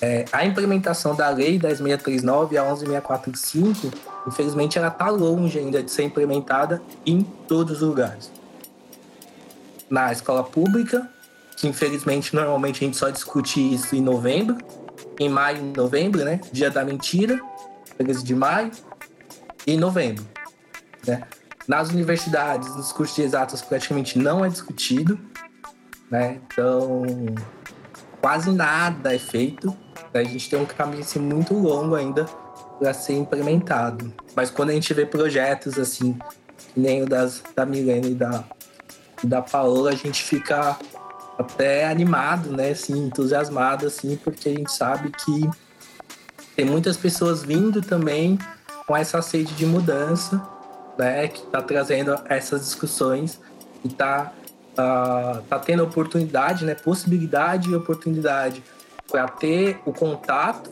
É, 0.00 0.24
a 0.32 0.44
implementação 0.44 1.14
da 1.14 1.28
lei 1.28 1.58
10639 1.58 2.54
e 2.54 2.58
a 2.58 2.62
11645, 2.62 3.90
infelizmente, 4.26 4.78
ela 4.78 4.88
está 4.88 5.10
longe 5.10 5.58
ainda 5.58 5.82
de 5.82 5.90
ser 5.90 6.04
implementada 6.04 6.80
em 7.04 7.22
todos 7.22 7.82
os 7.82 7.88
lugares. 7.88 8.30
Na 9.90 10.12
escola 10.12 10.44
pública, 10.44 11.10
que 11.58 11.66
infelizmente 11.66 12.36
normalmente 12.36 12.84
a 12.84 12.86
gente 12.86 12.96
só 12.96 13.10
discute 13.10 13.74
isso 13.74 13.96
em 13.96 14.00
novembro, 14.00 14.56
em 15.18 15.28
maio 15.28 15.58
e 15.58 15.76
novembro, 15.76 16.24
né? 16.24 16.40
Dia 16.52 16.70
da 16.70 16.84
mentira, 16.84 17.40
13 17.98 18.22
de 18.22 18.32
maio 18.32 18.70
e 19.66 19.76
novembro. 19.76 20.24
Né? 21.04 21.24
Nas 21.66 21.90
universidades, 21.90 22.74
nos 22.76 22.92
cursos 22.92 23.16
de 23.16 23.22
exatas, 23.22 23.60
praticamente 23.60 24.20
não 24.20 24.44
é 24.44 24.48
discutido, 24.48 25.18
né? 26.08 26.40
Então, 26.46 27.02
quase 28.20 28.52
nada 28.52 29.12
é 29.12 29.18
feito. 29.18 29.76
A 30.14 30.22
gente 30.22 30.48
tem 30.48 30.60
um 30.60 30.64
caminho 30.64 31.02
assim, 31.02 31.18
muito 31.18 31.54
longo 31.54 31.96
ainda 31.96 32.24
para 32.78 32.94
ser 32.94 33.14
implementado. 33.14 34.14
Mas 34.36 34.48
quando 34.48 34.70
a 34.70 34.74
gente 34.74 34.94
vê 34.94 35.04
projetos 35.04 35.76
assim, 35.76 36.16
que 36.72 36.78
nem 36.78 37.02
o 37.02 37.06
das, 37.06 37.42
da 37.56 37.66
Milena 37.66 38.06
e 38.06 38.14
da, 38.14 38.44
da 39.24 39.42
Paola, 39.42 39.90
a 39.90 39.96
gente 39.96 40.22
fica 40.22 40.78
até 41.38 41.86
animado, 41.86 42.50
né? 42.50 42.70
Assim, 42.70 43.06
entusiasmado, 43.06 43.86
assim, 43.86 44.16
porque 44.16 44.48
a 44.48 44.52
gente 44.52 44.72
sabe 44.72 45.10
que 45.10 45.48
tem 46.56 46.64
muitas 46.64 46.96
pessoas 46.96 47.42
vindo 47.42 47.80
também 47.80 48.38
com 48.86 48.96
essa 48.96 49.22
sede 49.22 49.54
de 49.54 49.64
mudança 49.64 50.42
né, 50.98 51.28
que 51.28 51.44
está 51.44 51.62
trazendo 51.62 52.18
essas 52.28 52.62
discussões 52.62 53.40
e 53.84 53.88
está 53.88 54.32
uh, 54.76 54.80
ah, 54.80 55.42
tá 55.48 55.58
tendo 55.60 55.84
oportunidade, 55.84 56.64
né, 56.64 56.74
possibilidade 56.74 57.70
e 57.70 57.74
oportunidade 57.76 58.62
para 59.08 59.28
ter 59.28 59.80
o 59.86 59.92
contato 59.92 60.70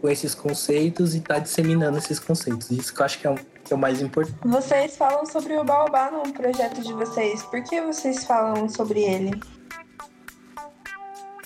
com 0.00 0.08
esses 0.08 0.34
conceitos 0.34 1.14
e 1.14 1.18
estar 1.18 1.34
tá 1.34 1.40
disseminando 1.40 1.98
esses 1.98 2.20
conceitos. 2.20 2.70
Isso 2.70 2.94
que 2.94 3.00
eu 3.00 3.04
acho 3.04 3.18
que 3.18 3.26
é, 3.26 3.34
que 3.64 3.72
é 3.72 3.76
o 3.76 3.78
mais 3.78 4.00
importante. 4.00 4.38
Vocês 4.44 4.96
falam 4.96 5.26
sobre 5.26 5.54
o 5.58 5.64
Baobá 5.64 6.10
no 6.10 6.32
projeto 6.32 6.80
de 6.80 6.92
vocês. 6.92 7.42
Por 7.42 7.62
que 7.64 7.80
vocês 7.80 8.24
falam 8.24 8.68
sobre 8.68 9.00
ele? 9.00 9.38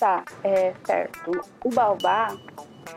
Tá, 0.05 0.23
é 0.43 0.71
certo. 0.85 1.31
O 1.63 1.69
Baobá, 1.71 2.37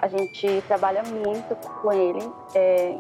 a 0.02 0.08
gente 0.08 0.62
trabalha 0.68 1.02
muito 1.04 1.56
com 1.56 1.90
ele. 1.90 2.20
É, 2.54 2.98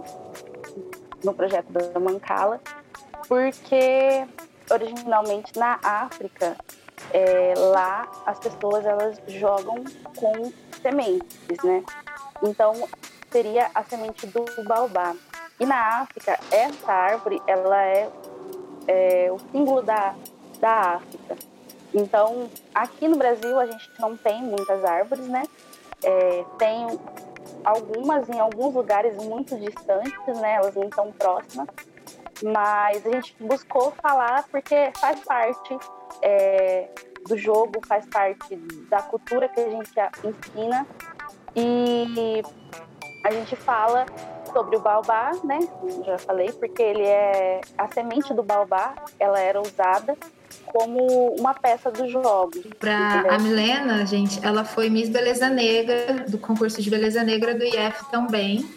no 1.22 1.34
projeto 1.34 1.70
da 1.70 2.00
Mancala, 2.00 2.58
porque 3.28 4.26
originalmente 4.70 5.58
na 5.58 5.78
África, 5.82 6.56
é, 7.12 7.52
lá 7.54 8.10
as 8.24 8.38
pessoas 8.38 8.86
elas 8.86 9.20
jogam 9.26 9.84
com 10.16 10.50
sementes, 10.80 11.62
né? 11.62 11.84
Então 12.42 12.88
seria 13.30 13.70
a 13.74 13.84
semente 13.84 14.26
do 14.26 14.42
baobá. 14.64 15.14
E 15.60 15.66
na 15.66 16.00
África, 16.00 16.40
essa 16.50 16.90
árvore 16.90 17.42
ela 17.46 17.84
é, 17.84 18.10
é 18.86 19.30
o 19.30 19.38
símbolo 19.52 19.82
da, 19.82 20.14
da 20.62 20.94
África. 20.94 21.47
Então, 21.94 22.50
aqui 22.74 23.08
no 23.08 23.16
Brasil 23.16 23.58
a 23.58 23.66
gente 23.66 23.90
não 23.98 24.16
tem 24.16 24.42
muitas 24.42 24.84
árvores, 24.84 25.26
né? 25.26 25.44
É, 26.02 26.44
tem 26.58 26.86
algumas 27.64 28.28
em 28.28 28.38
alguns 28.38 28.74
lugares 28.74 29.16
muito 29.24 29.56
distantes, 29.56 30.40
né? 30.40 30.54
Elas 30.54 30.74
não 30.74 30.84
estão 30.84 31.10
próximas, 31.12 31.66
mas 32.42 33.06
a 33.06 33.10
gente 33.10 33.34
buscou 33.40 33.92
falar 34.02 34.44
porque 34.50 34.92
faz 34.98 35.20
parte 35.24 35.76
é, 36.22 36.88
do 37.26 37.36
jogo, 37.36 37.80
faz 37.86 38.06
parte 38.06 38.56
da 38.88 39.02
cultura 39.02 39.48
que 39.48 39.60
a 39.60 39.70
gente 39.70 39.90
ensina 40.24 40.86
e 41.56 42.42
a 43.24 43.32
gente 43.32 43.56
fala 43.56 44.06
sobre 44.52 44.76
o 44.76 44.80
baobá, 44.80 45.32
né? 45.42 45.58
Já 46.04 46.18
falei, 46.18 46.52
porque 46.52 46.82
ele 46.82 47.04
é 47.04 47.60
a 47.76 47.88
semente 47.88 48.32
do 48.32 48.42
baobá, 48.42 48.94
ela 49.18 49.40
era 49.40 49.60
usada 49.60 50.16
como 50.66 51.34
uma 51.34 51.54
peça 51.54 51.90
do 51.90 52.08
jogo. 52.08 52.52
Para 52.78 53.34
a 53.34 53.38
Milena, 53.38 54.06
gente, 54.06 54.44
ela 54.44 54.64
foi 54.64 54.90
Miss 54.90 55.08
Beleza 55.08 55.48
Negra, 55.48 56.24
do 56.28 56.38
concurso 56.38 56.80
de 56.80 56.90
Beleza 56.90 57.22
Negra 57.22 57.54
do 57.54 57.64
IF 57.64 58.10
também. 58.10 58.68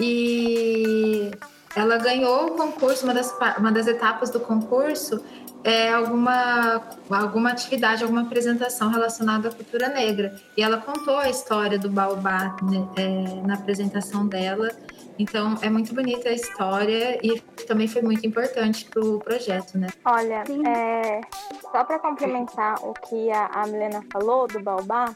E 0.00 1.30
ela 1.76 1.96
ganhou 1.98 2.46
o 2.46 2.50
concurso, 2.52 3.04
uma 3.04 3.14
das, 3.14 3.32
uma 3.58 3.70
das 3.70 3.86
etapas 3.86 4.30
do 4.30 4.40
concurso 4.40 5.22
é 5.64 5.92
alguma, 5.92 6.82
alguma 7.08 7.50
atividade, 7.50 8.02
alguma 8.02 8.22
apresentação 8.22 8.90
relacionada 8.90 9.48
à 9.48 9.52
cultura 9.52 9.88
negra. 9.88 10.34
E 10.56 10.62
ela 10.62 10.78
contou 10.78 11.16
a 11.16 11.28
história 11.28 11.78
do 11.78 11.88
Baobá 11.88 12.56
né, 12.62 12.88
é, 12.96 13.46
na 13.46 13.54
apresentação 13.54 14.26
dela. 14.26 14.70
Então, 15.18 15.56
é 15.62 15.68
muito 15.68 15.94
bonita 15.94 16.28
a 16.28 16.32
história 16.32 17.18
e 17.22 17.40
também 17.66 17.86
foi 17.86 18.02
muito 18.02 18.26
importante 18.26 18.84
para 18.86 19.04
o 19.04 19.18
projeto, 19.18 19.78
né? 19.78 19.88
Olha, 20.04 20.42
é, 20.66 21.20
só 21.60 21.84
para 21.84 21.98
complementar 21.98 22.74
o 22.82 22.92
que 22.94 23.30
a, 23.30 23.46
a 23.46 23.66
Milena 23.66 24.04
falou 24.12 24.48
do 24.48 24.60
Baobá, 24.60 25.14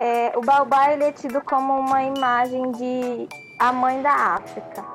é, 0.00 0.32
o 0.36 0.40
Baobá 0.40 0.92
ele 0.92 1.04
é 1.04 1.12
tido 1.12 1.40
como 1.42 1.78
uma 1.78 2.02
imagem 2.02 2.72
de 2.72 3.28
a 3.58 3.72
mãe 3.72 4.02
da 4.02 4.12
África 4.12 4.94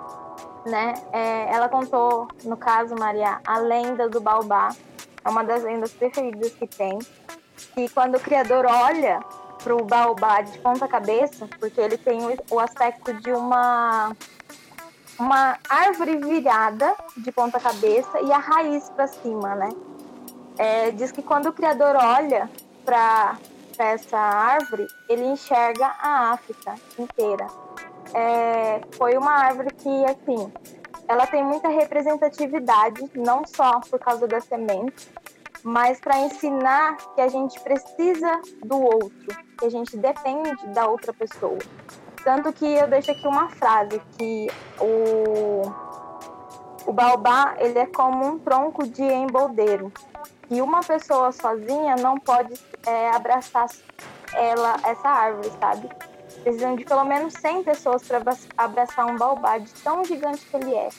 né? 0.66 0.94
É, 1.12 1.54
ela 1.54 1.70
contou, 1.70 2.28
no 2.44 2.58
caso, 2.58 2.96
Maria, 2.98 3.40
a 3.46 3.60
lenda 3.60 4.10
do 4.10 4.22
Baobá. 4.22 4.70
É 5.24 5.30
uma 5.30 5.44
das 5.44 5.64
lendas 5.64 5.92
preferidas 5.92 6.52
que 6.54 6.66
tem. 6.66 6.98
E 7.76 7.90
quando 7.90 8.16
o 8.16 8.20
criador 8.20 8.66
olha 8.66 9.20
para 9.64 9.76
o 9.76 9.84
Baobá 9.84 10.42
de 10.42 10.58
ponta 10.60 10.88
cabeça, 10.88 11.48
porque 11.60 11.80
ele 11.80 11.98
tem 11.98 12.20
o 12.50 12.60
aspecto 12.60 13.14
de 13.14 13.32
uma 13.32 14.16
uma 15.20 15.58
árvore 15.68 16.16
virada 16.16 16.96
de 17.18 17.30
ponta 17.32 17.60
cabeça 17.60 18.22
e 18.22 18.32
a 18.32 18.38
raiz 18.38 18.90
para 18.90 19.06
cima, 19.08 19.54
né? 19.54 19.70
É, 20.58 20.92
diz 20.92 21.12
que 21.12 21.22
quando 21.22 21.48
o 21.48 21.54
criador 21.54 21.96
olha 21.96 22.50
para 22.86 23.38
essa 23.78 24.18
árvore, 24.18 24.88
ele 25.10 25.26
enxerga 25.26 25.88
a 26.02 26.32
África 26.32 26.76
inteira 26.98 27.48
é, 28.14 28.82
foi 28.92 29.18
uma 29.18 29.32
árvore 29.32 29.70
que, 29.76 30.06
assim, 30.06 30.52
ela 31.08 31.26
tem 31.28 31.44
muita 31.44 31.70
representatividade, 31.70 33.10
não 33.16 33.44
só 33.46 33.80
por 33.80 34.00
causa 34.00 34.28
da 34.28 34.40
semente, 34.40 35.10
mas 35.64 36.00
para 36.00 36.20
ensinar 36.20 36.98
que 37.16 37.22
a 37.22 37.28
gente 37.28 37.60
precisa 37.60 38.42
do 38.64 38.82
outro, 38.82 39.38
que 39.60 39.66
a 39.66 39.70
gente 39.70 39.98
depende 39.98 40.66
da 40.68 40.88
outra 40.88 41.14
pessoa. 41.14 41.60
Tanto 42.24 42.52
que 42.54 42.66
eu 42.66 42.88
deixo 42.88 43.12
aqui 43.12 43.28
uma 43.28 43.50
frase 43.50 44.02
que 44.18 44.48
o, 44.80 45.62
o 46.86 46.94
baobá 46.94 47.56
ele 47.60 47.80
é 47.80 47.86
como 47.86 48.26
um 48.26 48.40
tronco 48.40 48.88
de 48.88 49.04
emboldeiro 49.04 49.92
e 50.50 50.62
uma 50.62 50.80
pessoa 50.82 51.32
sozinha 51.32 51.96
não 51.98 52.18
pode 52.18 52.54
é, 52.86 53.10
abraçar 53.12 53.68
ela 54.34 54.76
essa 54.84 55.08
árvore, 55.08 55.52
sabe? 55.60 55.90
Precisam 56.44 56.76
de 56.76 56.86
pelo 56.86 57.04
menos 57.04 57.34
100 57.34 57.64
pessoas 57.64 58.08
para 58.08 58.22
abraçar 58.58 59.06
um 59.06 59.16
baobá 59.16 59.58
de 59.58 59.72
tão 59.76 60.04
gigante 60.04 60.46
que 60.46 60.56
ele 60.56 60.74
é. 60.74 60.90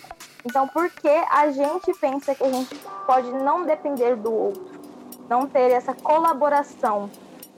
Então, 0.45 0.67
por 0.69 0.91
que 0.91 1.09
a 1.09 1.51
gente 1.51 1.93
pensa 2.01 2.35
que 2.35 2.43
a 2.43 2.51
gente 2.51 2.75
pode 3.07 3.31
não 3.33 3.65
depender 3.65 4.17
do 4.17 4.33
outro? 4.33 4.81
Não 5.29 5.47
ter 5.47 5.71
essa 5.71 5.95
colaboração, 5.95 7.11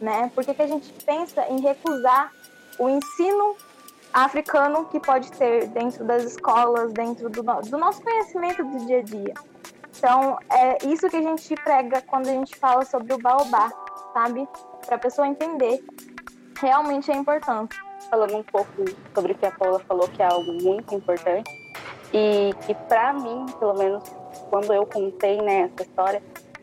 né? 0.02 0.30
Por 0.34 0.44
que, 0.44 0.52
que 0.52 0.62
a 0.62 0.66
gente 0.66 0.92
pensa 1.04 1.46
em 1.48 1.60
recusar 1.60 2.32
o 2.78 2.88
ensino 2.88 3.56
africano 4.12 4.86
que 4.86 5.00
pode 5.00 5.30
ter 5.32 5.68
dentro 5.68 6.04
das 6.04 6.24
escolas, 6.24 6.92
dentro 6.92 7.30
do, 7.30 7.42
do 7.42 7.78
nosso 7.78 8.02
conhecimento 8.02 8.64
do 8.64 8.86
dia 8.86 8.98
a 8.98 9.02
dia? 9.02 9.34
Então, 9.96 10.38
é 10.50 10.78
isso 10.86 11.08
que 11.08 11.16
a 11.16 11.22
gente 11.22 11.54
prega 11.54 12.02
quando 12.02 12.28
a 12.28 12.32
gente 12.32 12.56
fala 12.56 12.84
sobre 12.84 13.12
o 13.14 13.18
baobá, 13.18 13.70
sabe? 14.12 14.48
Para 14.84 14.96
a 14.96 14.98
pessoa 14.98 15.28
entender 15.28 15.84
realmente 16.62 17.10
é 17.10 17.16
importante. 17.16 17.76
Falando 18.08 18.36
um 18.36 18.42
pouco 18.42 18.70
sobre 19.14 19.32
o 19.32 19.34
que 19.34 19.46
a 19.46 19.50
Paula 19.50 19.80
falou, 19.80 20.08
que 20.08 20.22
é 20.22 20.26
algo 20.26 20.52
muito 20.62 20.94
importante, 20.94 21.50
e 22.12 22.50
que 22.64 22.74
para 22.74 23.12
mim, 23.12 23.46
pelo 23.58 23.74
menos 23.74 24.04
quando 24.48 24.72
eu 24.72 24.86
contei 24.86 25.40
né, 25.42 25.70
essa 25.72 25.88
história, 25.88 26.22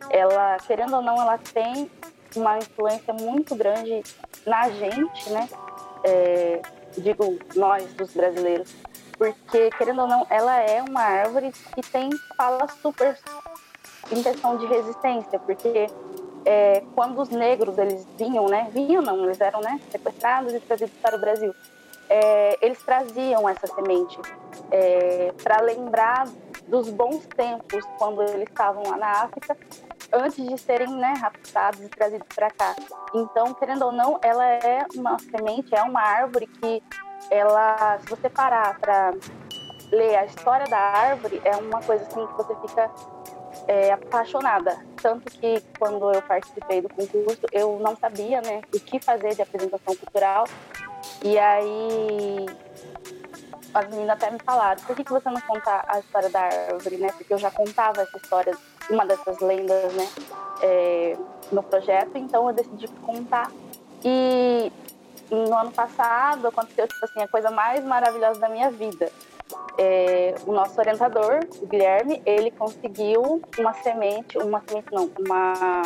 ela, 0.09 0.57
querendo 0.65 0.95
ou 0.95 1.01
não, 1.01 1.15
ela 1.21 1.37
tem 1.37 1.89
uma 2.36 2.57
influência 2.57 3.13
muito 3.13 3.55
grande 3.55 4.03
na 4.45 4.69
gente, 4.69 5.30
né? 5.30 5.49
É, 6.03 6.61
digo 6.97 7.38
nós, 7.55 7.84
os 7.99 8.13
brasileiros, 8.13 8.73
porque 9.17 9.69
querendo 9.71 10.01
ou 10.01 10.07
não, 10.07 10.25
ela 10.30 10.59
é 10.61 10.82
uma 10.82 11.01
árvore 11.01 11.51
que 11.51 11.82
tem 11.82 12.09
fala 12.38 12.67
super 12.82 13.17
em 14.11 14.23
questão 14.23 14.57
de 14.57 14.65
resistência, 14.65 15.39
porque 15.39 15.88
é, 16.45 16.82
quando 16.95 17.21
os 17.21 17.30
negros 17.30 17.77
eles 17.77 18.05
vinham, 18.17 18.47
né? 18.47 18.69
Vinham 18.71 19.01
não, 19.01 19.25
eles 19.25 19.39
eram 19.39 19.61
né, 19.61 19.80
sequestrados 19.91 20.53
e 20.53 20.59
trazidos 20.59 20.95
para 21.01 21.15
o 21.15 21.19
Brasil. 21.19 21.53
É, 22.09 22.57
eles 22.65 22.82
traziam 22.82 23.47
essa 23.47 23.67
semente 23.67 24.17
é, 24.71 25.32
para 25.43 25.61
lembrar 25.61 26.27
dos 26.67 26.89
bons 26.89 27.25
tempos 27.27 27.84
quando 27.97 28.23
eles 28.23 28.47
estavam 28.49 28.84
lá 28.84 28.97
na 28.97 29.11
África, 29.23 29.55
antes 30.12 30.43
de 30.43 30.57
serem 30.57 30.89
né, 30.95 31.14
raptados 31.20 31.82
e 31.82 31.89
trazidos 31.89 32.28
para 32.34 32.49
cá. 32.49 32.76
Então, 33.14 33.53
querendo 33.53 33.86
ou 33.86 33.91
não, 33.91 34.20
ela 34.22 34.45
é 34.45 34.86
uma 34.95 35.18
semente, 35.20 35.74
é 35.74 35.82
uma 35.84 36.01
árvore 36.01 36.47
que 36.47 36.84
ela, 37.30 37.99
se 37.99 38.07
você 38.07 38.30
parar 38.30 38.80
para 38.80 39.14
ler 39.91 40.16
a 40.16 40.26
história 40.26 40.66
da 40.68 40.78
árvore, 40.78 41.41
é 41.43 41.55
uma 41.55 41.82
coisa 41.82 42.03
assim 42.03 42.26
que 42.26 42.34
você 42.34 42.55
fica 42.55 42.91
é, 43.68 43.91
apaixonada. 43.91 44.78
Tanto 45.01 45.32
que 45.32 45.62
quando 45.78 46.12
eu 46.12 46.22
participei 46.22 46.82
do 46.82 46.89
concurso, 46.89 47.41
eu 47.51 47.80
não 47.80 47.95
sabia 47.95 48.41
né, 48.41 48.62
o 48.74 48.80
que 48.80 48.99
fazer 48.99 49.36
de 49.36 49.41
apresentação 49.41 49.95
cultural. 49.95 50.45
E 51.24 51.38
aí 51.38 52.45
as 53.74 53.89
meninas 53.89 54.11
até 54.11 54.32
me 54.32 54.39
falaram, 54.39 54.82
por 54.84 54.95
que, 54.95 55.03
que 55.03 55.11
você 55.11 55.30
não 55.30 55.41
conta 55.41 55.84
a 55.88 55.99
história 55.99 56.30
da 56.30 56.41
árvore, 56.41 56.97
né? 56.97 57.09
Porque 57.17 57.34
eu 57.34 57.38
já 57.38 57.51
contava 57.51 58.01
essa 58.01 58.17
história, 58.17 58.55
uma 58.89 59.05
dessas 59.05 59.39
lendas, 59.39 59.93
né? 59.93 60.07
É, 60.61 61.17
no 61.51 61.63
projeto, 61.63 62.17
então 62.17 62.47
eu 62.47 62.53
decidi 62.53 62.88
contar. 63.05 63.51
E 64.03 64.72
no 65.30 65.55
ano 65.55 65.72
passado 65.72 66.47
aconteceu, 66.47 66.88
tipo 66.88 67.05
assim, 67.05 67.22
a 67.22 67.28
coisa 67.28 67.51
mais 67.51 67.84
maravilhosa 67.84 68.39
da 68.39 68.49
minha 68.49 68.72
vida 68.72 69.11
é, 69.78 70.36
o 70.45 70.51
nosso 70.51 70.80
orientador, 70.80 71.39
o 71.61 71.65
Guilherme, 71.65 72.22
ele 72.26 72.51
conseguiu 72.51 73.41
uma 73.57 73.74
semente, 73.74 74.38
uma 74.38 74.61
semente 74.67 74.91
não, 74.91 75.09
uma 75.17 75.82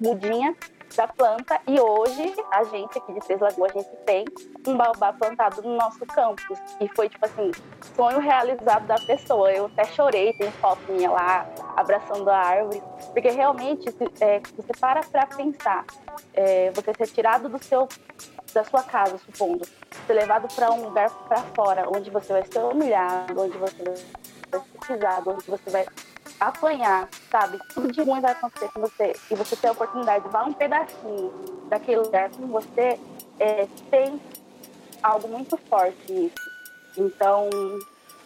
mudinha 0.00 0.54
da 0.96 1.08
planta. 1.08 1.60
E 1.66 1.80
hoje 1.80 2.34
a 2.50 2.64
gente 2.64 2.98
aqui 2.98 3.12
de 3.12 3.20
Três 3.20 3.40
Lagoas, 3.40 3.72
a 3.74 3.78
gente 3.78 3.96
tem 4.04 4.24
um 4.66 4.76
baobá 4.76 5.12
plantado 5.12 5.62
no 5.62 5.76
nosso 5.76 6.04
campus. 6.06 6.58
E 6.80 6.88
foi 6.94 7.08
tipo 7.08 7.24
assim, 7.24 7.50
sonho 7.94 8.18
realizado 8.18 8.86
da 8.86 8.96
pessoa. 8.96 9.52
Eu 9.52 9.66
até 9.66 9.84
chorei, 9.84 10.32
tem 10.34 10.50
foto 10.52 10.80
minha 10.90 11.10
lá 11.10 11.46
abraçando 11.76 12.28
a 12.28 12.36
árvore, 12.36 12.82
porque 13.12 13.30
realmente 13.30 13.88
é, 14.20 14.40
você 14.56 14.72
para 14.78 15.00
para 15.02 15.26
pensar, 15.26 15.84
é, 16.34 16.70
você 16.70 16.92
ser 16.94 17.06
tirado 17.08 17.48
do 17.48 17.62
seu 17.62 17.88
da 18.52 18.64
sua 18.64 18.82
casa, 18.82 19.16
supondo, 19.16 19.66
ser 20.06 20.12
levado 20.12 20.46
para 20.54 20.70
um 20.70 20.84
lugar 20.84 21.08
para 21.26 21.38
fora, 21.54 21.88
onde 21.88 22.10
você 22.10 22.34
vai 22.34 22.44
ser 22.44 22.58
humilhado, 22.58 23.40
onde 23.40 23.56
você 23.56 23.82
vai 23.82 23.96
ser 23.96 24.86
pisado, 24.86 25.30
onde 25.30 25.50
você 25.50 25.70
vai 25.70 25.86
apanhar, 26.48 27.08
sabe? 27.30 27.58
Tudo 27.72 27.92
de 27.92 28.02
ruim 28.02 28.20
vai 28.20 28.32
acontecer 28.32 28.68
com 28.72 28.80
você 28.80 29.14
e 29.30 29.34
você 29.34 29.56
ter 29.56 29.68
a 29.68 29.72
oportunidade 29.72 30.20
de 30.20 30.26
levar 30.26 30.44
um 30.44 30.52
pedacinho 30.52 31.32
daquele 31.68 32.00
lugar 32.00 32.30
com 32.30 32.46
você, 32.48 32.98
é, 33.38 33.66
tem 33.90 34.20
algo 35.02 35.28
muito 35.28 35.56
forte 35.56 36.12
nisso. 36.12 36.34
Então, 36.96 37.48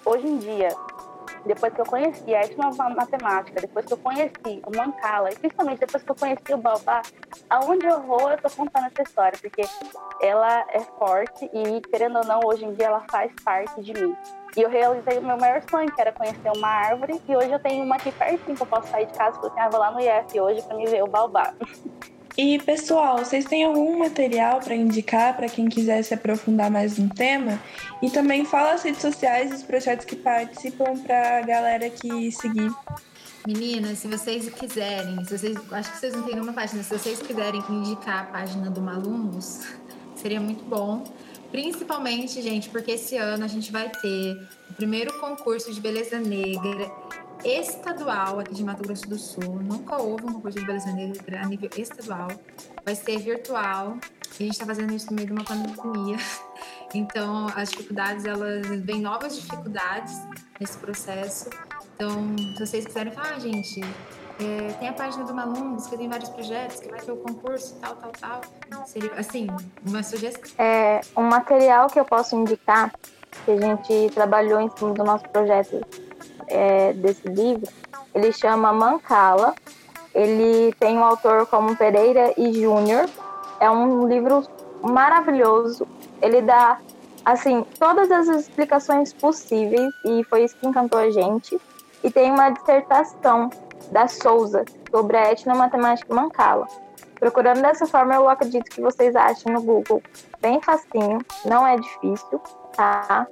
hoje 0.05 0.27
em 0.27 0.39
dia, 0.39 0.69
depois 1.45 1.73
que 1.73 1.81
eu 1.81 1.87
conheci 1.87 2.35
a 2.35 2.43
etnomatemática, 2.43 3.61
depois 3.61 3.87
que 3.87 3.93
eu 3.93 3.99
conheci 3.99 4.63
o 4.67 4.77
Mancala, 4.77 5.31
e 5.31 5.37
principalmente 5.37 5.81
depois 5.81 6.03
que 6.03 6.11
eu 6.11 6.17
conheci 6.17 6.53
o 6.53 6.57
Baobá, 6.57 7.03
aonde 7.49 7.87
eu 7.87 8.03
vou, 8.03 8.31
eu 8.31 8.39
tô 8.39 8.51
contando 8.51 8.87
essa 8.87 9.03
história, 9.03 9.39
porque 9.41 9.63
ela 10.21 10.67
é 10.71 10.81
forte 10.99 11.49
e, 11.53 11.81
querendo 11.83 12.19
ou 12.19 12.25
não, 12.25 12.41
hoje 12.45 12.65
em 12.65 12.75
dia 12.75 12.87
ela 12.87 13.05
faz 13.11 13.33
parte 13.45 13.81
de 13.83 13.93
mim. 13.93 14.17
E 14.57 14.63
eu 14.63 14.71
realizei 14.71 15.19
o 15.19 15.23
meu 15.23 15.37
maior 15.37 15.63
sonho, 15.69 15.93
que 15.93 16.01
era 16.01 16.13
conhecer 16.13 16.51
uma 16.57 16.69
árvore, 16.69 17.21
e 17.29 17.37
hoje 17.37 17.51
eu 17.51 17.59
tenho 17.59 17.85
uma 17.85 17.97
aqui 17.97 18.11
pertinho, 18.11 18.57
que 18.57 18.63
eu 18.63 18.67
posso 18.67 18.89
sair 18.89 19.07
de 19.07 19.13
casa, 19.13 19.39
porque 19.39 19.61
eu 19.61 19.71
vou 19.71 19.79
lá 19.79 19.91
no 19.91 20.01
IF 20.01 20.41
hoje 20.41 20.63
para 20.63 20.77
me 20.77 20.87
ver 20.87 21.03
o 21.03 21.07
Baobá. 21.07 21.53
E 22.39 22.59
pessoal, 22.59 23.19
vocês 23.19 23.47
têm 23.47 23.65
algum 23.65 23.99
material 23.99 24.61
para 24.61 24.75
indicar 24.75 25.35
para 25.37 25.49
quem 25.49 25.69
quiser 25.69 26.03
se 26.03 26.13
aprofundar 26.13 26.71
mais 26.71 26.99
no 26.99 27.09
tema? 27.09 27.59
E 28.03 28.11
também 28.11 28.45
fala 28.45 28.73
as 28.73 28.83
redes 28.83 29.01
sociais 29.01 29.51
e 29.51 29.55
os 29.55 29.63
projetos 29.63 30.05
que 30.05 30.17
participam 30.17 30.99
para 30.99 31.39
a 31.39 31.41
galera 31.43 31.89
que 31.89 32.31
seguir. 32.33 32.71
Meninas, 33.47 34.01
se 34.01 34.09
vocês 34.09 34.51
quiserem, 34.51 35.25
se 35.25 35.39
vocês, 35.39 35.57
acho 35.73 35.93
que 35.93 35.99
vocês 35.99 36.15
não 36.15 36.25
têm 36.25 36.35
nenhuma 36.35 36.53
página, 36.53 36.83
se 36.83 36.99
vocês 36.99 37.23
quiserem 37.23 37.63
indicar 37.71 38.25
a 38.25 38.25
página 38.25 38.71
do 38.71 38.83
Malungos, 38.83 39.63
seria 40.15 40.41
muito 40.41 40.65
bom. 40.65 41.05
Principalmente, 41.51 42.43
gente, 42.43 42.69
porque 42.69 42.93
esse 42.93 43.17
ano 43.17 43.45
a 43.45 43.49
gente 43.49 43.71
vai 43.73 43.91
ter 43.91 44.47
o 44.71 44.75
primeiro 44.75 45.19
concurso 45.21 45.73
de 45.73 45.81
beleza 45.81 46.19
negra 46.19 46.91
estadual 47.45 48.41
aqui 48.41 48.55
de 48.55 48.65
Mato 48.65 48.83
Grosso 48.83 49.09
do 49.09 49.19
Sul. 49.19 49.63
Nunca 49.63 49.97
houve 49.97 50.25
um 50.25 50.33
concurso 50.35 50.59
de 50.59 50.65
beleza 50.65 50.93
negra 50.93 51.43
a 51.43 51.47
nível 51.47 51.71
estadual. 51.77 52.29
Vai 52.85 52.95
ser 52.95 53.19
virtual. 53.19 53.99
E 54.39 54.43
a 54.43 54.47
gente 54.47 54.53
está 54.53 54.67
fazendo 54.67 54.93
isso 54.93 55.07
no 55.07 55.17
meio 55.17 55.27
de 55.27 55.33
uma 55.33 55.45
pandemia. 55.45 56.17
Então, 56.95 57.49
as 57.55 57.71
dificuldades, 57.71 58.25
elas 58.25 58.65
vêm 58.69 59.01
novas 59.01 59.35
dificuldades 59.35 60.15
nesse 60.59 60.79
processo. 60.79 61.51
Então, 61.95 62.35
se 62.57 62.65
vocês 62.65 62.87
quiserem 62.87 63.13
falar, 63.13 63.35
ah, 63.35 63.39
gente, 63.41 63.81
é, 64.39 64.73
tem 64.79 64.89
a 64.89 64.93
página 64.93 65.25
do 65.25 65.35
Malungos, 65.35 65.87
que 65.87 65.97
tem 65.97 66.09
vários 66.09 66.29
projetos, 66.29 66.81
que 66.81 66.89
vai 66.89 67.01
ter 67.01 67.11
o 67.11 67.17
concurso, 67.17 67.75
tal, 67.81 67.97
tal, 67.97 68.13
tal. 68.13 68.87
Seria, 68.87 69.13
assim, 69.15 69.47
uma 69.85 70.03
sugestão. 70.03 70.51
É, 70.59 71.01
um 71.17 71.23
material 71.23 71.89
que 71.89 71.99
eu 71.99 72.05
posso 72.05 72.37
indicar, 72.37 72.93
que 73.45 73.51
a 73.51 73.57
gente 73.57 74.11
trabalhou 74.15 74.61
em 74.61 74.71
cima 74.77 74.93
do 74.93 75.05
nosso 75.05 75.27
projeto 75.31 75.81
é, 76.49 76.93
desse 76.93 77.27
livro, 77.29 77.67
ele 78.15 78.33
chama 78.33 78.73
Mancala. 78.73 79.55
Ele 80.15 80.75
tem 80.81 80.97
um 80.97 81.05
autor 81.05 81.47
como 81.47 81.77
Pereira 81.77 82.33
e 82.37 82.53
Júnior. 82.53 83.09
É 83.61 83.71
um 83.71 84.07
livro 84.07 84.47
maravilhoso. 84.83 85.87
Ele 86.23 86.41
dá, 86.41 86.79
assim, 87.25 87.65
todas 87.79 88.11
as 88.11 88.29
explicações 88.29 89.13
possíveis 89.13 89.93
e 90.05 90.25
foi 90.25 90.45
isso 90.45 90.57
que 90.57 90.67
encantou 90.67 90.99
a 90.99 91.11
gente. 91.11 91.61
E 92.03 92.11
tem 92.11 92.31
uma 92.31 92.51
dissertação 92.51 93.51
da 93.91 94.09
Souza 94.09 94.65
sobre 94.91 95.17
a 95.17 95.33
etnomatemática 95.33 96.15
Mancala. 96.15 96.67
Procurando 97.19 97.63
dessa 97.63 97.87
forma, 97.87 98.15
eu 98.15 98.29
acredito 98.29 98.71
que 98.71 98.81
vocês 98.81 99.17
achem 99.17 99.53
no 99.53 99.63
Google 99.63 100.03
bem 100.41 100.61
facinho, 100.61 101.19
não 101.45 101.67
é 101.67 101.77
difícil, 101.77 102.41
tá? 102.77 103.27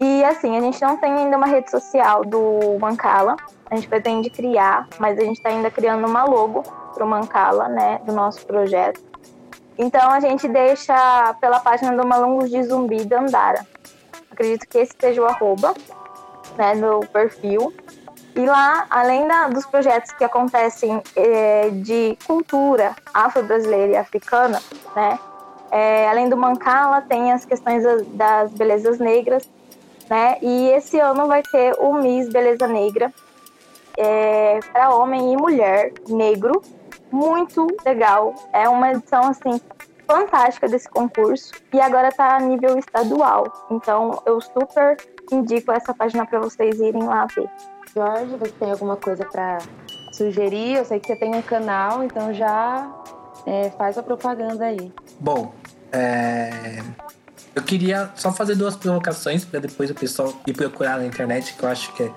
E 0.00 0.24
assim, 0.24 0.56
a 0.56 0.60
gente 0.60 0.80
não 0.82 0.96
tem 0.96 1.12
ainda 1.12 1.36
uma 1.36 1.46
rede 1.46 1.70
social 1.70 2.24
do 2.24 2.78
Mancala, 2.78 3.36
a 3.70 3.76
gente 3.76 3.88
pretende 3.88 4.28
criar, 4.30 4.88
mas 4.98 5.18
a 5.18 5.22
gente 5.22 5.36
está 5.36 5.48
ainda 5.48 5.70
criando 5.70 6.06
uma 6.06 6.24
logo 6.24 6.62
para 6.94 7.04
o 7.04 7.08
Mancala, 7.08 7.68
né, 7.68 8.00
do 8.04 8.12
nosso 8.12 8.44
projeto. 8.46 9.00
Então 9.78 10.10
a 10.10 10.20
gente 10.20 10.46
deixa 10.48 11.34
pela 11.40 11.60
página 11.60 11.96
do 11.96 12.06
Malungos 12.06 12.50
de 12.50 12.62
Zumbi 12.62 13.04
Dandara. 13.04 13.66
Acredito 14.30 14.66
que 14.68 14.78
esse 14.78 14.92
seja 14.98 15.22
o 15.22 15.26
arroba, 15.26 15.74
né, 16.56 16.74
no 16.74 17.00
perfil. 17.06 17.72
E 18.34 18.46
lá, 18.46 18.86
além 18.88 19.26
da, 19.26 19.48
dos 19.48 19.66
projetos 19.66 20.12
que 20.12 20.24
acontecem 20.24 21.02
é, 21.16 21.70
de 21.70 22.16
cultura 22.26 22.94
afro-brasileira 23.12 23.92
e 23.92 23.96
africana, 23.96 24.60
né, 24.94 25.18
é, 25.70 26.08
além 26.08 26.28
do 26.28 26.36
Mancala, 26.36 27.02
tem 27.02 27.32
as 27.32 27.44
questões 27.44 27.84
das, 28.14 28.52
belezas 28.52 28.98
negras, 28.98 29.48
né, 30.08 30.38
e 30.40 30.68
esse 30.70 30.98
ano 30.98 31.26
vai 31.26 31.42
ter 31.42 31.74
o 31.78 31.92
Miss 31.94 32.28
Beleza 32.28 32.66
Negra 32.66 33.12
é, 33.96 34.60
para 34.72 34.94
homem 34.94 35.32
e 35.32 35.36
mulher 35.36 35.92
negro, 36.08 36.62
muito 37.10 37.66
legal. 37.84 38.34
É 38.52 38.68
uma 38.68 38.92
edição 38.92 39.28
assim 39.28 39.60
fantástica 40.06 40.68
desse 40.68 40.88
concurso 40.88 41.52
e 41.72 41.80
agora 41.80 42.08
está 42.08 42.36
a 42.36 42.40
nível 42.40 42.78
estadual. 42.78 43.66
Então 43.70 44.22
eu 44.26 44.40
super 44.40 44.96
indico 45.30 45.70
essa 45.70 45.94
página 45.94 46.26
para 46.26 46.40
vocês 46.40 46.80
irem 46.80 47.04
lá 47.04 47.26
ver. 47.26 47.48
Jorge, 47.94 48.36
você 48.36 48.52
tem 48.52 48.70
alguma 48.70 48.96
coisa 48.96 49.24
para 49.24 49.58
sugerir? 50.12 50.76
Eu 50.76 50.84
sei 50.84 51.00
que 51.00 51.08
você 51.08 51.16
tem 51.16 51.34
um 51.34 51.42
canal, 51.42 52.04
então 52.04 52.32
já 52.32 52.88
é, 53.44 53.70
faz 53.70 53.98
a 53.98 54.02
propaganda 54.02 54.66
aí. 54.66 54.92
Bom, 55.18 55.52
é... 55.90 56.82
eu 57.52 57.62
queria 57.62 58.10
só 58.14 58.32
fazer 58.32 58.54
duas 58.54 58.76
provocações 58.76 59.44
para 59.44 59.58
depois 59.58 59.90
o 59.90 59.94
pessoal 59.94 60.32
ir 60.46 60.52
procurar 60.52 60.98
na 60.98 61.06
internet, 61.06 61.54
que 61.54 61.62
eu 61.64 61.68
acho 61.68 61.92
que 61.94 62.04
é, 62.04 62.12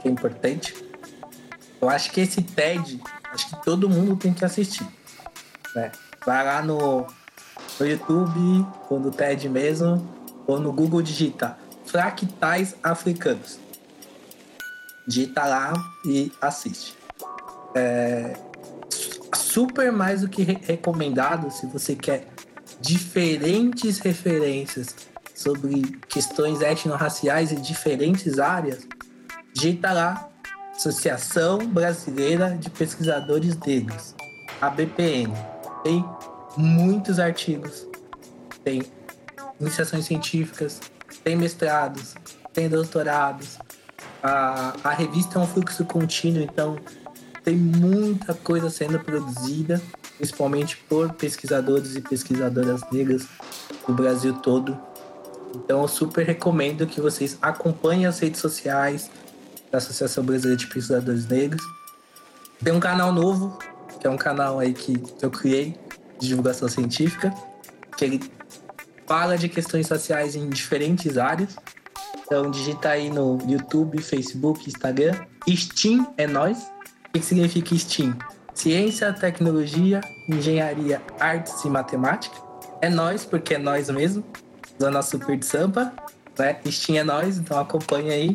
que 0.00 0.08
é 0.08 0.10
importante. 0.10 0.74
Eu 1.80 1.88
acho 1.88 2.10
que 2.10 2.20
esse 2.20 2.42
TED, 2.42 3.00
acho 3.32 3.48
que 3.48 3.64
todo 3.64 3.88
mundo 3.88 4.16
tem 4.16 4.34
que 4.34 4.44
assistir. 4.44 4.86
Né? 5.74 5.92
Vai 6.26 6.44
lá 6.44 6.62
no, 6.62 7.06
no 7.78 7.86
YouTube, 7.86 8.66
ou 8.90 8.98
no 8.98 9.12
TED 9.12 9.48
mesmo, 9.48 10.04
ou 10.48 10.58
no 10.58 10.72
Google 10.72 11.00
digita 11.00 11.56
Fractais 11.86 12.74
Africanos 12.82 13.61
digita 15.06 15.44
lá 15.44 15.72
e 16.04 16.32
assiste. 16.40 16.96
É 17.74 18.34
super 19.34 19.92
mais 19.92 20.22
do 20.22 20.28
que 20.28 20.42
re 20.42 20.58
recomendado 20.62 21.50
se 21.50 21.66
você 21.66 21.94
quer 21.94 22.26
diferentes 22.80 23.98
referências 23.98 24.94
sobre 25.34 25.98
questões 26.08 26.60
etnorraciais 26.60 27.52
e 27.52 27.56
diferentes 27.56 28.38
áreas, 28.38 28.86
digita 29.54 29.92
lá 29.92 30.28
Associação 30.74 31.58
Brasileira 31.66 32.56
de 32.58 32.70
Pesquisadores 32.70 33.56
Negros, 33.58 34.14
a 34.60 34.70
BPN. 34.70 35.32
Tem 35.84 36.04
muitos 36.56 37.18
artigos, 37.18 37.86
tem 38.64 38.82
iniciações 39.60 40.06
científicas, 40.06 40.80
tem 41.22 41.36
mestrados, 41.36 42.14
tem 42.52 42.68
doutorados, 42.68 43.58
a, 44.22 44.74
a 44.84 44.90
revista 44.90 45.38
é 45.38 45.42
um 45.42 45.46
fluxo 45.46 45.84
contínuo, 45.84 46.42
então 46.42 46.78
tem 47.44 47.56
muita 47.56 48.34
coisa 48.34 48.70
sendo 48.70 49.00
produzida, 49.00 49.82
principalmente 50.16 50.76
por 50.88 51.12
pesquisadores 51.14 51.96
e 51.96 52.00
pesquisadoras 52.00 52.82
negras 52.92 53.26
do 53.86 53.92
Brasil 53.92 54.34
todo. 54.34 54.78
Então 55.54 55.82
eu 55.82 55.88
super 55.88 56.24
recomendo 56.24 56.86
que 56.86 57.00
vocês 57.00 57.36
acompanhem 57.42 58.06
as 58.06 58.18
redes 58.20 58.40
sociais 58.40 59.10
da 59.70 59.78
Associação 59.78 60.24
Brasileira 60.24 60.56
de 60.56 60.66
Pesquisadores 60.66 61.26
Negros. 61.26 61.62
Tem 62.62 62.72
um 62.72 62.80
canal 62.80 63.12
novo, 63.12 63.58
que 63.98 64.06
é 64.06 64.10
um 64.10 64.16
canal 64.16 64.60
aí 64.60 64.72
que 64.72 65.02
eu 65.20 65.30
criei 65.30 65.76
de 66.20 66.28
divulgação 66.28 66.68
científica, 66.68 67.34
que 67.96 68.04
ele 68.04 68.20
fala 69.06 69.36
de 69.36 69.48
questões 69.48 69.86
sociais 69.86 70.36
em 70.36 70.48
diferentes 70.48 71.18
áreas. 71.18 71.56
Então 72.32 72.50
digita 72.50 72.88
aí 72.88 73.10
no 73.10 73.36
YouTube, 73.46 74.00
Facebook, 74.00 74.66
Instagram. 74.66 75.12
Steam 75.46 76.14
é 76.16 76.26
nós. 76.26 76.62
O 77.10 77.12
que 77.12 77.20
significa 77.20 77.76
Steam? 77.76 78.16
Ciência, 78.54 79.12
tecnologia, 79.12 80.00
engenharia, 80.26 81.02
artes 81.20 81.62
e 81.62 81.68
matemática. 81.68 82.34
É 82.80 82.88
nós, 82.88 83.26
porque 83.26 83.56
é 83.56 83.58
nós 83.58 83.90
mesmo. 83.90 84.24
Zona 84.80 85.02
Super 85.02 85.36
de 85.36 85.44
Sampa. 85.44 85.92
Né? 86.38 86.56
Steam 86.70 87.00
é 87.00 87.04
nós, 87.04 87.36
então 87.36 87.60
acompanha 87.60 88.14
aí. 88.14 88.34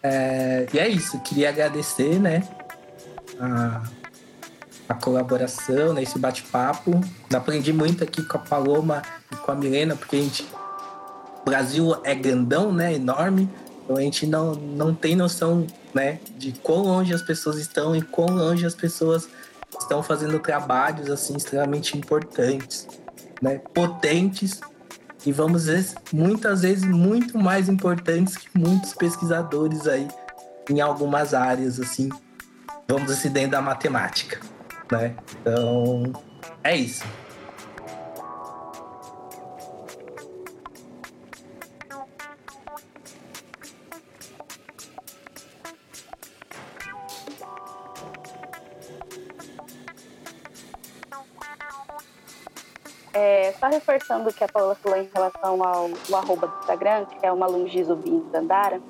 É... 0.00 0.68
E 0.72 0.78
é 0.78 0.86
isso. 0.86 1.18
Queria 1.22 1.48
agradecer, 1.48 2.20
né? 2.20 2.48
A, 3.40 3.82
a 4.90 4.94
colaboração, 4.94 5.92
né? 5.92 6.04
Esse 6.04 6.20
bate-papo. 6.20 7.00
Aprendi 7.34 7.72
muito 7.72 8.04
aqui 8.04 8.22
com 8.22 8.38
a 8.38 8.40
Paloma 8.40 9.02
e 9.32 9.34
com 9.34 9.50
a 9.50 9.56
Milena, 9.56 9.96
porque 9.96 10.14
a 10.14 10.20
gente 10.20 10.46
Brasil 11.48 11.96
é 12.04 12.14
grandão, 12.14 12.72
né? 12.72 12.94
Enorme. 12.94 13.48
Então 13.84 13.96
a 13.96 14.00
gente 14.00 14.26
não, 14.26 14.54
não 14.54 14.94
tem 14.94 15.16
noção, 15.16 15.66
né? 15.94 16.18
De 16.36 16.52
quão 16.52 16.82
longe 16.82 17.14
as 17.14 17.22
pessoas 17.22 17.56
estão 17.56 17.96
e 17.96 18.02
quão 18.02 18.28
longe 18.28 18.66
as 18.66 18.74
pessoas 18.74 19.28
estão 19.80 20.02
fazendo 20.02 20.38
trabalhos, 20.38 21.10
assim, 21.10 21.36
extremamente 21.36 21.96
importantes, 21.96 22.86
né? 23.40 23.60
Potentes 23.72 24.60
e 25.26 25.32
vamos 25.32 25.64
dizer, 25.64 25.84
muitas 26.12 26.62
vezes 26.62 26.84
muito 26.84 27.38
mais 27.38 27.68
importantes 27.68 28.36
que 28.36 28.48
muitos 28.56 28.94
pesquisadores 28.94 29.86
aí 29.86 30.06
em 30.70 30.80
algumas 30.80 31.34
áreas, 31.34 31.80
assim, 31.80 32.08
vamos 32.86 33.06
dizer, 33.14 33.30
dentro 33.30 33.52
da 33.52 33.62
matemática, 33.62 34.38
né? 34.92 35.16
Então, 35.40 36.12
é 36.62 36.76
isso. 36.76 37.04
Reforçando 53.98 54.30
o 54.30 54.32
que 54.32 54.44
a 54.44 54.48
Paula 54.48 54.74
falou 54.76 54.98
em 54.98 55.10
relação 55.12 55.62
ao, 55.62 55.90
ao 56.10 56.18
arroba 56.18 56.46
do 56.46 56.58
Instagram, 56.60 57.04
que 57.06 57.26
é 57.26 57.32
uma 57.32 57.46
Lungizubim 57.46 58.20
Dandara, 58.30 58.80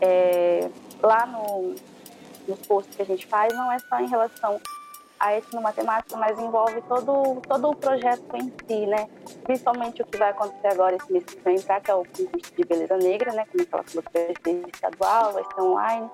é, 0.00 0.70
lá 1.02 1.26
no, 1.26 1.74
nos 2.46 2.58
posts 2.66 2.94
que 2.94 3.02
a 3.02 3.06
gente 3.06 3.26
faz, 3.26 3.54
não 3.54 3.72
é 3.72 3.78
só 3.78 3.98
em 3.98 4.08
relação 4.08 4.60
à 5.18 5.34
etnomatemática, 5.36 6.16
mas 6.16 6.38
envolve 6.38 6.82
todo, 6.82 7.40
todo 7.40 7.70
o 7.70 7.76
projeto 7.76 8.24
em 8.36 8.52
si, 8.66 8.86
né? 8.86 9.08
Principalmente 9.44 10.02
o 10.02 10.06
que 10.06 10.18
vai 10.18 10.30
acontecer 10.30 10.68
agora 10.68 10.96
esse 10.96 11.12
mês 11.12 11.24
que 11.24 11.40
vem 11.40 11.56
entrar, 11.56 11.80
que 11.80 11.90
é 11.90 11.94
o 11.94 12.04
concurso 12.04 12.54
de 12.54 12.64
beleza 12.64 12.96
negra, 12.98 13.32
né? 13.32 13.46
Como 13.46 13.66
ela 13.72 13.84
falou, 13.84 14.02
que 14.02 14.12
vai 14.12 14.34
ser 14.44 14.68
estadual, 14.74 15.32
vai 15.32 15.44
ser 15.44 15.60
online. 15.60 16.10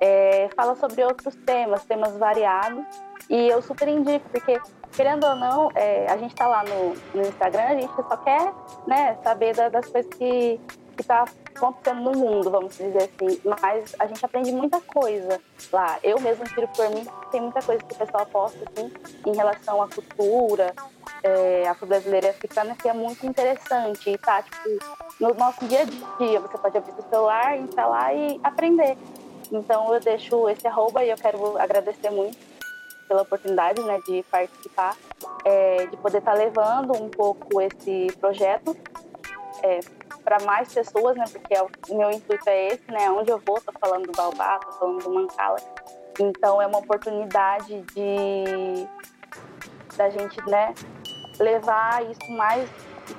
É, 0.00 0.48
fala 0.56 0.74
sobre 0.76 1.04
outros 1.04 1.34
temas, 1.46 1.84
temas 1.84 2.16
variados, 2.16 2.84
e 3.28 3.48
eu 3.48 3.62
super 3.62 3.86
indico, 3.86 4.28
porque 4.30 4.58
querendo 4.92 5.24
ou 5.24 5.36
não, 5.36 5.70
é, 5.74 6.06
a 6.10 6.16
gente 6.16 6.32
está 6.32 6.46
lá 6.46 6.64
no, 6.64 6.94
no, 7.14 7.28
Instagram, 7.28 7.62
a 7.62 7.74
gente 7.74 7.94
só 7.94 8.16
quer 8.16 8.52
né, 8.86 9.16
saber 9.22 9.54
da, 9.54 9.68
das 9.68 9.86
coisas 9.86 10.12
que 10.14 10.60
está 10.98 11.24
acontecendo 11.54 12.02
no 12.02 12.12
mundo, 12.12 12.50
vamos 12.50 12.76
dizer 12.76 13.10
assim. 13.14 13.40
Mas 13.44 13.94
a 13.98 14.06
gente 14.06 14.24
aprende 14.24 14.52
muita 14.52 14.80
coisa 14.80 15.40
lá. 15.72 15.98
Eu 16.02 16.20
mesmo 16.20 16.44
tiro 16.44 16.68
por 16.68 16.88
mim, 16.90 17.06
tem 17.30 17.40
muita 17.40 17.62
coisa 17.62 17.82
que 17.82 17.94
o 17.94 17.96
pessoal 17.96 18.26
posta 18.26 18.58
assim, 18.70 18.92
em 19.26 19.34
relação 19.34 19.82
à 19.82 19.88
cultura, 19.88 20.74
é, 21.22 21.68
afro-brasileira 21.68 22.28
e 22.28 22.30
africana 22.30 22.76
que 22.76 22.88
é 22.88 22.92
muito 22.92 23.26
interessante 23.26 24.10
e 24.10 24.18
tá, 24.18 24.42
tipo, 24.42 24.68
no 25.18 25.34
nosso 25.34 25.64
dia 25.66 25.82
a 25.82 26.18
dia. 26.18 26.40
Você 26.40 26.58
pode 26.58 26.76
abrir 26.76 26.92
seu 26.92 27.04
celular, 27.04 27.58
instalar 27.58 28.14
e 28.14 28.40
aprender. 28.42 28.96
Então 29.50 29.92
eu 29.92 30.00
deixo 30.00 30.48
esse 30.48 30.66
arroba 30.66 31.04
e 31.04 31.10
eu 31.10 31.16
quero 31.16 31.58
agradecer 31.58 32.10
muito 32.10 32.49
pela 33.10 33.22
oportunidade 33.22 33.82
né, 33.82 33.98
de 34.06 34.24
participar, 34.30 34.96
é, 35.44 35.84
de 35.86 35.96
poder 35.96 36.18
estar 36.18 36.30
tá 36.30 36.38
levando 36.38 36.92
um 36.92 37.08
pouco 37.08 37.60
esse 37.60 38.06
projeto 38.20 38.76
é, 39.64 39.80
para 40.22 40.38
mais 40.44 40.72
pessoas, 40.72 41.16
né, 41.16 41.24
porque 41.32 41.52
é 41.52 41.60
o 41.60 41.96
meu 41.96 42.08
intuito 42.12 42.48
é 42.48 42.68
esse, 42.68 42.88
né, 42.88 43.10
onde 43.10 43.32
eu 43.32 43.38
vou, 43.44 43.58
estou 43.58 43.74
falando 43.80 44.06
do 44.06 44.12
Baobá, 44.12 44.58
estou 44.58 44.72
falando 44.74 45.02
do 45.02 45.10
Mancala. 45.12 45.56
Então 46.20 46.62
é 46.62 46.68
uma 46.68 46.78
oportunidade 46.78 47.82
de 47.94 48.86
da 49.96 50.08
gente 50.08 50.40
né, 50.48 50.72
levar 51.40 52.08
isso 52.08 52.30
mais 52.30 52.70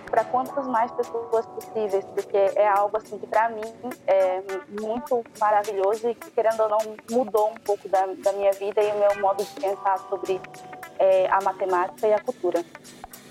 para 0.09 0.23
quantas 0.25 0.65
mais 0.67 0.91
pessoas 0.91 1.45
possíveis, 1.47 2.05
porque 2.13 2.37
é 2.37 2.67
algo 2.67 2.97
assim 2.97 3.17
que 3.17 3.27
para 3.27 3.49
mim 3.49 3.61
é 4.07 4.41
muito 4.81 5.23
maravilhoso 5.39 6.09
e 6.09 6.15
que 6.15 6.31
querendo 6.31 6.61
ou 6.61 6.69
não 6.69 6.79
mudou 7.09 7.49
um 7.49 7.55
pouco 7.55 7.87
da, 7.89 8.05
da 8.05 8.33
minha 8.33 8.51
vida 8.53 8.81
e 8.81 8.91
o 8.91 8.99
meu 8.99 9.21
modo 9.21 9.43
de 9.43 9.61
pensar 9.61 9.97
sobre 10.09 10.41
é, 10.99 11.27
a 11.29 11.39
matemática 11.41 12.07
e 12.07 12.13
a 12.13 12.19
cultura. 12.19 12.63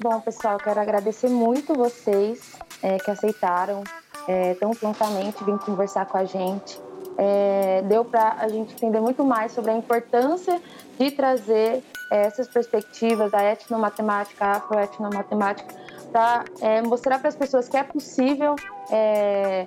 Bom, 0.00 0.20
pessoal, 0.20 0.56
quero 0.58 0.80
agradecer 0.80 1.28
muito 1.28 1.74
vocês 1.74 2.56
é, 2.82 2.98
que 2.98 3.11
aceitaram 3.11 3.84
é, 4.26 4.54
tão 4.54 4.70
prontamente 4.70 5.44
vir 5.44 5.58
conversar 5.58 6.06
com 6.06 6.16
a 6.16 6.24
gente. 6.24 6.80
É, 7.18 7.82
deu 7.82 8.04
para 8.04 8.36
a 8.38 8.48
gente 8.48 8.72
entender 8.74 9.00
muito 9.00 9.24
mais 9.24 9.52
sobre 9.52 9.70
a 9.72 9.76
importância 9.76 10.61
de 10.98 11.11
trazer 11.11 11.82
é, 12.11 12.26
essas 12.26 12.48
perspectivas, 12.48 13.32
a 13.34 13.42
etnomatemática, 13.44 14.46
afroetnomatemática, 14.46 15.74
para 16.11 16.44
é, 16.61 16.82
mostrar 16.82 17.18
para 17.18 17.28
as 17.28 17.36
pessoas 17.36 17.68
que 17.68 17.76
é 17.76 17.82
possível 17.82 18.56
é, 18.90 19.66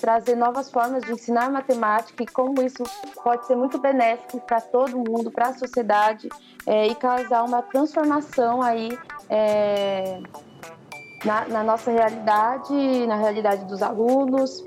trazer 0.00 0.36
novas 0.36 0.70
formas 0.70 1.02
de 1.02 1.12
ensinar 1.12 1.50
matemática 1.50 2.22
e 2.22 2.26
como 2.26 2.62
isso 2.62 2.82
pode 3.22 3.46
ser 3.46 3.56
muito 3.56 3.78
benéfico 3.78 4.40
para 4.40 4.60
todo 4.60 4.96
mundo, 4.96 5.30
para 5.30 5.48
a 5.48 5.52
sociedade 5.54 6.28
é, 6.66 6.86
e 6.86 6.94
causar 6.94 7.42
uma 7.44 7.62
transformação 7.62 8.62
aí 8.62 8.96
é, 9.28 10.20
na, 11.24 11.48
na, 11.48 11.64
nossa 11.64 11.90
realidade, 11.90 13.06
na 13.06 13.16
realidade 13.16 13.64
dos 13.64 13.82
alunos. 13.82 14.64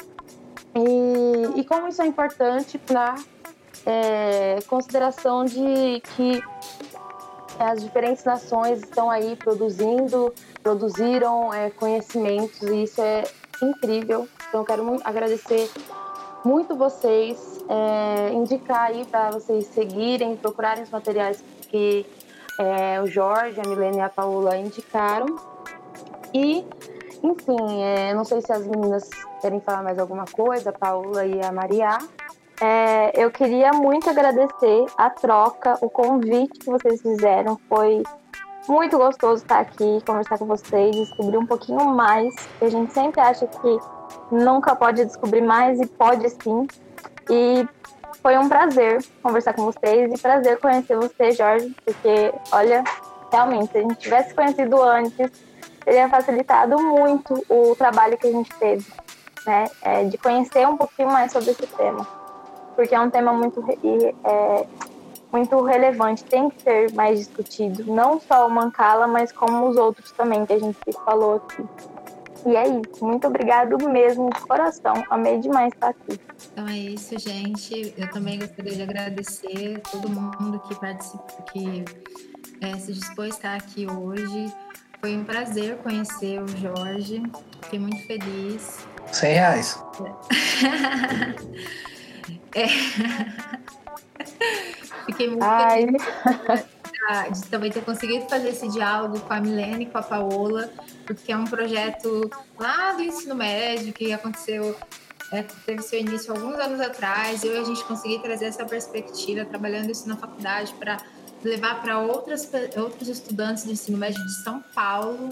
E, 0.76 1.60
e 1.60 1.66
como 1.66 1.88
isso 1.88 2.02
é 2.02 2.06
importante 2.06 2.78
para 2.78 3.16
é, 3.86 4.60
consideração 4.68 5.46
de 5.46 6.02
que 6.16 6.44
as 7.60 7.84
diferentes 7.84 8.24
nações 8.24 8.80
estão 8.80 9.10
aí 9.10 9.36
produzindo, 9.36 10.34
produziram 10.62 11.54
é, 11.54 11.70
conhecimentos 11.70 12.62
e 12.62 12.84
isso 12.84 13.02
é 13.02 13.24
incrível. 13.62 14.28
Então, 14.48 14.62
eu 14.62 14.66
quero 14.66 14.84
muito 14.84 15.06
agradecer 15.06 15.70
muito 16.44 16.76
vocês, 16.76 17.64
é, 17.70 18.34
indicar 18.34 18.88
aí 18.88 19.06
para 19.06 19.32
vocês 19.32 19.66
seguirem, 19.68 20.36
procurarem 20.36 20.84
os 20.84 20.90
materiais 20.90 21.44
que 21.70 22.06
é, 22.60 23.02
o 23.02 23.08
Jorge, 23.08 23.60
a 23.60 23.68
Milena 23.68 23.98
e 23.98 24.02
a 24.02 24.10
Paula 24.10 24.58
indicaram. 24.58 25.36
E, 26.34 26.66
enfim, 27.24 27.84
é, 27.84 28.14
não 28.14 28.24
sei 28.24 28.42
se 28.42 28.52
as 28.52 28.66
meninas 28.66 29.10
querem 29.42 29.60
falar 29.60 29.84
mais 29.84 30.00
alguma 30.00 30.26
coisa, 30.26 30.70
a 30.70 30.74
Paula 30.74 31.26
e 31.26 31.42
a 31.44 31.52
Maria. 31.52 31.98
É, 32.60 33.24
eu 33.24 33.32
queria 33.32 33.72
muito 33.72 34.10
agradecer 34.10 34.86
a 34.98 35.10
troca, 35.10 35.78
o 35.82 35.90
convite 35.90 36.60
que 36.60 36.70
vocês 36.70 37.02
fizeram. 37.02 37.60
Foi 37.68 38.04
muito 38.68 38.98
gostoso 38.98 39.44
estar 39.44 39.60
aqui, 39.60 40.00
conversar 40.06 40.38
com 40.38 40.46
vocês, 40.46 40.96
descobrir 40.96 41.38
um 41.38 41.46
pouquinho 41.46 41.86
mais. 41.86 42.34
A 42.62 42.70
gente 42.70 42.94
sempre 42.94 43.20
acha 43.22 43.48
que 43.48 43.80
nunca 44.32 44.76
pode 44.76 45.04
descobrir 45.06 45.42
mais 45.42 45.80
e 45.80 45.86
pode 45.86 46.30
sim. 46.30 46.68
E 47.30 47.68
foi 48.22 48.38
um 48.38 48.48
prazer 48.48 49.04
conversar 49.22 49.54
com 49.54 49.66
vocês 49.66 50.14
e 50.14 50.22
prazer 50.22 50.60
conhecer 50.60 50.96
você, 50.96 51.32
Jorge, 51.32 51.76
porque, 51.86 52.34
olha, 52.52 52.84
realmente, 53.32 53.72
se 53.72 53.78
a 53.78 53.82
gente 53.82 53.96
tivesse 53.96 54.34
conhecido 54.34 54.82
antes, 54.82 55.32
teria 55.84 56.08
facilitado 56.10 56.78
muito 56.82 57.44
o 57.50 57.76
trabalho 57.76 58.18
que 58.18 58.28
a 58.28 58.32
gente 58.32 58.54
teve, 58.56 58.86
né? 59.46 59.66
É, 59.82 60.04
de 60.04 60.18
conhecer 60.18 60.68
um 60.68 60.78
pouquinho 60.78 61.12
mais 61.12 61.32
sobre 61.32 61.52
esse 61.52 61.66
tema 61.66 62.22
porque 62.76 62.96
é 62.96 63.00
um 63.00 63.10
tema 63.10 63.34
muito, 63.34 63.64
é, 64.24 64.66
muito 65.32 65.62
relevante, 65.62 66.24
tem 66.24 66.50
que 66.50 66.62
ser 66.62 66.92
mais 66.94 67.20
discutido, 67.20 67.92
não 67.92 68.20
só 68.20 68.48
o 68.48 68.50
Mancala, 68.50 69.08
mas 69.08 69.32
como 69.32 69.70
os 69.70 69.78
outros 69.78 70.12
também 70.12 70.46
que 70.46 70.54
a 70.54 70.60
gente 70.60 70.78
falou 71.06 71.36
aqui. 71.36 71.64
E 72.46 72.56
é 72.56 72.68
isso, 72.68 73.06
muito 73.06 73.28
obrigado 73.28 73.78
mesmo, 73.88 74.30
de 74.30 74.40
coração, 74.42 74.94
amei 75.10 75.40
demais 75.40 75.72
estar 75.74 75.90
aqui. 75.90 76.20
Então 76.52 76.68
é 76.68 76.78
isso, 76.78 77.18
gente. 77.20 77.94
Eu 77.96 78.10
também 78.10 78.40
gostaria 78.40 78.74
de 78.74 78.82
agradecer 78.82 79.78
a 79.78 79.90
todo 79.90 80.10
mundo 80.10 80.60
que 80.68 80.76
participou, 80.76 81.46
que 81.54 81.86
é, 82.62 82.76
se 82.78 82.94
dispôs 82.94 83.34
a 83.34 83.38
estar 83.38 83.56
aqui 83.56 83.88
hoje. 83.90 84.52
Foi 85.00 85.16
um 85.16 85.24
prazer 85.24 85.78
conhecer 85.78 86.42
o 86.42 86.48
Jorge, 86.48 87.24
fiquei 87.64 87.80
muito 87.80 88.06
feliz. 88.08 88.86
100 89.12 89.34
reais. 89.34 89.84
É. 92.54 92.66
Fiquei 95.12 95.28
muito 95.28 95.44
Ai. 95.44 95.86
feliz 95.86 97.42
de 97.42 97.48
também 97.50 97.72
ter 97.72 97.84
conseguido 97.84 98.28
fazer 98.30 98.50
esse 98.50 98.68
diálogo 98.70 99.20
com 99.20 99.34
a 99.34 99.40
Milene 99.40 99.86
e 99.86 99.88
com 99.88 99.98
a 99.98 100.04
Paola, 100.04 100.72
porque 101.06 101.32
é 101.32 101.38
um 101.38 101.46
projeto 101.46 102.30
lá 102.60 102.94
do 102.94 103.02
ensino 103.02 103.36
médio 103.36 103.92
que 103.92 104.14
aconteceu, 104.14 104.76
é, 105.32 105.44
teve 105.66 105.82
seu 105.82 106.00
início 106.00 106.32
alguns 106.32 106.56
anos 106.56 106.80
atrás, 106.80 107.44
e 107.44 107.50
hoje 107.50 107.60
a 107.60 107.64
gente 107.64 107.84
conseguiu 107.86 108.20
trazer 108.20 108.46
essa 108.46 108.66
perspectiva, 108.66 109.46
trabalhando 109.46 109.90
isso 109.90 110.08
na 110.08 110.16
faculdade 110.16 110.74
para 110.76 110.98
levar 111.44 111.82
para 111.82 112.00
outros 112.00 113.08
estudantes 113.08 113.64
do 113.64 113.72
ensino 113.72 113.98
médio 113.98 114.24
de 114.24 114.44
São 114.44 114.64
Paulo, 114.74 115.28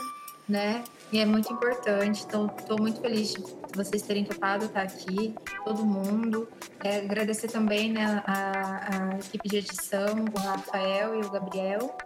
né? 0.47 0.83
E 1.11 1.19
é 1.19 1.25
muito 1.25 1.51
importante. 1.51 2.23
Então, 2.27 2.51
estou 2.57 2.79
muito 2.79 3.01
feliz 3.01 3.33
de 3.33 3.43
vocês 3.75 4.01
terem 4.03 4.23
topado 4.23 4.65
estar 4.65 4.83
aqui, 4.83 5.33
todo 5.65 5.83
mundo. 5.83 6.47
É, 6.83 6.97
agradecer 6.97 7.47
também 7.47 7.91
né, 7.91 8.21
a, 8.25 9.13
a, 9.13 9.17
equipe 9.17 9.49
de 9.49 9.57
edição, 9.57 10.25
o 10.33 10.39
Rafael 10.39 11.15
e 11.15 11.25
o 11.25 11.31
Gabriel. 11.31 11.97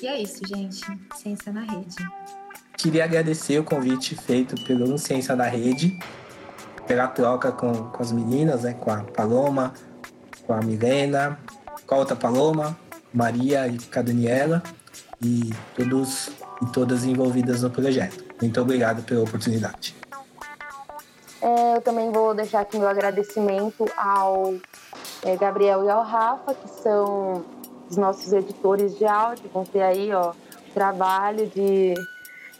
E 0.00 0.06
é 0.06 0.20
isso, 0.20 0.46
gente. 0.46 0.80
Ciência 1.16 1.52
na 1.52 1.62
Rede. 1.62 1.96
Queria 2.76 3.04
agradecer 3.04 3.58
o 3.58 3.64
convite 3.64 4.14
feito 4.14 4.54
pelo 4.64 4.96
Ciência 4.98 5.34
na 5.34 5.44
Rede, 5.44 5.98
pela 6.86 7.08
troca 7.08 7.50
com, 7.50 7.72
com 7.90 8.02
as 8.02 8.12
meninas, 8.12 8.62
né, 8.62 8.74
com 8.74 8.90
a 8.92 9.02
Paloma, 9.02 9.74
com 10.46 10.52
a 10.52 10.60
Milena, 10.60 11.40
com 11.84 11.94
a 11.96 11.98
outra 11.98 12.14
Paloma, 12.14 12.78
Maria 13.12 13.66
e 13.66 13.78
com 13.78 13.98
a 13.98 14.02
Daniela, 14.02 14.62
e 15.20 15.50
todos 15.74 16.30
e 16.62 16.66
todas 16.66 17.04
envolvidas 17.04 17.62
no 17.62 17.70
projeto. 17.70 18.27
Muito 18.40 18.60
obrigado 18.60 19.02
pela 19.02 19.22
oportunidade. 19.22 19.94
É, 21.40 21.76
eu 21.76 21.80
também 21.80 22.10
vou 22.10 22.34
deixar 22.34 22.60
aqui 22.60 22.78
meu 22.78 22.88
agradecimento 22.88 23.86
ao 23.96 24.54
é, 25.22 25.36
Gabriel 25.36 25.84
e 25.84 25.88
ao 25.88 26.02
Rafa, 26.02 26.54
que 26.54 26.68
são 26.68 27.44
os 27.88 27.96
nossos 27.96 28.32
editores 28.32 28.96
de 28.98 29.06
áudio, 29.06 29.48
vão 29.52 29.64
ter 29.64 29.82
aí 29.82 30.12
ó, 30.12 30.32
trabalho 30.74 31.46
de 31.46 31.94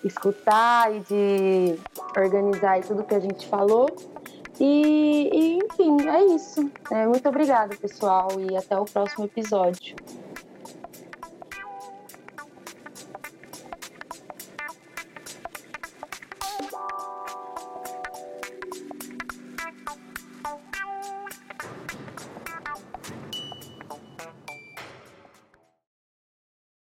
escutar 0.04 0.94
e 0.94 1.00
de 1.00 1.78
organizar 2.16 2.80
tudo 2.82 3.04
que 3.04 3.14
a 3.14 3.20
gente 3.20 3.46
falou. 3.46 3.88
E, 4.60 5.30
e 5.32 5.58
enfim, 5.64 6.08
é 6.08 6.24
isso. 6.34 6.70
É, 6.90 7.06
muito 7.06 7.28
obrigada, 7.28 7.76
pessoal, 7.76 8.28
e 8.38 8.56
até 8.56 8.78
o 8.78 8.84
próximo 8.84 9.24
episódio. 9.24 9.94